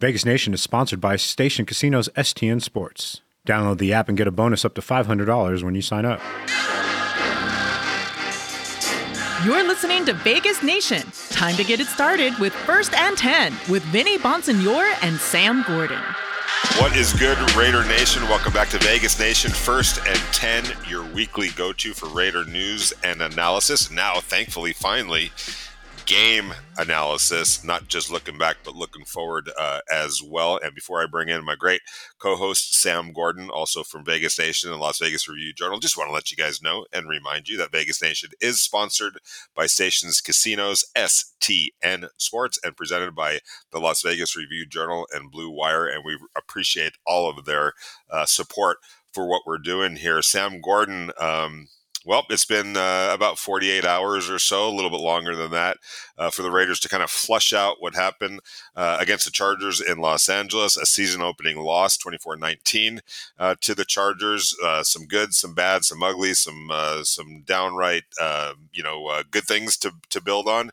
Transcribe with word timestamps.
Vegas 0.00 0.24
Nation 0.24 0.54
is 0.54 0.62
sponsored 0.62 1.00
by 1.00 1.16
Station 1.16 1.66
Casinos 1.66 2.08
STN 2.10 2.62
Sports. 2.62 3.20
Download 3.44 3.78
the 3.78 3.92
app 3.92 4.08
and 4.08 4.16
get 4.16 4.28
a 4.28 4.30
bonus 4.30 4.64
up 4.64 4.74
to 4.74 4.80
$500 4.80 5.64
when 5.64 5.74
you 5.74 5.82
sign 5.82 6.04
up. 6.04 6.20
You're 9.44 9.66
listening 9.66 10.04
to 10.04 10.12
Vegas 10.12 10.62
Nation. 10.62 11.02
Time 11.30 11.56
to 11.56 11.64
get 11.64 11.80
it 11.80 11.88
started 11.88 12.38
with 12.38 12.52
First 12.52 12.94
and 12.94 13.18
10 13.18 13.52
with 13.68 13.82
Vinny 13.86 14.18
Bonsignore 14.18 14.88
and 15.02 15.16
Sam 15.16 15.64
Gordon. 15.66 16.02
What 16.76 16.96
is 16.96 17.12
good, 17.12 17.36
Raider 17.56 17.84
Nation? 17.84 18.22
Welcome 18.28 18.52
back 18.52 18.68
to 18.68 18.78
Vegas 18.78 19.18
Nation. 19.18 19.50
First 19.50 19.98
and 20.06 20.18
10, 20.32 20.64
your 20.88 21.04
weekly 21.12 21.48
go 21.56 21.72
to 21.72 21.92
for 21.92 22.06
Raider 22.06 22.44
news 22.44 22.92
and 23.02 23.20
analysis. 23.20 23.90
Now, 23.90 24.20
thankfully, 24.20 24.72
finally, 24.72 25.32
game 26.08 26.54
analysis, 26.78 27.62
not 27.62 27.86
just 27.86 28.10
looking 28.10 28.38
back, 28.38 28.56
but 28.64 28.74
looking 28.74 29.04
forward 29.04 29.50
uh, 29.58 29.80
as 29.92 30.22
well. 30.22 30.58
And 30.64 30.74
before 30.74 31.02
I 31.02 31.06
bring 31.06 31.28
in 31.28 31.44
my 31.44 31.54
great 31.54 31.82
co 32.18 32.34
host, 32.34 32.74
Sam 32.74 33.12
Gordon, 33.12 33.50
also 33.50 33.82
from 33.82 34.06
Vegas 34.06 34.38
Nation 34.38 34.72
and 34.72 34.80
Las 34.80 34.98
Vegas 34.98 35.28
Review 35.28 35.52
Journal, 35.52 35.78
just 35.78 35.98
want 35.98 36.08
to 36.08 36.14
let 36.14 36.30
you 36.30 36.36
guys 36.36 36.62
know 36.62 36.86
and 36.94 37.10
remind 37.10 37.46
you 37.46 37.58
that 37.58 37.72
Vegas 37.72 38.00
Nation 38.00 38.30
is 38.40 38.58
sponsored 38.58 39.18
by 39.54 39.66
Stations 39.66 40.22
Casinos, 40.22 40.82
STN 40.96 42.08
Sports, 42.16 42.58
and 42.64 42.74
presented 42.74 43.14
by 43.14 43.40
the 43.70 43.78
Las 43.78 44.00
Vegas 44.00 44.34
Review 44.34 44.64
Journal 44.64 45.06
and 45.12 45.30
Blue 45.30 45.50
Wire. 45.50 45.86
And 45.86 46.04
we 46.06 46.16
appreciate 46.34 46.94
all 47.06 47.28
of 47.28 47.44
their 47.44 47.74
uh, 48.10 48.24
support 48.24 48.78
for 49.12 49.28
what 49.28 49.42
we're 49.46 49.58
doing 49.58 49.96
here. 49.96 50.22
Sam 50.22 50.62
Gordon, 50.62 51.10
um, 51.20 51.68
well, 52.08 52.24
it's 52.30 52.46
been 52.46 52.74
uh, 52.74 53.10
about 53.12 53.38
48 53.38 53.84
hours 53.84 54.30
or 54.30 54.38
so, 54.38 54.66
a 54.66 54.72
little 54.72 54.90
bit 54.90 55.00
longer 55.00 55.36
than 55.36 55.50
that, 55.50 55.76
uh, 56.16 56.30
for 56.30 56.40
the 56.40 56.50
Raiders 56.50 56.80
to 56.80 56.88
kind 56.88 57.02
of 57.02 57.10
flush 57.10 57.52
out 57.52 57.82
what 57.82 57.94
happened 57.94 58.40
uh, 58.74 58.96
against 58.98 59.26
the 59.26 59.30
Chargers 59.30 59.78
in 59.82 59.98
Los 59.98 60.26
Angeles, 60.30 60.78
a 60.78 60.86
season 60.86 61.20
opening 61.20 61.58
loss, 61.58 61.98
24 61.98 62.38
19 62.38 63.00
uh, 63.38 63.56
to 63.60 63.74
the 63.74 63.84
Chargers. 63.84 64.56
Uh, 64.64 64.82
some 64.82 65.04
good, 65.04 65.34
some 65.34 65.52
bad, 65.52 65.84
some 65.84 66.02
ugly, 66.02 66.32
some 66.32 66.70
uh, 66.72 67.04
some 67.04 67.42
downright, 67.44 68.04
you 68.72 68.82
know, 68.82 69.22
good 69.30 69.44
things 69.44 69.76
to, 69.76 69.92
to 70.08 70.22
build 70.22 70.48
on 70.48 70.70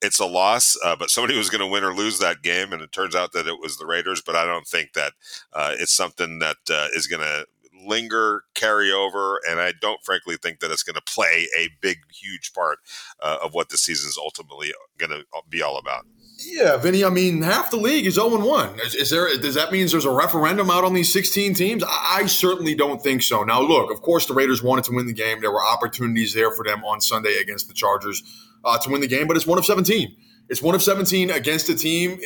it's 0.00 0.20
a 0.20 0.26
loss, 0.26 0.76
uh, 0.84 0.96
but 0.96 1.10
somebody 1.10 1.36
was 1.38 1.50
going 1.50 1.60
to 1.60 1.66
win 1.66 1.84
or 1.84 1.94
lose 1.94 2.18
that 2.18 2.42
game, 2.42 2.72
and 2.72 2.82
it 2.82 2.92
turns 2.92 3.14
out 3.14 3.32
that 3.32 3.46
it 3.46 3.60
was 3.60 3.76
the 3.76 3.86
Raiders. 3.86 4.22
But 4.22 4.36
I 4.36 4.44
don't 4.44 4.66
think 4.66 4.92
that 4.92 5.12
uh, 5.52 5.74
it's 5.78 5.92
something 5.92 6.38
that 6.38 6.56
uh, 6.70 6.88
is 6.94 7.06
going 7.06 7.22
to 7.22 7.46
linger, 7.88 8.44
carry 8.54 8.92
over, 8.92 9.40
and 9.48 9.60
I 9.60 9.72
don't 9.80 10.04
frankly 10.04 10.36
think 10.36 10.60
that 10.60 10.70
it's 10.70 10.82
going 10.82 10.94
to 10.94 11.02
play 11.02 11.48
a 11.58 11.70
big, 11.80 11.98
huge 12.12 12.52
part 12.52 12.78
uh, 13.20 13.38
of 13.42 13.54
what 13.54 13.70
the 13.70 13.78
season 13.78 14.08
is 14.08 14.18
ultimately 14.18 14.72
going 14.98 15.10
to 15.10 15.24
be 15.48 15.62
all 15.62 15.78
about. 15.78 16.04
Yeah, 16.40 16.76
Vinny. 16.76 17.04
I 17.04 17.10
mean, 17.10 17.42
half 17.42 17.72
the 17.72 17.76
league 17.76 18.06
is 18.06 18.14
zero 18.14 18.38
one. 18.38 18.78
Is, 18.78 18.94
is, 18.94 19.10
there? 19.10 19.28
Does 19.36 19.56
that 19.56 19.72
mean 19.72 19.88
there's 19.88 20.04
a 20.04 20.10
referendum 20.10 20.70
out 20.70 20.84
on 20.84 20.94
these 20.94 21.12
16 21.12 21.54
teams? 21.54 21.82
I, 21.82 22.20
I 22.20 22.26
certainly 22.26 22.76
don't 22.76 23.02
think 23.02 23.24
so. 23.24 23.42
Now, 23.42 23.60
look, 23.60 23.90
of 23.90 24.02
course, 24.02 24.26
the 24.26 24.34
Raiders 24.34 24.62
wanted 24.62 24.84
to 24.84 24.92
win 24.92 25.06
the 25.06 25.12
game. 25.12 25.40
There 25.40 25.50
were 25.50 25.64
opportunities 25.64 26.34
there 26.34 26.52
for 26.52 26.64
them 26.64 26.84
on 26.84 27.00
Sunday 27.00 27.38
against 27.40 27.66
the 27.66 27.74
Chargers 27.74 28.22
uh, 28.64 28.78
to 28.78 28.90
win 28.90 29.00
the 29.00 29.08
game, 29.08 29.26
but 29.26 29.36
it's 29.36 29.48
one 29.48 29.58
of 29.58 29.66
17. 29.66 30.14
It's 30.48 30.62
one 30.62 30.76
of 30.76 30.82
17 30.82 31.30
against 31.30 31.68
a 31.70 31.74
team 31.74 32.20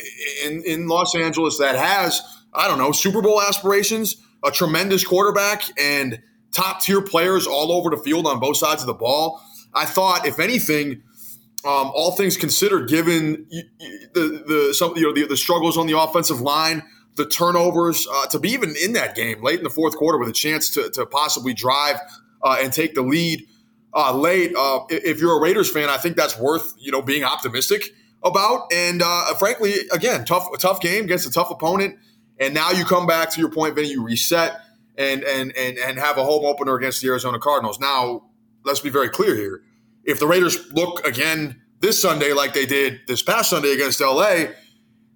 in 0.45 0.63
in 0.65 0.89
Los 0.89 1.17
Angeles 1.17 1.59
that 1.59 1.75
has 1.75 2.21
I 2.53 2.69
don't 2.69 2.79
know 2.79 2.93
Super 2.93 3.23
Bowl 3.23 3.41
aspirations 3.41 4.17
a 4.45 4.51
tremendous 4.51 5.05
quarterback 5.05 5.63
and 5.79 6.21
top 6.53 6.83
tier 6.83 7.01
players 7.01 7.47
all 7.47 7.73
over 7.73 7.91
the 7.91 7.97
field 7.97 8.27
on 8.27 8.41
both 8.41 8.57
sides 8.57 8.83
of 8.83 8.87
the 8.87 8.95
ball. 8.95 9.41
I 9.75 9.87
thought, 9.87 10.27
if 10.27 10.39
anything, 10.39 11.03
um, 11.65 11.91
all 11.95 12.13
things 12.13 12.37
considered, 12.37 12.89
given 12.89 13.47
the 14.15 14.43
the 14.47 14.75
some 14.75 14.97
you 14.97 15.03
know 15.03 15.13
the, 15.13 15.27
the 15.27 15.37
struggles 15.37 15.79
on 15.79 15.87
the 15.87 15.99
offensive 15.99 16.41
line, 16.41 16.83
the 17.17 17.27
turnovers, 17.27 18.07
uh, 18.13 18.27
to 18.27 18.39
be 18.39 18.51
even 18.51 18.75
in 18.83 18.95
that 18.95 19.15
game 19.15 19.43
late 19.43 19.59
in 19.59 19.65
the 19.65 19.71
fourth 19.71 19.97
quarter 19.97 20.19
with 20.19 20.29
a 20.29 20.33
chance 20.33 20.71
to, 20.71 20.91
to 20.91 21.07
possibly 21.07 21.55
drive 21.55 21.97
uh, 22.43 22.59
and 22.61 22.73
take 22.73 22.95
the 22.95 23.03
lead 23.03 23.47
uh, 23.95 24.13
late. 24.15 24.55
Uh, 24.57 24.81
if 24.89 25.21
you're 25.21 25.37
a 25.37 25.41
Raiders 25.41 25.71
fan, 25.71 25.89
I 25.89 25.99
think 25.99 26.17
that's 26.17 26.39
worth 26.39 26.75
you 26.79 26.91
know 26.91 27.01
being 27.01 27.25
optimistic 27.25 27.91
about. 28.25 28.73
And 28.73 29.01
uh, 29.03 29.33
frankly, 29.35 29.75
again, 29.93 30.25
tough 30.25 30.49
tough 30.59 30.81
game 30.81 31.05
against 31.05 31.27
a 31.27 31.31
tough 31.31 31.51
opponent. 31.51 31.97
And 32.43 32.55
now 32.55 32.73
you 32.73 32.85
come 32.85 33.07
back 33.07 33.31
to 33.31 33.41
your 33.41 33.51
point, 33.51 33.77
Vinny, 33.77 33.91
you 33.91 34.03
reset 34.03 34.61
and 34.99 35.23
and 35.23 35.57
and 35.57 35.79
and 35.79 35.99
have 35.99 36.19
a 36.19 36.25
home 36.25 36.45
opener 36.45 36.75
against 36.75 37.01
the 37.01 37.09
Arizona 37.09 37.39
Cardinals. 37.39 37.79
Now, 37.79 38.25
let's 38.65 38.81
be 38.81 38.91
very 38.91 39.09
clear 39.09 39.37
here. 39.37 39.63
If 40.05 40.19
the 40.19 40.27
Raiders 40.27 40.73
look 40.73 41.07
again 41.07 41.63
this 41.79 42.03
Sunday 42.03 42.33
like 42.33 42.53
they 42.53 42.67
did 42.67 42.99
this 43.07 43.23
past 43.23 43.51
Sunday 43.51 43.73
against 43.73 44.01
LA, 44.01 44.47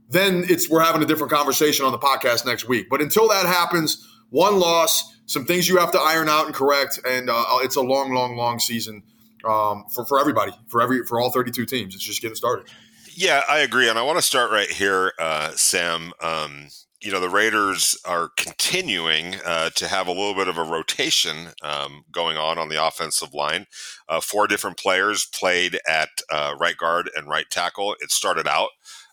then 0.08 0.44
it's 0.48 0.70
we're 0.70 0.84
having 0.84 1.02
a 1.02 1.06
different 1.06 1.32
conversation 1.32 1.84
on 1.84 1.90
the 1.90 1.98
podcast 1.98 2.46
next 2.46 2.68
week. 2.68 2.88
But 2.88 3.02
until 3.02 3.28
that 3.28 3.44
happens, 3.44 4.06
one 4.30 4.60
loss, 4.60 5.16
some 5.26 5.46
things 5.46 5.68
you 5.68 5.78
have 5.78 5.90
to 5.92 5.98
iron 5.98 6.28
out 6.28 6.46
and 6.46 6.54
correct, 6.54 7.00
and 7.04 7.28
uh, 7.28 7.44
it's 7.62 7.74
a 7.74 7.82
long, 7.82 8.14
long, 8.14 8.36
long 8.36 8.60
season 8.60 9.02
um, 9.44 9.84
for 9.90 10.04
for 10.04 10.20
everybody, 10.20 10.52
for 10.68 10.80
every 10.80 11.04
for 11.04 11.20
all 11.20 11.32
32 11.32 11.66
teams. 11.66 11.96
It's 11.96 12.04
just 12.04 12.22
getting 12.22 12.36
started. 12.36 12.68
Yeah, 13.16 13.42
I 13.48 13.60
agree, 13.60 13.88
and 13.88 13.98
I 13.98 14.02
want 14.02 14.18
to 14.18 14.22
start 14.22 14.52
right 14.52 14.70
here, 14.70 15.12
uh, 15.18 15.50
Sam. 15.56 16.12
Um, 16.20 16.68
you 17.06 17.12
know 17.12 17.20
the 17.20 17.28
Raiders 17.28 17.96
are 18.04 18.30
continuing 18.36 19.36
uh, 19.44 19.70
to 19.76 19.86
have 19.86 20.08
a 20.08 20.12
little 20.12 20.34
bit 20.34 20.48
of 20.48 20.58
a 20.58 20.64
rotation 20.64 21.50
um, 21.62 22.04
going 22.10 22.36
on 22.36 22.58
on 22.58 22.68
the 22.68 22.84
offensive 22.84 23.32
line. 23.32 23.66
Uh, 24.08 24.20
four 24.20 24.48
different 24.48 24.76
players 24.76 25.24
played 25.24 25.78
at 25.88 26.08
uh, 26.32 26.56
right 26.58 26.76
guard 26.76 27.08
and 27.14 27.28
right 27.28 27.48
tackle. 27.48 27.94
It 28.00 28.10
started 28.10 28.48
out 28.48 28.70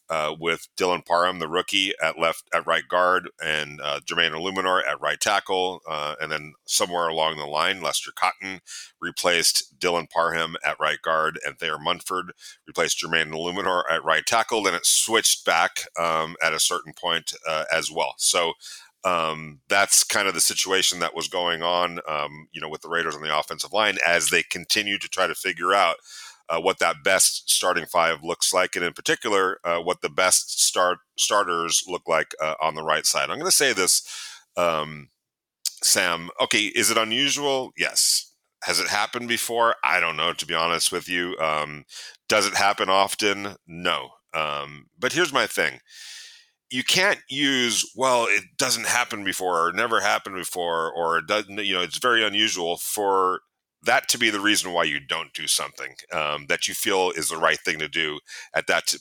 uh, 0.09 0.35
with 0.39 0.67
Dylan 0.77 1.05
Parham, 1.05 1.39
the 1.39 1.47
rookie, 1.47 1.93
at 2.01 2.19
left 2.19 2.43
at 2.53 2.67
right 2.67 2.87
guard, 2.87 3.29
and 3.43 3.79
uh, 3.81 3.99
Jermaine 4.01 4.31
Eluemunor 4.31 4.81
at 4.87 4.99
right 5.01 5.19
tackle, 5.19 5.81
uh, 5.89 6.15
and 6.21 6.31
then 6.31 6.53
somewhere 6.65 7.07
along 7.07 7.37
the 7.37 7.45
line, 7.45 7.81
Lester 7.81 8.11
Cotton 8.15 8.61
replaced 9.01 9.79
Dylan 9.79 10.09
Parham 10.09 10.55
at 10.65 10.79
right 10.79 11.01
guard, 11.01 11.39
and 11.45 11.57
Thayer 11.57 11.79
Munford 11.79 12.33
replaced 12.67 12.99
Jermaine 13.01 13.31
Eluemunor 13.31 13.83
at 13.89 14.03
right 14.03 14.25
tackle. 14.25 14.63
Then 14.63 14.75
it 14.75 14.85
switched 14.85 15.45
back 15.45 15.87
um, 15.99 16.35
at 16.43 16.53
a 16.53 16.59
certain 16.59 16.93
point 16.93 17.33
uh, 17.47 17.65
as 17.71 17.91
well. 17.91 18.15
So. 18.17 18.53
Um, 19.05 19.59
that's 19.67 20.05
kind 20.05 20.29
of 20.29 20.33
the 20.33 20.39
situation 20.39 20.99
that 20.99 21.13
was 21.13 21.27
going 21.27 21.61
on, 21.61 21.99
um, 22.07 22.47
you 22.53 22.61
know, 22.61 22.69
with 22.69 22.83
the 22.83 22.87
Raiders 22.87 23.17
on 23.17 23.21
the 23.21 23.37
offensive 23.37 23.73
line 23.73 23.97
as 24.07 24.29
they 24.29 24.43
continue 24.43 24.97
to 24.97 25.09
try 25.09 25.27
to 25.27 25.35
figure 25.35 25.73
out 25.73 25.97
uh, 26.49 26.59
what 26.59 26.79
that 26.79 27.03
best 27.03 27.49
starting 27.49 27.85
five 27.85 28.23
looks 28.23 28.53
like, 28.53 28.75
and 28.75 28.85
in 28.85 28.93
particular, 28.93 29.59
uh, 29.63 29.79
what 29.79 30.01
the 30.01 30.09
best 30.09 30.61
start 30.63 30.99
starters 31.17 31.83
look 31.87 32.03
like 32.07 32.33
uh, 32.41 32.55
on 32.61 32.75
the 32.75 32.83
right 32.83 33.05
side. 33.05 33.29
I'm 33.29 33.37
going 33.39 33.45
to 33.45 33.51
say 33.51 33.73
this, 33.73 34.01
um, 34.57 35.09
Sam. 35.81 36.29
Okay, 36.41 36.65
is 36.65 36.91
it 36.91 36.97
unusual? 36.97 37.71
Yes. 37.77 38.31
Has 38.63 38.79
it 38.79 38.87
happened 38.87 39.27
before? 39.27 39.75
I 39.83 39.99
don't 39.99 40.15
know, 40.15 40.33
to 40.33 40.45
be 40.45 40.53
honest 40.53 40.91
with 40.91 41.09
you. 41.09 41.37
Um, 41.37 41.83
does 42.29 42.47
it 42.47 42.53
happen 42.55 42.89
often? 42.89 43.55
No. 43.67 44.09
Um, 44.33 44.87
but 44.97 45.13
here's 45.13 45.33
my 45.33 45.47
thing 45.47 45.79
you 46.73 46.83
can't 46.83 47.19
use 47.29 47.85
well 47.95 48.25
it 48.27 48.43
doesn't 48.57 48.87
happen 48.87 49.23
before 49.23 49.67
or 49.67 49.71
never 49.73 50.01
happened 50.01 50.35
before 50.35 50.91
or 50.91 51.19
it 51.19 51.27
doesn't 51.27 51.63
you 51.63 51.73
know 51.73 51.83
it's 51.83 51.99
very 51.99 52.25
unusual 52.25 52.77
for 52.77 53.41
that 53.83 54.07
to 54.09 54.17
be 54.17 54.29
the 54.29 54.39
reason 54.39 54.71
why 54.71 54.83
you 54.83 54.99
don't 54.99 55.33
do 55.33 55.47
something 55.47 55.95
um, 56.11 56.45
that 56.47 56.67
you 56.67 56.73
feel 56.73 57.11
is 57.11 57.29
the 57.29 57.37
right 57.37 57.59
thing 57.59 57.79
to 57.79 57.87
do 57.87 58.19
at 58.55 58.67
that 58.67 58.93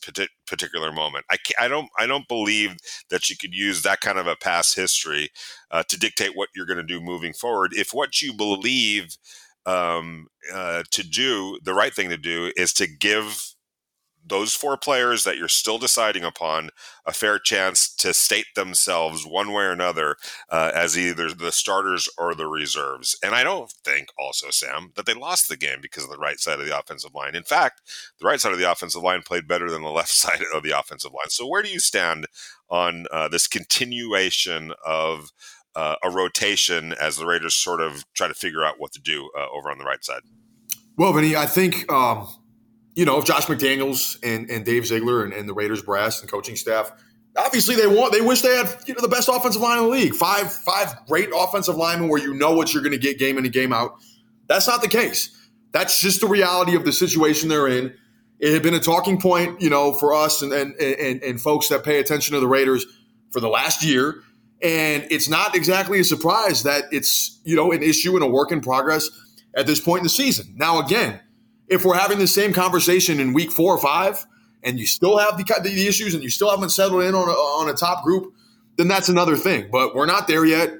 particular 0.46 0.92
moment. 0.92 1.24
I, 1.30 1.36
I 1.60 1.68
don't 1.68 1.88
I 1.98 2.06
don't 2.06 2.28
believe 2.28 2.76
that 3.10 3.30
you 3.30 3.36
could 3.36 3.54
use 3.54 3.82
that 3.82 4.00
kind 4.00 4.18
of 4.18 4.26
a 4.26 4.36
past 4.36 4.74
history 4.74 5.30
uh, 5.70 5.82
to 5.88 5.98
dictate 5.98 6.36
what 6.36 6.48
you're 6.54 6.66
going 6.66 6.78
to 6.78 6.82
do 6.82 7.00
moving 7.00 7.32
forward. 7.32 7.72
If 7.74 7.94
what 7.94 8.20
you 8.20 8.32
believe 8.32 9.16
um, 9.66 10.26
uh, 10.52 10.82
to 10.90 11.02
do, 11.02 11.58
the 11.62 11.74
right 11.74 11.94
thing 11.94 12.08
to 12.10 12.16
do 12.16 12.52
is 12.56 12.72
to 12.74 12.86
give 12.86 13.54
those 14.24 14.54
four 14.54 14.76
players 14.76 15.24
that 15.24 15.36
you're 15.36 15.48
still 15.48 15.78
deciding 15.78 16.24
upon 16.24 16.70
a 17.04 17.12
fair 17.12 17.38
chance 17.38 17.92
to 17.96 18.14
state 18.14 18.46
themselves 18.54 19.26
one 19.26 19.52
way 19.52 19.64
or 19.64 19.72
another 19.72 20.16
uh, 20.50 20.70
as 20.74 20.96
either 20.96 21.32
the 21.32 21.52
starters 21.52 22.08
or 22.16 22.34
the 22.34 22.46
reserves. 22.46 23.16
And 23.22 23.34
I 23.34 23.42
don't 23.42 23.70
think 23.84 24.08
also, 24.18 24.50
Sam, 24.50 24.92
that 24.96 25.06
they 25.06 25.14
lost 25.14 25.48
the 25.48 25.56
game 25.56 25.78
because 25.80 26.04
of 26.04 26.10
the 26.10 26.18
right 26.18 26.38
side 26.38 26.60
of 26.60 26.66
the 26.66 26.78
offensive 26.78 27.14
line. 27.14 27.34
In 27.34 27.42
fact, 27.42 27.82
the 28.20 28.26
right 28.26 28.40
side 28.40 28.52
of 28.52 28.58
the 28.58 28.70
offensive 28.70 29.02
line 29.02 29.22
played 29.22 29.48
better 29.48 29.70
than 29.70 29.82
the 29.82 29.88
left 29.90 30.10
side 30.10 30.42
of 30.54 30.62
the 30.62 30.78
offensive 30.78 31.12
line. 31.12 31.30
So 31.30 31.46
where 31.46 31.62
do 31.62 31.70
you 31.70 31.80
stand 31.80 32.26
on 32.70 33.06
uh, 33.10 33.28
this 33.28 33.46
continuation 33.46 34.72
of 34.84 35.30
uh, 35.74 35.96
a 36.02 36.10
rotation 36.10 36.92
as 37.00 37.16
the 37.16 37.26
Raiders 37.26 37.54
sort 37.54 37.80
of 37.80 38.04
try 38.14 38.28
to 38.28 38.34
figure 38.34 38.64
out 38.64 38.76
what 38.78 38.92
to 38.92 39.00
do 39.00 39.30
uh, 39.38 39.46
over 39.52 39.70
on 39.70 39.78
the 39.78 39.84
right 39.84 40.04
side? 40.04 40.22
Well, 40.96 41.12
Vinny, 41.12 41.34
I 41.36 41.46
think 41.46 41.90
um, 41.90 42.28
you 42.94 43.04
know, 43.04 43.18
if 43.18 43.24
Josh 43.24 43.46
McDaniels 43.46 44.18
and, 44.22 44.50
and 44.50 44.64
Dave 44.64 44.86
Ziegler 44.86 45.24
and, 45.24 45.32
and, 45.32 45.48
the 45.48 45.54
Raiders 45.54 45.82
brass 45.82 46.20
and 46.20 46.30
coaching 46.30 46.56
staff, 46.56 46.92
obviously 47.36 47.74
they 47.74 47.86
want 47.86 48.12
they 48.12 48.20
wish 48.20 48.42
they 48.42 48.54
had 48.54 48.68
you 48.86 48.94
know 48.94 49.00
the 49.00 49.08
best 49.08 49.28
offensive 49.28 49.62
line 49.62 49.78
in 49.78 49.84
the 49.84 49.90
league. 49.90 50.14
Five 50.14 50.52
five 50.52 50.94
great 51.06 51.30
offensive 51.34 51.76
linemen 51.76 52.08
where 52.08 52.20
you 52.20 52.34
know 52.34 52.52
what 52.52 52.74
you're 52.74 52.82
going 52.82 52.92
to 52.92 52.98
get 52.98 53.18
game 53.18 53.38
in 53.38 53.44
and 53.44 53.52
game 53.52 53.72
out. 53.72 53.94
That's 54.48 54.66
not 54.68 54.82
the 54.82 54.88
case. 54.88 55.30
That's 55.72 56.00
just 56.00 56.20
the 56.20 56.26
reality 56.26 56.76
of 56.76 56.84
the 56.84 56.92
situation 56.92 57.48
they're 57.48 57.68
in. 57.68 57.94
It 58.38 58.52
had 58.52 58.62
been 58.62 58.74
a 58.74 58.80
talking 58.80 59.20
point, 59.20 59.60
you 59.60 59.70
know, 59.70 59.92
for 59.92 60.12
us 60.12 60.42
and 60.42 60.52
and 60.52 60.74
and, 60.76 61.22
and 61.22 61.40
folks 61.40 61.68
that 61.68 61.84
pay 61.84 61.98
attention 61.98 62.34
to 62.34 62.40
the 62.40 62.48
Raiders 62.48 62.84
for 63.30 63.40
the 63.40 63.48
last 63.48 63.84
year. 63.84 64.22
And 64.62 65.06
it's 65.10 65.28
not 65.28 65.56
exactly 65.56 65.98
a 65.98 66.04
surprise 66.04 66.62
that 66.62 66.84
it's, 66.92 67.40
you 67.44 67.56
know, 67.56 67.72
an 67.72 67.82
issue 67.82 68.14
and 68.14 68.22
a 68.22 68.28
work 68.28 68.52
in 68.52 68.60
progress 68.60 69.10
at 69.56 69.66
this 69.66 69.80
point 69.80 70.00
in 70.00 70.04
the 70.04 70.10
season. 70.10 70.54
Now, 70.56 70.78
again, 70.80 71.20
if 71.68 71.84
we're 71.84 71.96
having 71.96 72.18
the 72.18 72.26
same 72.26 72.52
conversation 72.52 73.20
in 73.20 73.32
week 73.32 73.50
four 73.50 73.74
or 73.74 73.80
five 73.80 74.26
and 74.62 74.78
you 74.78 74.86
still 74.86 75.18
have 75.18 75.36
the, 75.36 75.44
the 75.62 75.86
issues 75.86 76.14
and 76.14 76.22
you 76.22 76.30
still 76.30 76.50
haven't 76.50 76.70
settled 76.70 77.02
in 77.02 77.14
on 77.14 77.28
a, 77.28 77.32
on 77.32 77.68
a 77.68 77.74
top 77.74 78.04
group, 78.04 78.32
then 78.76 78.88
that's 78.88 79.08
another 79.08 79.36
thing. 79.36 79.68
But 79.70 79.94
we're 79.94 80.06
not 80.06 80.28
there 80.28 80.44
yet. 80.44 80.70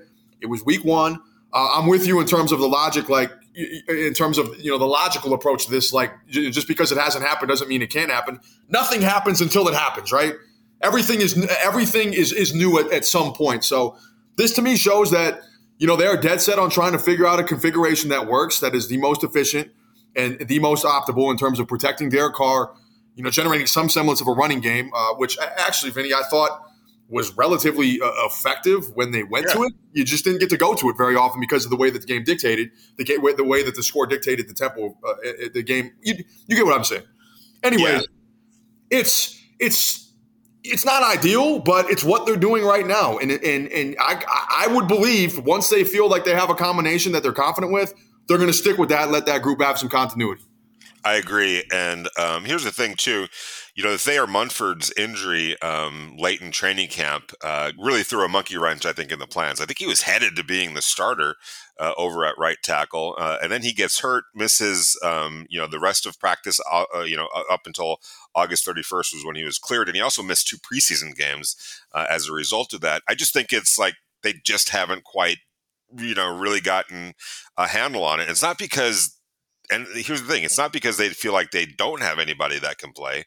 It 0.40 0.46
was 0.46 0.64
week 0.64 0.84
one. 0.84 1.20
Uh, 1.52 1.68
I'm 1.74 1.86
with 1.86 2.06
you 2.06 2.20
in 2.20 2.26
terms 2.26 2.52
of 2.52 2.58
the 2.58 2.68
logic, 2.68 3.08
like 3.08 3.30
in 3.54 4.14
terms 4.14 4.38
of 4.38 4.58
you 4.58 4.70
know 4.70 4.78
the 4.78 4.86
logical 4.86 5.34
approach 5.34 5.66
to 5.66 5.70
this. 5.70 5.92
Like 5.92 6.12
just 6.28 6.66
because 6.66 6.90
it 6.90 6.98
hasn't 6.98 7.24
happened 7.24 7.48
doesn't 7.50 7.68
mean 7.68 7.82
it 7.82 7.90
can't 7.90 8.10
happen. 8.10 8.40
Nothing 8.68 9.02
happens 9.02 9.40
until 9.40 9.68
it 9.68 9.74
happens, 9.74 10.12
right? 10.12 10.34
Everything 10.80 11.20
is 11.20 11.46
everything 11.62 12.14
is 12.14 12.32
is 12.32 12.54
new 12.54 12.78
at, 12.78 12.90
at 12.92 13.04
some 13.04 13.34
point. 13.34 13.64
So 13.64 13.96
this 14.36 14.54
to 14.54 14.62
me 14.62 14.76
shows 14.76 15.10
that 15.10 15.42
you 15.78 15.86
know 15.86 15.96
they 15.96 16.06
are 16.06 16.16
dead 16.16 16.40
set 16.40 16.58
on 16.58 16.70
trying 16.70 16.92
to 16.92 16.98
figure 16.98 17.26
out 17.26 17.38
a 17.38 17.44
configuration 17.44 18.08
that 18.08 18.26
works, 18.26 18.60
that 18.60 18.74
is 18.74 18.88
the 18.88 18.96
most 18.96 19.22
efficient 19.22 19.70
and 20.16 20.38
the 20.40 20.58
most 20.58 20.84
optimal 20.84 21.30
in 21.30 21.36
terms 21.36 21.58
of 21.58 21.68
protecting 21.68 22.10
their 22.10 22.30
Carr, 22.30 22.74
You 23.14 23.22
know, 23.22 23.30
generating 23.30 23.66
some 23.66 23.88
semblance 23.88 24.20
of 24.20 24.28
a 24.28 24.32
running 24.32 24.60
game, 24.60 24.90
uh, 24.94 25.14
which 25.14 25.38
actually, 25.38 25.92
Vinny, 25.92 26.12
I 26.14 26.22
thought 26.30 26.62
was 27.12 27.36
relatively 27.36 28.00
uh, 28.00 28.10
effective 28.24 28.90
when 28.94 29.10
they 29.10 29.22
went 29.22 29.46
yeah. 29.48 29.54
to 29.54 29.62
it. 29.64 29.72
You 29.92 30.02
just 30.02 30.24
didn't 30.24 30.40
get 30.40 30.48
to 30.48 30.56
go 30.56 30.74
to 30.74 30.88
it 30.88 30.96
very 30.96 31.14
often 31.14 31.40
because 31.40 31.64
of 31.64 31.70
the 31.70 31.76
way 31.76 31.90
that 31.90 32.00
the 32.00 32.06
game 32.06 32.24
dictated 32.24 32.70
the 32.96 33.04
game, 33.04 33.20
the 33.36 33.44
way 33.44 33.62
that 33.62 33.74
the 33.74 33.82
score 33.82 34.06
dictated 34.06 34.48
the 34.48 34.54
tempo, 34.54 34.96
uh, 35.06 35.14
the 35.52 35.62
game. 35.62 35.92
You, 36.00 36.14
you, 36.46 36.56
get 36.56 36.64
what 36.64 36.74
I'm 36.74 36.84
saying. 36.84 37.02
Anyway, 37.62 37.92
yeah. 37.92 38.00
it's 38.90 39.38
it's 39.58 40.10
it's 40.64 40.86
not 40.86 41.02
ideal, 41.02 41.58
but 41.58 41.90
it's 41.90 42.02
what 42.02 42.24
they're 42.24 42.36
doing 42.36 42.64
right 42.64 42.86
now, 42.86 43.18
and 43.18 43.30
and 43.30 43.68
and 43.68 43.96
I 44.00 44.24
I 44.50 44.68
would 44.68 44.88
believe 44.88 45.38
once 45.44 45.68
they 45.68 45.84
feel 45.84 46.08
like 46.08 46.24
they 46.24 46.34
have 46.34 46.48
a 46.48 46.54
combination 46.54 47.12
that 47.12 47.22
they're 47.22 47.32
confident 47.32 47.74
with, 47.74 47.92
they're 48.28 48.38
going 48.38 48.50
to 48.50 48.56
stick 48.56 48.78
with 48.78 48.88
that. 48.90 49.10
let 49.10 49.26
that 49.26 49.42
group 49.42 49.60
have 49.60 49.78
some 49.78 49.88
continuity. 49.88 50.42
I 51.04 51.14
agree, 51.14 51.64
and 51.72 52.08
um, 52.16 52.44
here's 52.44 52.64
the 52.64 52.70
thing 52.70 52.94
too 52.94 53.26
you 53.74 53.82
know, 53.82 53.96
Thayer 53.96 54.26
Munford's 54.26 54.92
injury 54.98 55.60
um, 55.62 56.16
late 56.18 56.42
in 56.42 56.50
training 56.50 56.88
camp 56.88 57.32
uh, 57.42 57.72
really 57.78 58.02
threw 58.02 58.24
a 58.24 58.28
monkey 58.28 58.58
wrench, 58.58 58.84
I 58.84 58.92
think, 58.92 59.10
in 59.10 59.18
the 59.18 59.26
plans. 59.26 59.60
I 59.60 59.64
think 59.64 59.78
he 59.78 59.86
was 59.86 60.02
headed 60.02 60.36
to 60.36 60.44
being 60.44 60.74
the 60.74 60.82
starter 60.82 61.36
uh, 61.80 61.92
over 61.96 62.26
at 62.26 62.36
right 62.36 62.58
tackle, 62.62 63.16
uh, 63.18 63.38
and 63.42 63.50
then 63.50 63.62
he 63.62 63.72
gets 63.72 64.00
hurt, 64.00 64.24
misses, 64.34 64.98
um, 65.02 65.46
you 65.48 65.58
know, 65.58 65.66
the 65.66 65.80
rest 65.80 66.04
of 66.04 66.20
practice. 66.20 66.60
Uh, 66.70 66.84
uh, 66.94 67.00
you 67.00 67.16
know, 67.16 67.28
up 67.50 67.62
until 67.64 67.96
August 68.34 68.66
31st 68.66 69.14
was 69.14 69.24
when 69.24 69.36
he 69.36 69.44
was 69.44 69.58
cleared, 69.58 69.88
and 69.88 69.96
he 69.96 70.02
also 70.02 70.22
missed 70.22 70.48
two 70.48 70.58
preseason 70.58 71.16
games 71.16 71.56
uh, 71.94 72.04
as 72.10 72.28
a 72.28 72.32
result 72.32 72.74
of 72.74 72.82
that. 72.82 73.02
I 73.08 73.14
just 73.14 73.32
think 73.32 73.52
it's 73.52 73.78
like 73.78 73.94
they 74.22 74.34
just 74.44 74.68
haven't 74.68 75.04
quite, 75.04 75.38
you 75.96 76.14
know, 76.14 76.36
really 76.36 76.60
gotten 76.60 77.14
a 77.56 77.68
handle 77.68 78.04
on 78.04 78.20
it. 78.20 78.28
It's 78.28 78.42
not 78.42 78.58
because 78.58 79.18
and 79.70 79.86
here's 79.94 80.20
the 80.20 80.28
thing 80.28 80.42
it's 80.42 80.58
not 80.58 80.72
because 80.72 80.96
they 80.96 81.08
feel 81.08 81.32
like 81.32 81.50
they 81.52 81.66
don't 81.66 82.02
have 82.02 82.18
anybody 82.18 82.58
that 82.58 82.78
can 82.78 82.92
play 82.92 83.24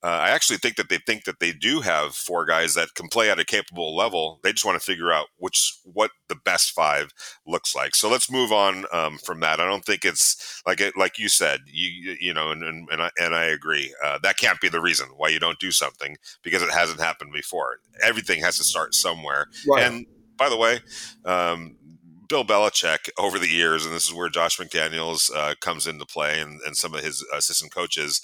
uh, 0.00 0.06
I 0.06 0.30
actually 0.30 0.58
think 0.58 0.76
that 0.76 0.88
they 0.88 0.98
think 0.98 1.24
that 1.24 1.40
they 1.40 1.52
do 1.52 1.80
have 1.80 2.14
four 2.14 2.44
guys 2.44 2.74
that 2.74 2.94
can 2.94 3.08
play 3.08 3.30
at 3.30 3.40
a 3.40 3.44
capable 3.44 3.96
level. 3.96 4.38
They 4.44 4.52
just 4.52 4.64
want 4.64 4.80
to 4.80 4.84
figure 4.84 5.10
out 5.10 5.26
which 5.38 5.76
what 5.82 6.12
the 6.28 6.36
best 6.36 6.70
five 6.70 7.12
looks 7.44 7.74
like. 7.74 7.96
So 7.96 8.08
let's 8.08 8.30
move 8.30 8.52
on 8.52 8.84
um, 8.92 9.18
from 9.18 9.40
that. 9.40 9.58
I 9.58 9.66
don't 9.66 9.84
think 9.84 10.04
it's 10.04 10.62
like 10.64 10.80
it, 10.80 10.96
like 10.96 11.18
you 11.18 11.28
said. 11.28 11.62
You 11.66 12.16
you 12.20 12.32
know, 12.32 12.52
and 12.52 12.62
and, 12.62 12.88
and 12.92 13.02
I, 13.02 13.10
and 13.18 13.34
I 13.34 13.46
agree. 13.46 13.92
Uh, 14.04 14.20
that 14.22 14.38
can't 14.38 14.60
be 14.60 14.68
the 14.68 14.80
reason 14.80 15.08
why 15.16 15.30
you 15.30 15.40
don't 15.40 15.58
do 15.58 15.72
something 15.72 16.16
because 16.44 16.62
it 16.62 16.70
hasn't 16.70 17.00
happened 17.00 17.32
before. 17.32 17.78
Everything 18.00 18.40
has 18.40 18.56
to 18.58 18.64
start 18.64 18.94
somewhere. 18.94 19.48
Right. 19.66 19.82
And 19.82 20.06
by 20.36 20.48
the 20.48 20.56
way, 20.56 20.78
um, 21.24 21.76
Bill 22.28 22.44
Belichick 22.44 23.08
over 23.18 23.38
the 23.38 23.48
years, 23.48 23.84
and 23.86 23.94
this 23.94 24.06
is 24.06 24.14
where 24.14 24.28
Josh 24.28 24.58
McDaniels 24.58 25.34
uh, 25.34 25.54
comes 25.60 25.86
into 25.86 26.06
play, 26.06 26.40
and, 26.40 26.60
and 26.66 26.76
some 26.76 26.94
of 26.94 27.02
his 27.02 27.24
assistant 27.34 27.72
coaches 27.72 28.20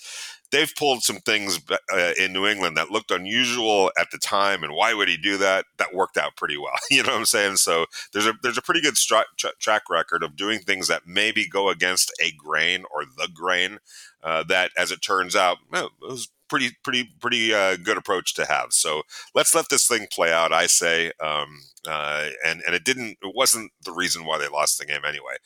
they've 0.54 0.74
pulled 0.76 1.02
some 1.02 1.16
things 1.16 1.58
uh, 1.68 2.12
in 2.16 2.32
New 2.32 2.46
England 2.46 2.76
that 2.76 2.90
looked 2.90 3.10
unusual 3.10 3.90
at 3.98 4.12
the 4.12 4.18
time, 4.18 4.62
and 4.62 4.72
why 4.72 4.94
would 4.94 5.08
he 5.08 5.16
do 5.16 5.36
that? 5.38 5.64
That 5.78 5.92
worked 5.92 6.16
out 6.16 6.36
pretty 6.36 6.56
well. 6.56 6.72
You 6.90 7.02
know 7.02 7.12
what 7.12 7.18
I'm 7.18 7.24
saying? 7.24 7.56
So 7.56 7.86
there's 8.12 8.26
a 8.26 8.34
there's 8.42 8.58
a 8.58 8.62
pretty 8.62 8.80
good 8.80 8.94
tra- 8.94 9.24
track 9.58 9.82
record 9.90 10.22
of 10.22 10.36
doing 10.36 10.60
things 10.60 10.86
that 10.86 11.02
maybe 11.06 11.48
go 11.48 11.70
against 11.70 12.12
a 12.22 12.30
grain 12.30 12.84
or 12.94 13.04
the 13.04 13.28
grain. 13.34 13.78
Uh, 14.22 14.44
that, 14.44 14.70
as 14.78 14.92
it 14.92 15.02
turns 15.02 15.34
out, 15.34 15.58
well, 15.72 15.86
it 15.86 16.08
was 16.08 16.28
pretty 16.48 16.70
pretty 16.84 17.10
pretty 17.20 17.52
uh, 17.52 17.76
good 17.76 17.96
approach 17.96 18.34
to 18.34 18.44
have. 18.46 18.72
So 18.72 19.02
let's 19.34 19.54
let 19.54 19.70
this 19.70 19.88
thing 19.88 20.06
play 20.12 20.32
out. 20.32 20.52
I 20.52 20.66
say, 20.66 21.10
um, 21.20 21.62
uh, 21.88 22.28
and 22.46 22.62
and 22.64 22.76
it 22.76 22.84
didn't. 22.84 23.18
It 23.22 23.34
wasn't 23.34 23.72
the 23.84 23.92
reason 23.92 24.24
why 24.24 24.38
they 24.38 24.48
lost 24.48 24.78
the 24.78 24.86
game 24.86 25.02
anyway. 25.04 25.36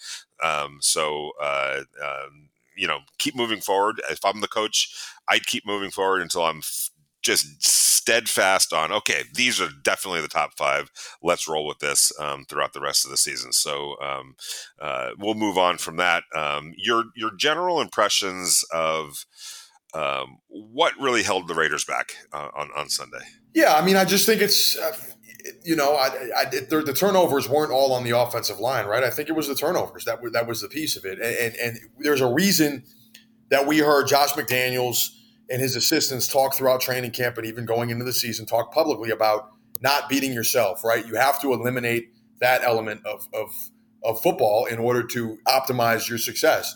Um, 0.43 0.79
so 0.83 1.33
uh, 1.41 1.81
um, 2.05 2.51
you 2.79 2.87
know, 2.87 3.01
keep 3.19 3.37
moving 3.37 3.61
forward. 3.61 4.01
If 4.11 4.25
I'm 4.25 4.41
the 4.41 4.49
coach, 4.49 4.95
I'd 5.29 5.47
keep 5.47 5.67
moving 5.67 5.91
forward 5.91 6.23
until 6.23 6.45
I'm 6.45 6.63
just 7.21 7.63
steadfast 7.63 8.73
on 8.73 8.93
okay 8.93 9.25
these 9.35 9.61
are 9.61 9.69
definitely 9.83 10.21
the 10.21 10.29
top 10.29 10.53
five. 10.57 10.91
Let's 11.23 11.49
roll 11.49 11.67
with 11.67 11.81
this 11.81 12.13
um, 12.19 12.45
throughout 12.49 12.73
the 12.73 12.81
rest 12.81 13.05
of 13.05 13.11
the 13.11 13.17
season. 13.17 13.53
So 13.53 13.97
um, 14.01 14.37
uh, 14.81 15.11
we'll 15.19 15.35
move 15.35 15.59
on 15.59 15.79
from 15.79 15.97
that. 15.97 16.23
Um, 16.35 16.73
your 16.77 17.05
your 17.17 17.33
general 17.37 17.81
impressions 17.81 18.65
of 18.73 19.27
um, 19.95 20.39
what 20.49 20.95
really 20.99 21.23
held 21.23 21.49
the 21.49 21.55
raiders 21.55 21.85
back 21.85 22.13
uh, 22.33 22.49
on 22.55 22.71
on 22.77 22.89
sunday? 22.89 23.25
Yeah 23.55 23.75
i 23.75 23.85
mean 23.85 23.97
i 23.97 24.05
just 24.05 24.25
think 24.27 24.41
it's 24.41 24.79
uh, 24.79 24.97
you 25.65 25.77
know, 25.77 25.95
I, 25.95 26.09
I, 26.37 26.45
the, 26.47 26.95
turnovers 26.97 27.49
weren't 27.49 27.73
all 27.73 27.93
on 27.93 28.05
the 28.05 28.19
offensive 28.19 28.59
line, 28.59 28.87
right? 28.87 29.05
I 29.05 29.11
think 29.11 29.29
it 29.29 29.33
was 29.33 29.47
the 29.47 29.55
turnovers 29.55 30.05
that 30.05 30.19
that 30.33 30.47
was 30.47 30.61
the 30.61 30.69
piece 30.69 30.97
of 30.97 31.05
it, 31.05 31.21
and, 31.21 31.35
and, 31.35 31.55
and 31.57 31.79
there's 31.99 32.21
a 32.21 32.33
reason 32.33 32.85
that 33.51 33.67
we 33.67 33.79
heard 33.79 34.09
Josh 34.09 34.33
McDaniels 34.33 35.09
and 35.51 35.63
his 35.63 35.77
assistants 35.77 36.29
talk 36.29 36.55
throughout 36.55 36.81
training 36.81 37.13
camp 37.13 37.39
and 37.39 37.47
even 37.47 37.65
going 37.65 37.91
into 37.91 38.05
the 38.05 38.13
season 38.13 38.47
talk 38.47 38.73
publicly 38.73 39.11
about 39.11 39.51
not 39.81 40.09
beating 40.09 40.33
yourself, 40.33 40.85
right? 40.85 41.07
You 41.07 41.15
have 41.15 41.41
to 41.41 41.53
eliminate 41.53 42.13
that 42.41 42.63
element 42.63 43.07
of 43.07 43.29
of, 43.33 43.49
of 44.05 44.21
football 44.21 44.67
in 44.67 44.79
order 44.79 45.03
to 45.05 45.39
optimize 45.47 46.09
your 46.09 46.19
success. 46.19 46.75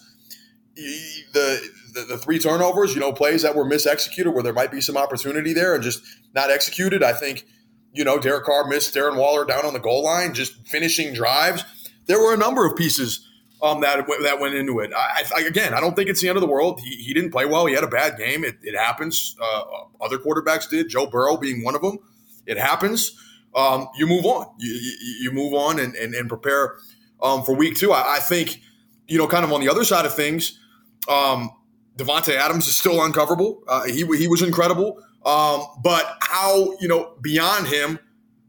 The, 0.75 1.61
the, 1.93 2.01
the 2.03 2.19
three 2.19 2.39
turnovers, 2.39 2.95
you 2.95 3.01
know, 3.01 3.13
plays 3.13 3.43
that 3.43 3.55
were 3.55 3.65
misexecuted 3.67 4.33
where 4.33 4.43
there 4.43 4.55
might 4.55 4.71
be 4.71 4.81
some 4.81 4.97
opportunity 4.97 5.53
there 5.53 5.75
and 5.75 5.83
just 5.83 6.03
not 6.35 6.51
executed. 6.51 7.03
I 7.03 7.13
think 7.13 7.45
you 7.93 8.05
know, 8.05 8.19
Derek 8.19 8.45
Carr 8.45 8.67
missed 8.67 8.95
Darren 8.95 9.17
Waller 9.17 9.45
down 9.45 9.65
on 9.65 9.73
the 9.73 9.81
goal 9.81 10.03
line, 10.03 10.35
just 10.35 10.67
finishing 10.67 11.13
drives. 11.13 11.65
There 12.07 12.19
were 12.19 12.35
a 12.35 12.37
number 12.37 12.67
of 12.67 12.77
pieces 12.77 13.29
um, 13.63 13.81
that 13.83 14.07
that 14.23 14.41
went 14.41 14.55
into 14.55 14.81
it. 14.81 14.93
I, 14.95 15.23
I, 15.37 15.41
again, 15.43 15.73
I 15.73 15.81
don't 15.81 15.95
think 15.95 16.09
it's 16.09 16.21
the 16.21 16.29
end 16.29 16.37
of 16.37 16.41
the 16.41 16.49
world. 16.49 16.81
He, 16.81 16.97
he 16.97 17.15
didn't 17.15 17.31
play 17.31 17.47
well. 17.47 17.67
He 17.67 17.75
had 17.75 17.85
a 17.85 17.89
bad 17.89 18.19
game. 18.19 18.45
It, 18.45 18.57
it 18.63 18.77
happens. 18.77 19.37
Uh, 19.41 19.63
other 20.01 20.19
quarterbacks 20.19 20.69
did. 20.69 20.89
Joe 20.89 21.07
Burrow 21.07 21.37
being 21.37 21.63
one 21.63 21.75
of 21.75 21.83
them. 21.83 21.99
It 22.47 22.59
happens. 22.59 23.17
Um, 23.55 23.89
you 23.97 24.07
move 24.07 24.25
on. 24.25 24.47
You, 24.59 24.97
you, 25.21 25.31
move 25.31 25.55
on 25.55 25.79
and, 25.79 25.95
and, 25.95 26.15
and 26.15 26.29
prepare 26.29 26.77
um, 27.23 27.45
for 27.45 27.55
week 27.55 27.77
two. 27.77 27.93
I, 27.93 28.17
I, 28.17 28.19
think, 28.19 28.61
you 29.07 29.19
know, 29.19 29.29
kind 29.29 29.45
of 29.45 29.53
on 29.53 29.61
the 29.61 29.69
other 29.69 29.85
side 29.85 30.07
of 30.07 30.15
things, 30.15 30.59
um, 31.07 31.51
Davante 31.97 32.35
Adams 32.35 32.67
is 32.67 32.77
still 32.77 32.95
uncoverable. 32.95 33.63
Uh, 33.69 33.85
he, 33.85 34.07
he 34.17 34.27
was 34.27 34.43
incredible. 34.43 35.01
Um, 35.25 35.67
but 35.83 36.19
how, 36.21 36.77
you 36.81 36.89
know, 36.89 37.15
beyond 37.21 37.69
him, 37.69 37.99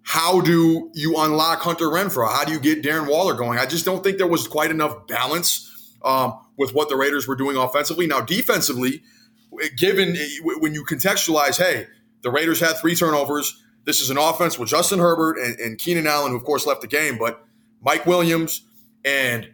how 0.03 0.41
do 0.41 0.91
you 0.93 1.15
unlock 1.17 1.61
Hunter 1.61 1.85
Renfrow? 1.85 2.31
How 2.31 2.43
do 2.43 2.51
you 2.51 2.59
get 2.59 2.83
Darren 2.83 3.09
Waller 3.09 3.35
going? 3.35 3.57
I 3.57 3.65
just 3.65 3.85
don't 3.85 4.03
think 4.03 4.17
there 4.17 4.27
was 4.27 4.47
quite 4.47 4.71
enough 4.71 5.07
balance 5.07 5.97
um, 6.03 6.37
with 6.57 6.73
what 6.73 6.89
the 6.89 6.95
Raiders 6.95 7.27
were 7.27 7.35
doing 7.35 7.55
offensively. 7.55 8.07
Now, 8.07 8.21
defensively, 8.21 9.03
given 9.77 10.17
when 10.43 10.73
you 10.73 10.83
contextualize, 10.83 11.57
hey, 11.57 11.87
the 12.21 12.31
Raiders 12.31 12.59
had 12.59 12.77
three 12.77 12.95
turnovers. 12.95 13.61
This 13.85 14.01
is 14.01 14.09
an 14.09 14.17
offense 14.17 14.57
with 14.57 14.69
Justin 14.69 14.99
Herbert 14.99 15.37
and, 15.37 15.59
and 15.59 15.77
Keenan 15.77 16.07
Allen, 16.07 16.31
who 16.31 16.37
of 16.37 16.43
course 16.43 16.65
left 16.65 16.81
the 16.81 16.87
game, 16.87 17.17
but 17.17 17.43
Mike 17.81 18.05
Williams 18.05 18.61
and 19.03 19.49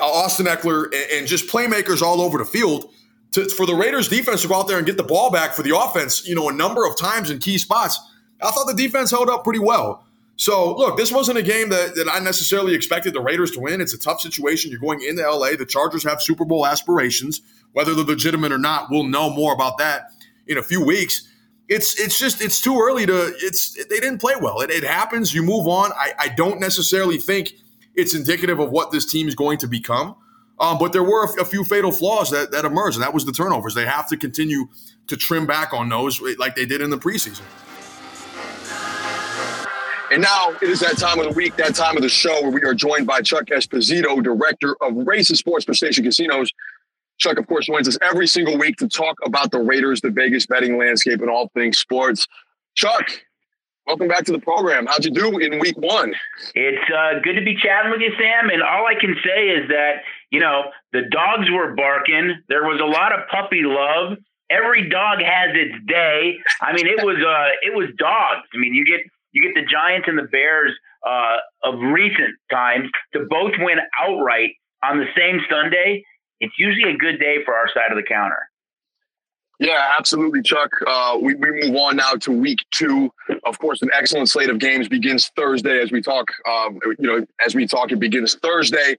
Austin 0.00 0.46
Ekeler 0.46 0.92
and 1.14 1.26
just 1.26 1.48
playmakers 1.48 2.02
all 2.02 2.20
over 2.20 2.38
the 2.38 2.44
field 2.44 2.92
to, 3.32 3.48
for 3.48 3.66
the 3.66 3.74
Raiders 3.74 4.08
defense 4.08 4.42
to 4.42 4.48
go 4.48 4.56
out 4.56 4.68
there 4.68 4.78
and 4.78 4.86
get 4.86 4.96
the 4.96 5.04
ball 5.04 5.30
back 5.30 5.54
for 5.54 5.62
the 5.62 5.76
offense, 5.76 6.26
you 6.26 6.34
know, 6.34 6.48
a 6.48 6.52
number 6.52 6.84
of 6.84 6.96
times 6.96 7.30
in 7.30 7.38
key 7.38 7.58
spots, 7.58 7.98
I 8.42 8.50
thought 8.50 8.66
the 8.66 8.74
defense 8.74 9.10
held 9.10 9.28
up 9.28 9.44
pretty 9.44 9.60
well. 9.60 10.04
So, 10.36 10.74
look, 10.74 10.96
this 10.96 11.12
wasn't 11.12 11.36
a 11.36 11.42
game 11.42 11.68
that, 11.68 11.94
that 11.96 12.08
I 12.10 12.18
necessarily 12.18 12.74
expected 12.74 13.12
the 13.12 13.20
Raiders 13.20 13.50
to 13.52 13.60
win. 13.60 13.82
It's 13.82 13.92
a 13.92 13.98
tough 13.98 14.22
situation. 14.22 14.70
You're 14.70 14.80
going 14.80 15.02
into 15.02 15.22
LA. 15.22 15.50
The 15.50 15.66
Chargers 15.66 16.02
have 16.04 16.22
Super 16.22 16.46
Bowl 16.46 16.66
aspirations. 16.66 17.42
Whether 17.72 17.94
they're 17.94 18.04
legitimate 18.04 18.50
or 18.50 18.58
not, 18.58 18.90
we'll 18.90 19.04
know 19.04 19.28
more 19.30 19.52
about 19.52 19.76
that 19.78 20.12
in 20.46 20.56
a 20.56 20.62
few 20.62 20.82
weeks. 20.82 21.28
It's 21.68 22.00
it's 22.00 22.18
just 22.18 22.40
it's 22.40 22.60
too 22.60 22.80
early 22.80 23.06
to 23.06 23.32
it's 23.36 23.74
they 23.84 24.00
didn't 24.00 24.18
play 24.18 24.34
well. 24.40 24.60
It, 24.60 24.70
it 24.70 24.82
happens. 24.82 25.32
You 25.32 25.42
move 25.42 25.68
on. 25.68 25.92
I, 25.92 26.14
I 26.18 26.28
don't 26.28 26.58
necessarily 26.58 27.18
think 27.18 27.52
it's 27.94 28.14
indicative 28.14 28.58
of 28.58 28.70
what 28.70 28.90
this 28.90 29.04
team 29.04 29.28
is 29.28 29.34
going 29.34 29.58
to 29.58 29.68
become. 29.68 30.16
Um, 30.60 30.76
but 30.78 30.92
there 30.92 31.02
were 31.02 31.24
a, 31.24 31.44
few 31.44 31.64
fatal 31.64 31.90
flaws 31.90 32.30
that, 32.30 32.50
that 32.50 32.66
emerged, 32.66 32.96
and 32.96 33.02
that 33.02 33.14
was 33.14 33.24
the 33.24 33.32
turnovers. 33.32 33.74
They 33.74 33.86
have 33.86 34.06
to 34.08 34.16
continue 34.18 34.68
to 35.06 35.16
trim 35.16 35.46
back 35.46 35.72
on 35.72 35.88
those 35.88 36.20
like 36.38 36.54
they 36.54 36.66
did 36.66 36.82
in 36.82 36.90
the 36.90 36.98
preseason. 36.98 37.42
And 40.12 40.22
now 40.22 40.50
it 40.60 40.68
is 40.68 40.80
that 40.80 40.98
time 40.98 41.18
of 41.20 41.24
the 41.24 41.32
week, 41.32 41.56
that 41.56 41.74
time 41.74 41.96
of 41.96 42.02
the 42.02 42.08
show 42.08 42.42
where 42.42 42.50
we 42.50 42.62
are 42.62 42.74
joined 42.74 43.06
by 43.06 43.22
Chuck 43.22 43.46
Esposito, 43.46 44.22
director 44.22 44.76
of 44.82 44.94
race 45.06 45.30
and 45.30 45.38
sports 45.38 45.64
for 45.64 45.72
Station 45.72 46.04
Casinos. 46.04 46.50
Chuck, 47.18 47.38
of 47.38 47.46
course, 47.46 47.66
joins 47.66 47.86
us 47.86 47.96
every 48.02 48.26
single 48.26 48.58
week 48.58 48.76
to 48.78 48.88
talk 48.88 49.16
about 49.24 49.52
the 49.52 49.60
Raiders, 49.60 50.00
the 50.00 50.10
Vegas 50.10 50.46
betting 50.46 50.76
landscape, 50.76 51.20
and 51.20 51.30
all 51.30 51.48
things 51.54 51.78
sports. 51.78 52.26
Chuck, 52.74 53.08
welcome 53.86 54.08
back 54.08 54.24
to 54.24 54.32
the 54.32 54.38
program. 54.40 54.86
How'd 54.86 55.04
you 55.04 55.12
do 55.12 55.38
in 55.38 55.58
week 55.58 55.78
one? 55.78 56.12
It's 56.54 56.90
uh, 56.90 57.20
good 57.22 57.34
to 57.34 57.44
be 57.44 57.54
chatting 57.54 57.92
with 57.92 58.00
you, 58.00 58.12
Sam. 58.18 58.50
And 58.50 58.62
all 58.62 58.86
I 58.86 58.94
can 59.00 59.14
say 59.24 59.48
is 59.48 59.68
that, 59.68 60.02
you 60.30 60.40
know, 60.40 60.70
the 60.92 61.02
dogs 61.10 61.50
were 61.50 61.74
barking. 61.74 62.36
There 62.48 62.64
was 62.64 62.80
a 62.80 62.86
lot 62.86 63.12
of 63.12 63.28
puppy 63.28 63.62
love. 63.62 64.18
Every 64.48 64.88
dog 64.88 65.18
has 65.20 65.50
its 65.54 65.74
day. 65.86 66.38
I 66.60 66.72
mean, 66.72 66.86
it 66.86 67.04
was 67.04 67.16
uh, 67.16 67.50
it 67.62 67.74
was 67.74 67.88
dogs. 67.98 68.46
I 68.54 68.58
mean, 68.58 68.74
you 68.74 68.84
get 68.84 69.00
you 69.32 69.42
get 69.42 69.54
the 69.54 69.66
Giants 69.66 70.08
and 70.08 70.18
the 70.18 70.28
Bears 70.30 70.72
uh, 71.06 71.36
of 71.64 71.78
recent 71.78 72.34
times 72.50 72.88
to 73.12 73.26
both 73.28 73.52
win 73.58 73.78
outright 73.98 74.50
on 74.82 74.98
the 74.98 75.06
same 75.16 75.40
Sunday. 75.48 76.02
It's 76.40 76.54
usually 76.58 76.92
a 76.92 76.96
good 76.96 77.20
day 77.20 77.38
for 77.44 77.54
our 77.54 77.68
side 77.68 77.92
of 77.92 77.96
the 77.96 78.02
counter. 78.02 78.48
Yeah, 79.60 79.92
absolutely, 79.98 80.40
Chuck. 80.40 80.70
Uh, 80.86 81.18
we, 81.20 81.34
we 81.34 81.50
move 81.60 81.76
on 81.76 81.96
now 81.96 82.12
to 82.12 82.32
week 82.32 82.60
two. 82.70 83.12
Of 83.44 83.58
course, 83.58 83.82
an 83.82 83.90
excellent 83.92 84.30
slate 84.30 84.48
of 84.48 84.58
games 84.58 84.88
begins 84.88 85.30
Thursday 85.36 85.82
as 85.82 85.92
we 85.92 86.00
talk. 86.00 86.28
Um, 86.48 86.80
you 86.98 87.06
know, 87.06 87.26
as 87.44 87.54
we 87.54 87.66
talk, 87.66 87.92
it 87.92 88.00
begins 88.00 88.36
Thursday. 88.36 88.96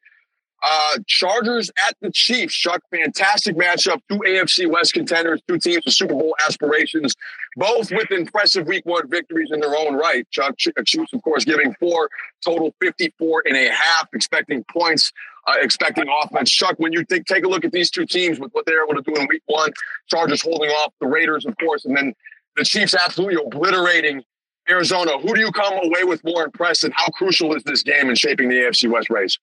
Uh, 0.63 0.97
Chargers 1.07 1.71
at 1.87 1.95
the 2.01 2.11
Chiefs. 2.11 2.53
Chuck, 2.53 2.81
fantastic 2.91 3.55
matchup. 3.55 3.99
Two 4.09 4.19
AFC 4.19 4.69
West 4.69 4.93
contenders, 4.93 5.41
two 5.47 5.57
teams 5.57 5.83
with 5.85 5.93
Super 5.93 6.13
Bowl 6.13 6.35
aspirations, 6.47 7.15
both 7.55 7.91
with 7.91 8.11
impressive 8.11 8.67
week 8.67 8.85
one 8.85 9.09
victories 9.09 9.49
in 9.51 9.59
their 9.59 9.75
own 9.75 9.95
right. 9.95 10.29
Chuck, 10.29 10.55
Chiefs, 10.57 11.13
of 11.13 11.21
course, 11.23 11.45
giving 11.45 11.73
four, 11.79 12.09
total 12.45 12.75
54 12.79 13.43
and 13.45 13.57
a 13.57 13.71
half, 13.71 14.07
expecting 14.13 14.63
points, 14.65 15.11
uh, 15.47 15.55
expecting 15.61 16.05
offense. 16.23 16.51
Chuck, 16.51 16.75
when 16.77 16.93
you 16.93 17.03
think, 17.05 17.25
take 17.25 17.43
a 17.43 17.47
look 17.47 17.65
at 17.65 17.71
these 17.71 17.89
two 17.89 18.05
teams 18.05 18.39
with 18.39 18.51
what 18.51 18.65
they're 18.67 18.83
able 18.83 19.01
to 19.01 19.01
do 19.01 19.19
in 19.19 19.27
week 19.27 19.43
one, 19.47 19.71
Chargers 20.07 20.43
holding 20.43 20.69
off 20.69 20.93
the 21.01 21.07
Raiders, 21.07 21.45
of 21.45 21.57
course, 21.57 21.85
and 21.85 21.97
then 21.97 22.13
the 22.55 22.63
Chiefs 22.63 22.93
absolutely 22.93 23.41
obliterating 23.43 24.21
Arizona. 24.69 25.17
Who 25.17 25.33
do 25.33 25.39
you 25.39 25.51
come 25.51 25.73
away 25.73 26.03
with 26.03 26.23
more 26.23 26.43
impressed, 26.43 26.83
and 26.83 26.93
how 26.93 27.07
crucial 27.07 27.55
is 27.55 27.63
this 27.63 27.81
game 27.81 28.09
in 28.09 28.15
shaping 28.15 28.49
the 28.49 28.55
AFC 28.55 28.89
West 28.91 29.09
race? 29.09 29.39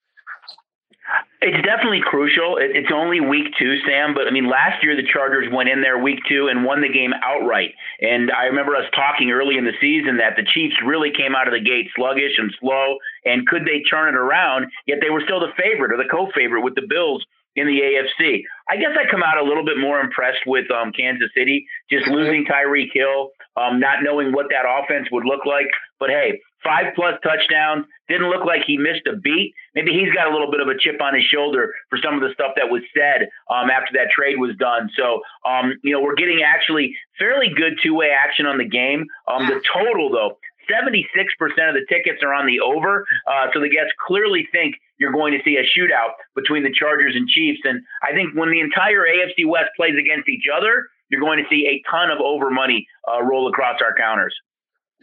It's 1.40 1.64
definitely 1.64 2.02
crucial. 2.04 2.58
It's 2.60 2.90
only 2.92 3.20
week 3.20 3.54
two, 3.58 3.78
Sam, 3.86 4.12
but 4.12 4.26
I 4.26 4.30
mean, 4.30 4.50
last 4.50 4.82
year 4.82 4.96
the 4.96 5.06
Chargers 5.06 5.46
went 5.50 5.68
in 5.68 5.80
there 5.80 5.96
week 5.96 6.18
two 6.28 6.48
and 6.48 6.64
won 6.64 6.82
the 6.82 6.92
game 6.92 7.12
outright. 7.22 7.74
And 8.00 8.30
I 8.32 8.46
remember 8.46 8.74
us 8.74 8.84
talking 8.94 9.30
early 9.30 9.56
in 9.56 9.64
the 9.64 9.78
season 9.80 10.18
that 10.18 10.34
the 10.36 10.42
Chiefs 10.42 10.74
really 10.84 11.10
came 11.10 11.36
out 11.36 11.46
of 11.46 11.54
the 11.54 11.60
gate 11.60 11.88
sluggish 11.94 12.36
and 12.36 12.52
slow. 12.60 12.98
And 13.24 13.46
could 13.46 13.62
they 13.64 13.82
turn 13.88 14.14
it 14.14 14.18
around? 14.18 14.66
Yet 14.86 14.98
they 15.00 15.10
were 15.10 15.22
still 15.24 15.40
the 15.40 15.54
favorite 15.56 15.92
or 15.92 15.96
the 15.96 16.10
co 16.10 16.28
favorite 16.34 16.62
with 16.62 16.74
the 16.74 16.86
Bills 16.88 17.24
in 17.54 17.66
the 17.66 17.80
AFC. 17.80 18.42
I 18.68 18.76
guess 18.76 18.92
I 18.98 19.10
come 19.10 19.22
out 19.22 19.38
a 19.38 19.44
little 19.44 19.64
bit 19.64 19.78
more 19.78 20.00
impressed 20.00 20.42
with 20.46 20.70
um, 20.70 20.92
Kansas 20.92 21.30
City, 21.36 21.66
just 21.90 22.06
losing 22.08 22.44
Tyreek 22.44 22.90
Hill, 22.92 23.30
um, 23.56 23.80
not 23.80 24.02
knowing 24.02 24.32
what 24.32 24.46
that 24.50 24.66
offense 24.66 25.08
would 25.10 25.24
look 25.24 25.46
like. 25.46 25.68
But 25.98 26.10
hey, 26.10 26.40
five 26.62 26.94
plus 26.94 27.14
touchdowns. 27.22 27.86
Didn't 28.08 28.28
look 28.30 28.44
like 28.44 28.62
he 28.66 28.76
missed 28.76 29.06
a 29.06 29.16
beat. 29.16 29.54
Maybe 29.74 29.92
he's 29.92 30.12
got 30.12 30.28
a 30.28 30.32
little 30.32 30.50
bit 30.50 30.60
of 30.60 30.68
a 30.68 30.78
chip 30.78 31.00
on 31.00 31.14
his 31.14 31.24
shoulder 31.24 31.74
for 31.90 31.98
some 32.02 32.14
of 32.14 32.20
the 32.20 32.32
stuff 32.32 32.52
that 32.56 32.70
was 32.70 32.82
said 32.96 33.28
um, 33.50 33.70
after 33.70 33.92
that 33.94 34.10
trade 34.10 34.38
was 34.38 34.56
done. 34.56 34.90
So, 34.96 35.20
um, 35.48 35.74
you 35.82 35.92
know, 35.92 36.00
we're 36.00 36.16
getting 36.16 36.42
actually 36.42 36.96
fairly 37.18 37.48
good 37.54 37.78
two 37.82 37.94
way 37.94 38.10
action 38.10 38.46
on 38.46 38.58
the 38.58 38.68
game. 38.68 39.06
Um, 39.26 39.46
the 39.46 39.60
total, 39.72 40.10
though, 40.10 40.38
76% 40.70 41.04
of 41.68 41.74
the 41.74 41.86
tickets 41.88 42.22
are 42.22 42.34
on 42.34 42.46
the 42.46 42.60
over. 42.60 43.04
Uh, 43.26 43.46
so 43.52 43.60
the 43.60 43.70
guests 43.70 43.92
clearly 44.06 44.48
think 44.52 44.76
you're 44.98 45.12
going 45.12 45.32
to 45.32 45.40
see 45.44 45.56
a 45.56 45.64
shootout 45.64 46.12
between 46.34 46.62
the 46.62 46.72
Chargers 46.72 47.14
and 47.14 47.28
Chiefs. 47.28 47.60
And 47.64 47.80
I 48.02 48.12
think 48.12 48.34
when 48.34 48.50
the 48.50 48.60
entire 48.60 49.04
AFC 49.04 49.46
West 49.46 49.70
plays 49.76 49.94
against 49.98 50.28
each 50.28 50.44
other, 50.52 50.88
you're 51.08 51.20
going 51.20 51.38
to 51.38 51.48
see 51.48 51.66
a 51.66 51.82
ton 51.90 52.10
of 52.10 52.18
over 52.20 52.50
money 52.50 52.86
uh, 53.10 53.22
roll 53.22 53.48
across 53.48 53.80
our 53.80 53.94
counters. 53.96 54.34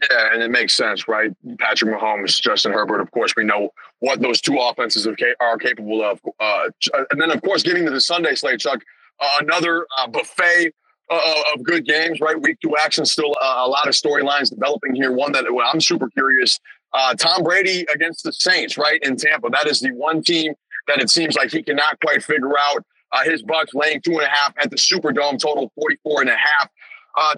Yeah, 0.02 0.34
and 0.34 0.42
it 0.42 0.50
makes 0.50 0.74
sense, 0.74 1.08
right? 1.08 1.32
Patrick 1.58 1.94
Mahomes, 1.94 2.40
Justin 2.40 2.72
Herbert. 2.72 3.00
Of 3.00 3.10
course, 3.12 3.32
we 3.34 3.44
know 3.44 3.70
what 4.00 4.20
those 4.20 4.42
two 4.42 4.58
offenses 4.58 5.06
are 5.06 5.58
capable 5.58 6.04
of. 6.04 6.20
Uh, 6.38 6.68
and 7.10 7.20
then, 7.20 7.30
of 7.30 7.40
course, 7.40 7.62
getting 7.62 7.86
to 7.86 7.90
the 7.90 8.00
Sunday 8.00 8.34
slate, 8.34 8.60
Chuck, 8.60 8.82
uh, 9.20 9.38
another 9.40 9.86
uh, 9.98 10.06
buffet 10.06 10.72
uh, 11.10 11.42
of 11.54 11.62
good 11.62 11.86
games, 11.86 12.20
right? 12.20 12.40
Week 12.40 12.58
two 12.62 12.74
action, 12.78 13.06
still 13.06 13.34
uh, 13.40 13.62
a 13.64 13.68
lot 13.68 13.86
of 13.86 13.94
storylines 13.94 14.50
developing 14.50 14.94
here. 14.94 15.12
One 15.12 15.32
that 15.32 15.44
well, 15.50 15.68
I'm 15.72 15.80
super 15.80 16.10
curious. 16.10 16.60
Uh, 16.92 17.14
Tom 17.14 17.42
Brady 17.42 17.86
against 17.92 18.22
the 18.22 18.32
Saints, 18.32 18.76
right 18.76 19.00
in 19.02 19.16
Tampa. 19.16 19.48
That 19.50 19.66
is 19.66 19.80
the 19.80 19.92
one 19.92 20.22
team 20.22 20.54
that 20.88 21.00
it 21.00 21.08
seems 21.08 21.36
like 21.36 21.50
he 21.50 21.62
cannot 21.62 21.98
quite 22.00 22.22
figure 22.22 22.58
out. 22.58 22.84
his 23.24 23.42
Bucks 23.42 23.72
laying 23.72 24.02
two 24.02 24.12
and 24.12 24.22
a 24.22 24.28
half 24.28 24.54
at 24.62 24.70
the 24.70 24.76
Superdome, 24.76 25.38
total 25.38 25.72
44 25.74 26.20
and 26.22 26.30
a 26.30 26.36
half. 26.36 26.70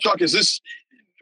Chuck, 0.00 0.20
is 0.20 0.32
this 0.32 0.60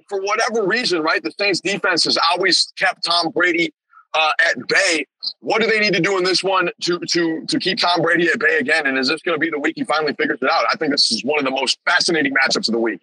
for 0.09 0.21
whatever 0.21 0.67
reason, 0.67 1.03
right? 1.03 1.23
The 1.23 1.33
Saints 1.33 1.61
defense 1.61 2.05
has 2.05 2.19
always 2.31 2.73
kept 2.77 3.05
Tom 3.05 3.31
Brady 3.31 3.73
uh, 4.15 4.33
at 4.49 4.67
bay. 4.69 5.07
What 5.41 5.61
do 5.61 5.67
they 5.69 5.79
need 5.79 5.95
to 5.95 6.01
do 6.01 6.17
in 6.17 6.25
this 6.25 6.43
one 6.43 6.71
to 6.83 6.99
to 6.99 7.45
to 7.47 7.59
keep 7.59 7.79
Tom 7.79 8.03
Brady 8.03 8.29
at 8.29 8.39
bay 8.39 8.59
again? 8.59 8.87
And 8.87 8.99
is 8.99 9.09
this 9.09 9.23
going 9.23 9.35
to 9.35 9.41
be 9.41 9.51
the 9.51 9.59
week 9.59 9.75
he 9.77 9.85
finally 9.85 10.15
figures 10.15 10.39
it 10.41 10.51
out? 10.51 10.65
I 10.73 10.77
think 10.77 10.93
this 10.93 11.11
is 11.11 11.25
one 11.25 11.39
of 11.39 11.45
the 11.45 11.51
most 11.51 11.79
fascinating 11.85 12.33
matchups 12.33 12.69
of 12.69 12.73
the 12.73 12.81
week. 12.81 13.01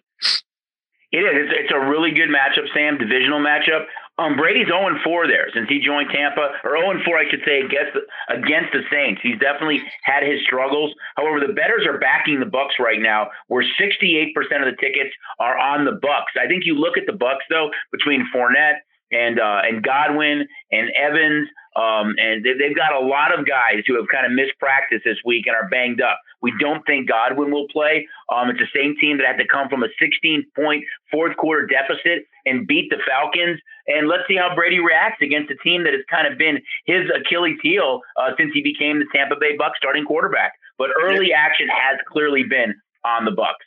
It 1.12 1.18
is. 1.18 1.30
It's, 1.32 1.52
it's 1.60 1.72
a 1.72 1.78
really 1.78 2.10
good 2.10 2.28
matchup, 2.28 2.66
Sam. 2.74 2.98
Divisional 2.98 3.40
matchup. 3.40 3.86
Um, 4.16 4.36
Brady's 4.36 4.66
0 4.66 4.94
4 5.02 5.26
there 5.26 5.50
since 5.52 5.68
he 5.68 5.80
joined 5.80 6.10
Tampa, 6.14 6.54
or 6.62 6.78
0 6.78 7.02
4, 7.04 7.18
I 7.18 7.30
should 7.30 7.42
say, 7.44 7.60
against 7.60 7.98
the, 7.98 8.02
against 8.30 8.70
the 8.72 8.82
Saints. 8.90 9.20
He's 9.22 9.38
definitely 9.38 9.82
had 10.04 10.22
his 10.22 10.40
struggles. 10.46 10.94
However, 11.16 11.40
the 11.40 11.52
bettors 11.52 11.86
are 11.86 11.98
backing 11.98 12.38
the 12.38 12.46
Bucks 12.46 12.74
right 12.78 13.00
now, 13.00 13.28
where 13.48 13.64
68% 13.64 14.30
of 14.62 14.70
the 14.70 14.78
tickets 14.78 15.10
are 15.40 15.58
on 15.58 15.84
the 15.84 15.98
Bucks. 15.98 16.38
I 16.38 16.46
think 16.46 16.62
you 16.64 16.78
look 16.78 16.96
at 16.96 17.06
the 17.06 17.18
Bucks 17.18 17.44
though, 17.50 17.70
between 17.90 18.26
Fournette 18.34 18.86
and 19.10 19.40
uh, 19.40 19.62
and 19.64 19.82
Godwin 19.82 20.46
and 20.70 20.90
Evans. 20.94 21.48
Um, 21.76 22.14
and 22.18 22.44
they, 22.44 22.68
have 22.68 22.76
got 22.76 22.94
a 22.94 23.04
lot 23.04 23.36
of 23.36 23.46
guys 23.46 23.82
who 23.86 23.96
have 23.96 24.06
kind 24.10 24.26
of 24.26 24.32
missed 24.32 24.58
practice 24.58 25.00
this 25.04 25.18
week 25.24 25.46
and 25.46 25.56
are 25.56 25.68
banged 25.68 26.00
up. 26.00 26.20
We 26.40 26.52
don't 26.60 26.84
think 26.86 27.08
Godwin 27.08 27.50
will 27.50 27.66
play. 27.68 28.06
Um, 28.28 28.50
it's 28.50 28.60
the 28.60 28.70
same 28.74 28.94
team 29.00 29.18
that 29.18 29.26
had 29.26 29.38
to 29.38 29.48
come 29.48 29.68
from 29.68 29.82
a 29.82 29.88
16 29.98 30.46
point 30.54 30.84
fourth 31.10 31.36
quarter 31.36 31.66
deficit 31.66 32.26
and 32.46 32.66
beat 32.66 32.90
the 32.90 32.98
Falcons. 33.06 33.58
And 33.88 34.08
let's 34.08 34.22
see 34.28 34.36
how 34.36 34.54
Brady 34.54 34.78
reacts 34.78 35.20
against 35.20 35.50
a 35.50 35.56
team 35.56 35.84
that 35.84 35.92
has 35.92 36.02
kind 36.08 36.30
of 36.30 36.38
been 36.38 36.60
his 36.86 37.10
Achilles 37.10 37.58
heel 37.62 38.00
uh, 38.16 38.30
since 38.38 38.52
he 38.54 38.62
became 38.62 39.00
the 39.00 39.06
Tampa 39.12 39.34
Bay 39.40 39.56
Bucks 39.56 39.78
starting 39.78 40.04
quarterback. 40.04 40.52
But 40.78 40.90
early 41.02 41.32
action 41.32 41.66
has 41.68 41.98
clearly 42.08 42.44
been 42.44 42.74
on 43.04 43.24
the 43.24 43.32
Bucks. 43.32 43.66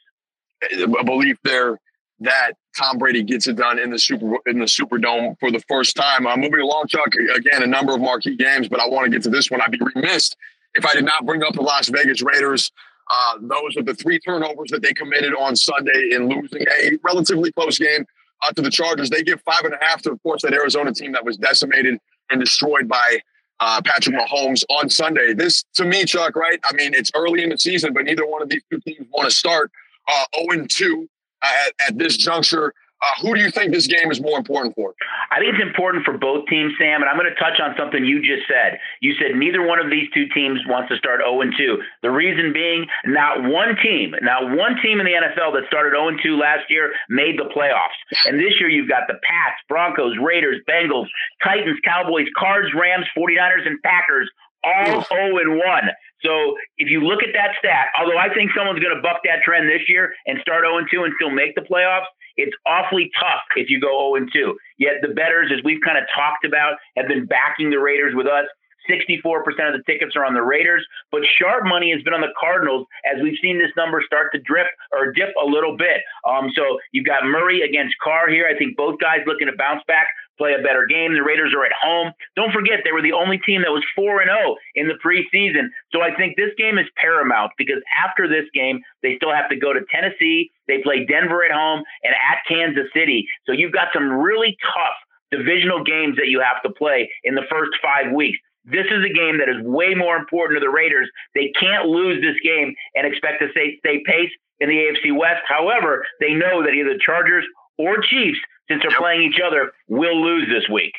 A 0.82 1.04
belief 1.04 1.38
there 1.44 1.78
that 2.20 2.54
Tom 2.78 2.98
Brady 2.98 3.24
gets 3.24 3.48
it 3.48 3.56
done 3.56 3.80
in 3.80 3.90
the 3.90 4.00
super 4.00 4.38
in 4.46 4.60
the 4.60 4.66
Superdome 4.66 5.40
for 5.40 5.52
the 5.52 5.60
first 5.68 5.96
time. 5.96 6.28
I'm 6.28 6.42
moving 6.42 6.60
along, 6.60 6.88
Chuck. 6.88 7.14
Again, 7.36 7.64
a 7.64 7.68
number 7.68 7.94
of 7.94 8.02
marquee 8.02 8.36
games, 8.36 8.68
but 8.70 8.80
I 8.80 8.88
want 8.88 9.06
to 9.06 9.12
get 9.12 9.24
to 9.24 9.30
this 9.30 9.50
one. 9.50 9.62
I'd 9.62 9.72
be 9.72 9.80
remiss 9.96 10.32
if 10.76 10.86
I 10.86 10.94
did 10.94 11.06
not 11.06 11.26
bring 11.26 11.44
up 11.44 11.54
the 11.54 11.62
Las 11.62 11.90
Vegas 11.90 12.22
Raiders. 12.22 12.72
Uh, 13.10 13.38
those 13.42 13.78
are 13.78 13.84
the 13.84 13.94
three 13.94 14.20
turnovers 14.20 14.70
that 14.70 14.82
they 14.82 14.94
committed 14.94 15.34
on 15.34 15.56
Sunday 15.56 16.10
in 16.12 16.28
losing 16.30 16.62
a 16.62 16.92
relatively 17.04 17.52
close 17.54 17.80
game 17.80 18.06
uh, 18.44 18.52
to 18.52 18.62
the 18.62 18.70
Chargers. 18.70 19.10
They 19.10 19.24
give 19.24 19.42
five 19.42 19.64
and 19.64 19.74
a 19.74 19.78
half 19.82 20.02
to, 20.04 20.12
of 20.12 20.22
course, 20.22 20.42
that 20.44 20.54
Arizona 20.54 20.94
team 20.94 21.14
that 21.14 21.24
was 21.24 21.38
decimated 21.38 22.00
and 22.30 22.40
destroyed 22.40 22.88
by 22.88 23.20
uh, 23.60 23.82
Patrick 23.84 24.16
Mahomes 24.16 24.64
on 24.70 24.90
Sunday. 24.90 25.34
This, 25.34 25.64
to 25.76 25.86
me, 25.86 26.04
Chuck, 26.06 26.36
right? 26.36 26.60
I 26.66 26.74
mean, 26.74 26.94
it's 26.94 27.12
early 27.16 27.44
in 27.44 27.50
the 27.50 27.58
season, 27.58 27.94
but 27.94 28.04
neither 28.04 28.26
one 28.26 28.42
of 28.42 28.50
these 28.50 28.64
two 28.70 28.80
teams 28.82 29.08
want 29.12 29.30
to 29.30 29.36
start 29.36 29.72
uh, 30.08 30.26
0 30.54 30.66
2 30.70 31.04
uh, 31.04 31.17
at, 31.44 31.74
at 31.88 31.98
this 31.98 32.18
juncture. 32.18 32.74
Uh, 33.00 33.22
who 33.22 33.36
do 33.36 33.42
you 33.42 33.52
think 33.52 33.72
this 33.72 33.86
game 33.86 34.10
is 34.10 34.20
more 34.20 34.40
important 34.40 34.74
for? 34.74 34.96
I 35.30 35.38
think 35.38 35.54
it's 35.54 35.62
important 35.62 36.04
for 36.04 36.18
both 36.18 36.48
teams, 36.48 36.74
Sam. 36.80 37.02
And 37.02 37.10
I'm 37.10 37.16
going 37.16 37.30
to 37.30 37.38
touch 37.38 37.62
on 37.62 37.76
something 37.78 38.04
you 38.04 38.26
just 38.26 38.50
said. 38.50 38.80
You 39.02 39.14
said 39.22 39.38
neither 39.38 39.62
one 39.62 39.78
of 39.78 39.92
these 39.92 40.10
two 40.16 40.26
teams 40.34 40.60
wants 40.66 40.90
to 40.90 40.98
start 40.98 41.22
0 41.22 41.38
2. 41.46 41.78
The 42.02 42.10
reason 42.10 42.54
being, 42.54 42.88
not 43.06 43.44
one 43.44 43.78
team, 43.84 44.16
not 44.22 44.50
one 44.50 44.82
team 44.82 45.00
in 45.00 45.06
the 45.06 45.14
NFL 45.14 45.54
that 45.54 45.70
started 45.70 45.94
0 45.94 46.18
2 46.18 46.42
last 46.42 46.72
year 46.74 46.94
made 47.08 47.38
the 47.38 47.46
playoffs. 47.54 47.94
And 48.26 48.40
this 48.40 48.58
year, 48.60 48.70
you've 48.70 48.90
got 48.90 49.06
the 49.06 49.22
Pats, 49.22 49.62
Broncos, 49.70 50.18
Raiders, 50.18 50.58
Bengals, 50.68 51.06
Titans, 51.44 51.78
Cowboys, 51.86 52.26
Cards, 52.36 52.74
Rams, 52.74 53.06
49ers, 53.16 53.68
and 53.68 53.78
Packers 53.84 54.28
all 54.64 55.04
0 55.06 55.54
1. 55.54 55.90
So 56.24 56.56
if 56.78 56.90
you 56.90 57.02
look 57.02 57.22
at 57.22 57.30
that 57.34 57.56
stat, 57.60 57.88
although 58.00 58.18
I 58.18 58.34
think 58.34 58.52
someone's 58.56 58.80
going 58.80 58.96
to 58.96 59.02
buck 59.02 59.22
that 59.26 59.44
trend 59.44 59.70
this 59.70 59.86
year 59.88 60.14
and 60.26 60.40
start 60.42 60.66
0 60.66 60.86
2 60.90 61.04
and 61.04 61.14
still 61.18 61.30
make 61.30 61.56
the 61.56 61.62
playoffs, 61.62 62.10
it's 62.38 62.56
awfully 62.66 63.12
tough 63.20 63.46
if 63.56 63.70
you 63.70 63.80
go 63.80 64.16
0 64.18 64.28
2. 64.34 64.58
Yet 64.78 65.02
the 65.02 65.14
bettors, 65.14 65.52
as 65.54 65.64
we've 65.64 65.82
kind 65.84 65.98
of 65.98 66.06
talked 66.14 66.46
about, 66.46 66.78
have 66.96 67.08
been 67.08 67.26
backing 67.26 67.70
the 67.70 67.80
Raiders 67.80 68.14
with 68.16 68.28
us. 68.28 68.46
64% 68.90 69.44
of 69.68 69.76
the 69.76 69.84
tickets 69.86 70.16
are 70.16 70.24
on 70.24 70.34
the 70.34 70.42
Raiders, 70.42 70.86
but 71.12 71.22
sharp 71.38 71.66
money 71.66 71.92
has 71.92 72.02
been 72.04 72.14
on 72.14 72.22
the 72.22 72.34
Cardinals 72.40 72.88
as 73.06 73.22
we've 73.22 73.38
seen 73.42 73.58
this 73.58 73.72
number 73.76 74.02
start 74.06 74.32
to 74.34 74.40
drip 74.40 74.68
or 74.92 75.12
dip 75.12 75.30
a 75.42 75.46
little 75.46 75.76
bit. 75.76 76.02
Um, 76.28 76.50
so 76.56 76.80
you've 76.94 77.06
got 77.06 77.26
Murray 77.26 77.62
against 77.62 77.96
Carr 78.02 78.30
here. 78.30 78.48
I 78.48 78.58
think 78.58 78.78
both 78.78 79.00
guys 79.00 79.20
looking 79.26 79.48
to 79.48 79.58
bounce 79.58 79.84
back 79.88 80.08
play 80.38 80.54
a 80.54 80.64
better 80.64 80.86
game. 80.86 81.14
The 81.14 81.24
Raiders 81.24 81.54
are 81.56 81.66
at 81.66 81.72
home. 81.74 82.12
Don't 82.36 82.52
forget, 82.52 82.82
they 82.84 82.92
were 82.92 83.02
the 83.02 83.14
only 83.14 83.38
team 83.40 83.62
that 83.62 83.72
was 83.72 83.84
4 83.96 84.22
and 84.22 84.30
0 84.30 84.56
in 84.76 84.88
the 84.88 85.00
preseason. 85.04 85.68
So 85.92 86.02
I 86.02 86.16
think 86.16 86.36
this 86.36 86.52
game 86.58 86.78
is 86.78 86.86
paramount 86.96 87.52
because 87.58 87.82
after 87.98 88.28
this 88.28 88.46
game, 88.54 88.82
they 89.02 89.16
still 89.18 89.34
have 89.34 89.50
to 89.50 89.56
go 89.56 89.74
to 89.74 89.82
Tennessee. 89.92 90.52
They 90.68 90.82
play 90.84 91.06
Denver 91.06 91.44
at 91.44 91.52
home 91.52 91.84
and 92.04 92.14
at 92.14 92.46
Kansas 92.48 92.88
City. 92.94 93.28
So 93.46 93.52
you've 93.52 93.74
got 93.74 93.90
some 93.94 94.12
really 94.12 94.58
tough 94.74 94.98
divisional 95.32 95.84
games 95.84 96.16
that 96.18 96.28
you 96.28 96.40
have 96.40 96.62
to 96.64 96.70
play 96.70 97.10
in 97.24 97.36
the 97.36 97.48
first 97.50 97.72
five 97.82 98.14
weeks. 98.14 98.38
This 98.66 98.86
is 98.92 99.04
a 99.04 99.14
game 99.14 99.40
that 99.40 99.48
is 99.48 99.64
way 99.64 99.96
more 99.96 100.18
important 100.18 100.60
to 100.60 100.66
the 100.66 100.72
Raiders. 100.72 101.10
They 101.34 101.52
can't 101.60 101.88
lose 101.88 102.22
this 102.22 102.36
game 102.44 102.76
and 102.96 103.08
expect 103.08 103.42
to 103.42 103.48
stay, 103.52 103.78
stay 103.80 104.04
pace 104.06 104.32
in 104.60 104.68
the 104.68 104.76
AFC 104.76 105.16
West. 105.18 105.42
However, 105.48 106.06
they 106.20 106.34
know 106.34 106.64
that 106.64 106.74
either 106.76 106.94
the 106.94 107.00
Chargers 107.00 107.46
or 107.78 108.02
Chiefs, 108.02 108.40
since 108.70 108.82
they're 108.82 108.92
yep. 108.92 109.00
playing 109.00 109.22
each 109.22 109.40
other, 109.46 109.72
will 109.88 110.22
lose 110.22 110.48
this 110.50 110.68
week. 110.70 110.94